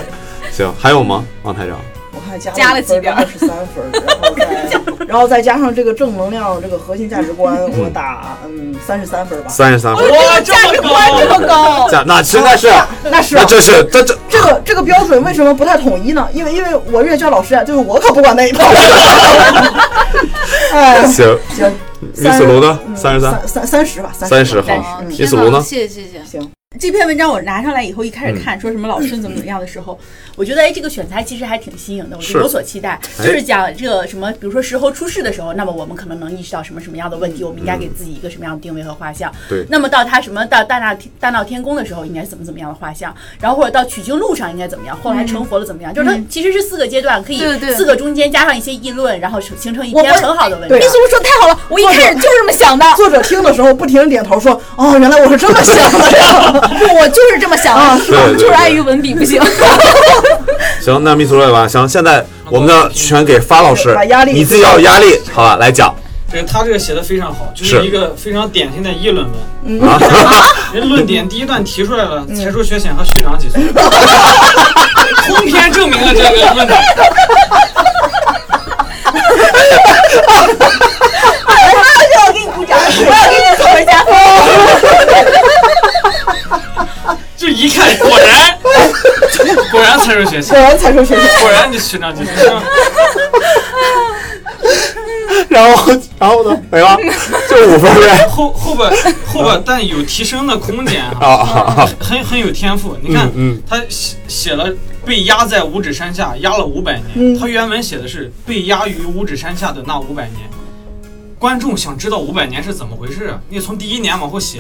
[0.52, 1.76] 行，还有吗，王台长？
[2.14, 4.46] 我看加加了几点儿二十三分，然后再
[5.08, 9.50] 然后再加上这个正能量这个核心价值观，我打嗯三十三分吧。
[9.50, 10.06] 三十三分。
[10.10, 11.12] 哇，价值观！
[11.18, 12.70] 这么高，价那实在是，
[13.10, 16.28] 那是这是这这这个这个标准为什么不太统一呢？
[16.34, 18.66] 因为因为我乐教老师啊，就是我可不管那一套。
[20.74, 21.40] 哎，行。
[21.56, 21.72] 行，
[22.02, 22.80] 米斯卢呢？
[22.96, 25.00] 三十三，三三三十吧，三十吧好。
[25.02, 25.62] 嗯米斯卢呢？
[25.62, 26.40] 谢谢谢谢。
[26.40, 29.98] 行，这篇文章我拿上来以后，一开始看说什么老师怎么怎么样的时候，
[30.36, 33.00] 我觉得哎，这个选材其实还挺新颖的，我是就有所期待。
[33.20, 33.26] 哎。
[33.26, 39.32] 就是讲这个什么，比如说石猴出世的时候，那么我们可能能意识到什么什么样的问题，我们应该给自己一个什么样的定位和画像。
[39.50, 39.66] 对。
[39.70, 47.74] 那么到他什么到大闹天大闹天宫的时候，应该怎么怎么样的画像，然后或者到取经路上应该怎么样，后来成佛了怎么样，就是它其实是四个阶段，可以对对。
[47.76, 50.80] 四个中间加上一些议论，然后形成一篇很好的文章对。
[50.80, 56.67] 秘书说太好了，我一开始就是这么想的，作者听的时候不停点头说：“哦，原来我是这么想的。
[56.68, 59.42] 不，我就是这么想的， 对对对就是碍于文笔不行。
[60.82, 61.68] 行，那秘书了吧？
[61.68, 65.56] 行，现在我们的全给发老师压，力你自己要有压力，好吧？
[65.58, 65.96] 来讲
[66.32, 69.34] 这个他这个写的非常好，就是是一个非常典型的议论文。
[69.88, 69.98] 啊，
[70.74, 73.62] 人论点第一段提出来了，才疏学浅和学长几岁，
[75.28, 76.80] 通篇证明了这个论点。
[82.28, 82.82] 我给你鼓掌，我
[83.12, 84.14] 要给你凑分加分。
[87.96, 88.60] 果然，
[89.72, 91.28] 果然才是学”习，果然才是学习。
[91.42, 92.34] 果然你学长几岁。
[95.50, 96.60] 然后然后呢？
[96.72, 96.98] 没了，
[97.50, 98.28] 就五分呗。
[98.28, 98.90] 后后边
[99.26, 101.90] 后边，但有提升的空间啊啊！
[102.00, 102.96] 很很有天赋。
[103.02, 104.70] 你看，嗯他写写了
[105.06, 107.38] 被压在五指山下，压了五百年。
[107.38, 110.50] 他原文写的是被压于五指山下的那五百年。
[111.40, 113.38] 观众想知道五百年是怎么回事啊？
[113.50, 114.60] 你从第一年往后写，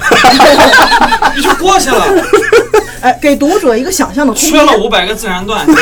[1.35, 2.05] 你就过去了，
[3.01, 4.63] 哎，给读者一个想象的空间缺。
[4.63, 5.65] 了五百个自然段。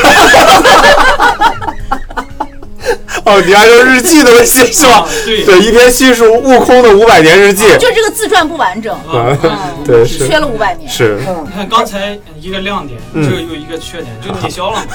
[3.26, 5.07] 哦，你按照日记的微信是吧啊？
[5.26, 7.63] 对对，一篇叙述悟空的五百年日记。
[7.80, 9.35] 就这个自传不完整，嗯
[9.84, 10.88] 对，是缺了五百年。
[10.89, 11.19] 是。
[11.27, 14.85] 嗯你看刚才一个亮点，嗯这又一个缺点，就抵消了嘛。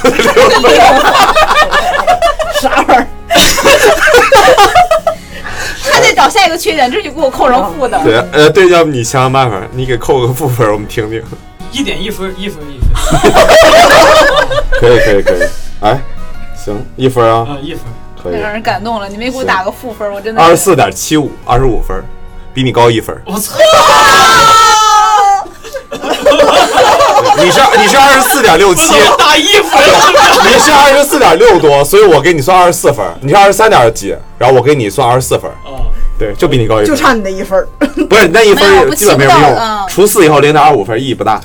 [2.62, 3.06] 啥玩意儿？
[5.84, 7.98] 他得找下一个缺点，这就给我扣上负的。
[8.02, 11.22] 对，呃，对，要不你想想办法，你给扣个负分，我们听听。
[11.72, 12.88] 一点一分，一分一分，
[14.80, 15.42] 可以，可以，可以。
[15.80, 16.00] 哎，
[16.56, 17.82] 行，一分啊，啊，一分。
[18.22, 18.40] 可以。
[18.40, 22.02] 让人感动了，你没给我打个负分，我真的二十四点七五，二十五分，
[22.52, 23.16] 比你高一分。
[23.24, 23.54] 我操！
[27.42, 29.80] 你是你是二十四点六七，我打一分，
[30.46, 33.04] 你是二十四点六多，所以我给你算二十四分。
[33.20, 35.50] 你是二十三点几，然后我给你算二十四分。
[35.50, 35.84] 啊，
[36.18, 36.86] 对，就比你高一分。
[36.86, 37.66] 就差你那一分。
[38.08, 41.40] 不是那一分基本没什么起不到用，嗯除四以后零点二五分意义不大。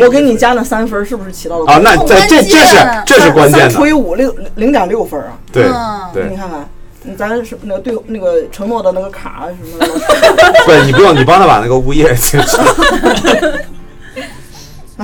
[0.00, 2.76] 我给你加了三分，是不是起到了啊，那在这这这是
[3.06, 5.32] 这是关键的，三除以五六零点六分啊！
[5.52, 6.36] 对嗯对你。
[6.36, 6.68] 看看，
[7.04, 12.38] 嗯咱是那个对那个承诺的那个卡什么的， 不是你不用，你帮他把那个物业解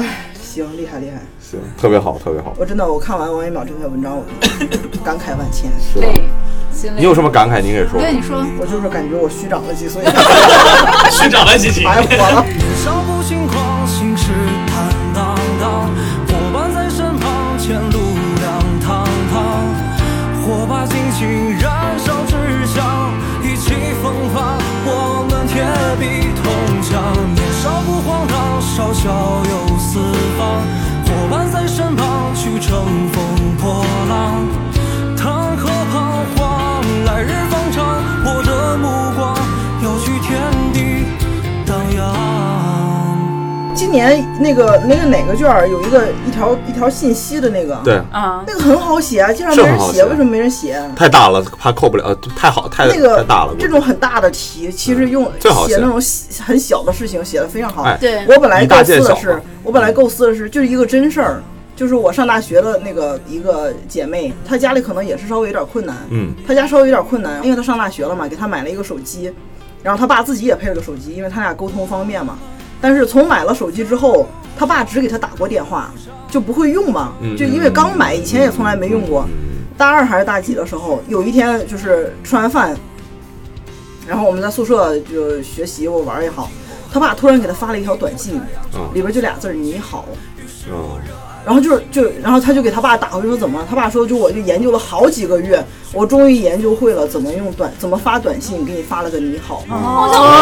[0.02, 0.08] 释。
[0.40, 1.20] 行，厉害厉害！
[1.40, 2.54] 行，特别好，特别好。
[2.58, 4.24] 我真的我看完王一淼这篇文章，我
[4.64, 5.70] 就 感慨万千。
[5.92, 6.08] 是吧？
[6.72, 7.60] 心里你有什么感慨？
[7.60, 8.00] 你给说。
[8.00, 10.02] 对你说，我就是感觉我虚长了几岁，
[11.12, 11.84] 虚长了几斤。
[11.84, 12.44] 白活了。
[12.44, 14.32] 年少不轻狂，行事
[14.68, 15.90] 坦荡荡，
[16.28, 18.00] 伙伴在身旁，前路
[18.40, 19.60] 亮堂堂。
[20.40, 23.12] 火把尽情燃烧志向，
[23.42, 24.56] 意气风发，
[24.86, 25.64] 我们铁
[26.00, 27.12] 壁铜墙。
[27.34, 29.10] 年少不荒唐，少小
[29.50, 29.65] 有
[29.96, 30.02] 四
[30.36, 30.62] 方，
[31.06, 33.35] 伙伴在身旁，去乘风。
[43.86, 50.82] 今年那个那个哪个卷儿有一个一条一条信息的那个，对，啊，那个很好写啊，经常没人写，为什么没人写？
[50.96, 53.54] 太大了，怕扣不了，呃，太好，太太那个大了。
[53.56, 55.80] 这种很大的题，其实用最好写写。
[55.80, 57.84] 那种小很小的事情写的非常好。
[57.84, 58.26] 哎对。
[58.26, 61.40] 我本来构思的是我本来构思的是就是一个真事儿，
[61.76, 69.32] 就是我上大学的那个一个姐妹，她家里可能也是稍微有点困难，嗯，她家稍微有点困难，因为她上大学了嘛，给她买了一个手机，
[69.80, 72.36] 然后她爸自己也配了个手机，因为他俩沟通方便嘛。
[72.80, 74.26] 但是从买了手机之后，
[74.58, 75.90] 他爸只给他打过电话，
[76.30, 79.26] 就不会用嘛，嗯就因为刚买，以前也从来没用过。
[79.78, 82.74] 大二还是大几的时候，有一天就是吃完饭，
[84.06, 86.50] 然后我们在宿舍就学习或玩也好，
[86.92, 88.40] 他爸突然给他发了一条短信，
[88.74, 90.06] 嗯里边就俩字儿“你好”。
[90.68, 90.98] 嗯，
[91.44, 93.66] 然后就是就，然后他就给他爸打回去说怎么了？
[93.68, 95.62] 他爸说就我就研究了好几个月，
[95.92, 99.62] 我终于研究会了怎么用短怎么发短信，给你发了个你好。
[99.68, 100.32] 好想哭，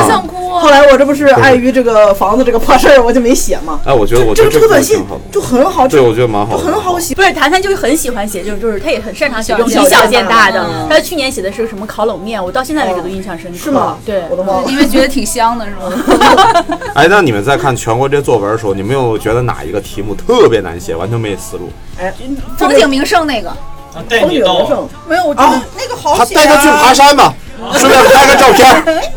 [0.00, 0.51] 好想哭。
[0.60, 3.80] 后来我这不是碍于这个房子这个破事儿，我就没写嘛。
[3.84, 7.14] 哎，我觉得我觉这得这个个这个短信就很好，对，我觉得蛮好的，很好写。
[7.14, 10.86] 不是，谈谈就是很喜欢写，就是就是他也很擅长写这种以小见大的嗯。
[10.88, 13.58] 他去年写的是什么烤冷面，我到现在为止都印象深刻。
[13.58, 13.96] 是吗？
[14.04, 14.70] 对我，都忘了。
[14.70, 16.64] 因为觉得挺香的是吗？
[16.94, 21.70] 哎，那你们在看全国这些作文的时候，你们有没有觉得哪一个题目特别难写，完全没思路？
[21.98, 22.12] 哎，
[22.58, 23.52] 风景名胜那个，
[23.92, 26.94] 风景名胜，没有，我觉啊得那个好他写带他去爬啊。
[26.94, 27.34] 山吧，
[27.74, 29.02] 顺便拍个照片。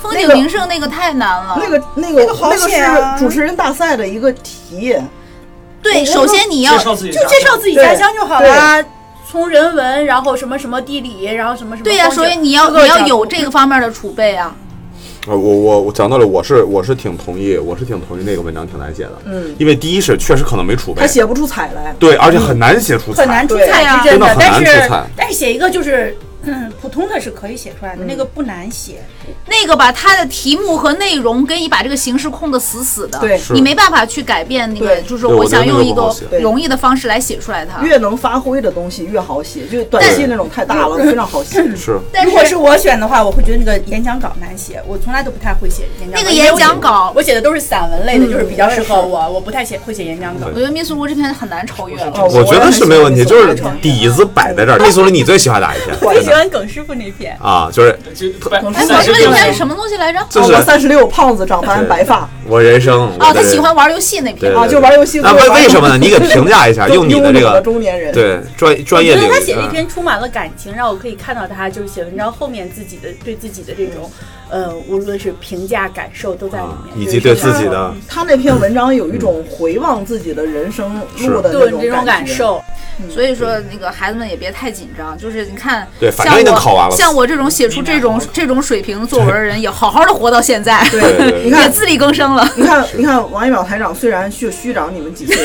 [0.00, 1.58] 风景名胜那个太难了。
[1.60, 4.96] 那个那个那个好那个写啊是主持人大赛的一个题，
[5.82, 7.12] 对，首先你要就，介
[7.44, 8.84] 绍自己家乡就好对啦。
[9.28, 14.54] 从人文，然后什么什么地理，然后什么什么对呀、所以你要你要有这个方面的储备啊。
[15.26, 21.92] 呃，我我我讲道理，我是我是挺同意，我是挺同意那个文章挺难写的，嗯，因为第一是确实可能没储备他，写不出彩来。
[21.98, 26.16] 对，而且很难写出彩，很难出对彩啊是真的，很但是难出彩但是写一个就是
[26.46, 29.02] 嗯 普通的是可以写出来的，那个不难写。
[29.46, 37.82] 那个吧，它的题目和内容跟你把这个形式控得死死的，对你没办法去改变那个，对就是对我想用一个容易的方式来写出来它。
[37.82, 41.62] 越能发挥的东西越好写，就短信那种太大了，非常好写。
[41.76, 46.22] 是但如果是我选的话，我会觉得那个演讲稿难写，我从来都不太会写演讲稿。
[46.22, 50.46] 那个演讲稿我写的都是散文类的，嗯就是比较适合我，我不太写会写演讲稿。
[50.48, 52.12] 我觉得密苏卢这篇很难超越了。
[52.14, 54.78] 哦我觉得是没问题，就是底子摆在这儿。
[54.78, 55.96] 秘书里你最喜欢哪一篇？
[56.50, 57.36] 耿师傅那篇。
[57.40, 60.18] 啊，就是就百哎，三十六我这里面是什么东西来着？
[60.28, 64.54] 就是啊我三十六，胖子长斑白发我人生啊，他喜欢玩游戏那篇。
[64.54, 65.20] 啊，就玩游戏。
[65.20, 65.96] 那为为什么呢？
[65.96, 74.10] 你给评价一下， 用你的这个中年人，对专专业我觉，得他写那嗯篇充满了感情，让我可以看到他就是写文章后面自己的对自己的这种，
[74.48, 82.62] 呃，无论是评价、感受都在里啊面，以及对自己的他那篇文章有一种回望自己的人生路的那对这种感受。
[83.10, 92.48] 所以说，那个孩子们也别太紧张，就是你看，对反正已经像我考完了像我这种写出这种这种水平作文的人， 也好好的活到现在，对你看也自力更生了。
[92.56, 95.36] 你看，你看，王一淼台长虽然虚虚长你们几岁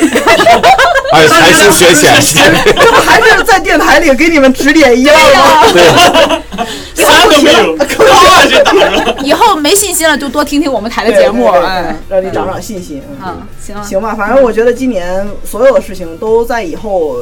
[1.12, 6.42] 而且才疏学浅， 这不还是在电台里给你们指点一二吗？
[6.94, 9.16] 三都没有， 啪就打了。
[9.22, 11.50] 以后没信心了，就多听听我们台的节目。
[11.50, 13.02] 对对对哎，让你长长信心。
[13.20, 17.16] 嗯啊，行，行吧，反正我觉得今年所有的事情都在以后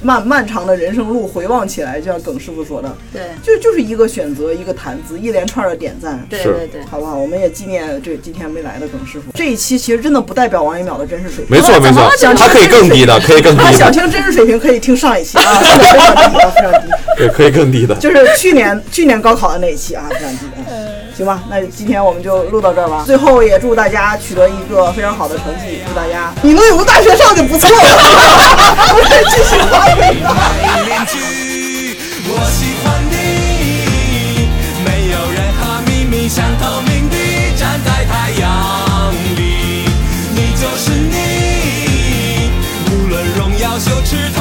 [0.00, 6.18] 漫漫长的人生路回望起来，就像耿师傅说的，对就就是一个选择，一个谈资，一连串的点赞。
[6.30, 6.82] 是对对对。
[6.90, 7.16] 好不好？
[7.16, 9.30] 我们也纪念这今天没来的耿师傅。
[9.34, 15.66] 这一期其实真的不代表王一淼的真实水平，没错没错，他可以更低的，可以更低他想，听真实水平可以听上一期啊， 非
[15.98, 16.88] 常低啊，非常低。
[17.18, 17.94] 对，可以更低的。
[17.96, 20.66] 就是去年去年高考的那一期啊，非常低啊。
[21.14, 23.04] 行吧，那今天我们就录到这儿吧。
[23.06, 27.76] 最后也祝大家取得一个非常好的成绩，祝大家你能有个大学上就不错了。
[28.94, 30.14] 我们继续发挥。
[30.84, 31.18] 邻居，
[32.24, 34.48] 我喜欢你，
[34.84, 37.16] 没有任何秘密，像透明地
[37.56, 39.84] 站在太阳里，
[40.34, 42.50] 你就是你，
[42.90, 44.31] 无论荣耀羞耻，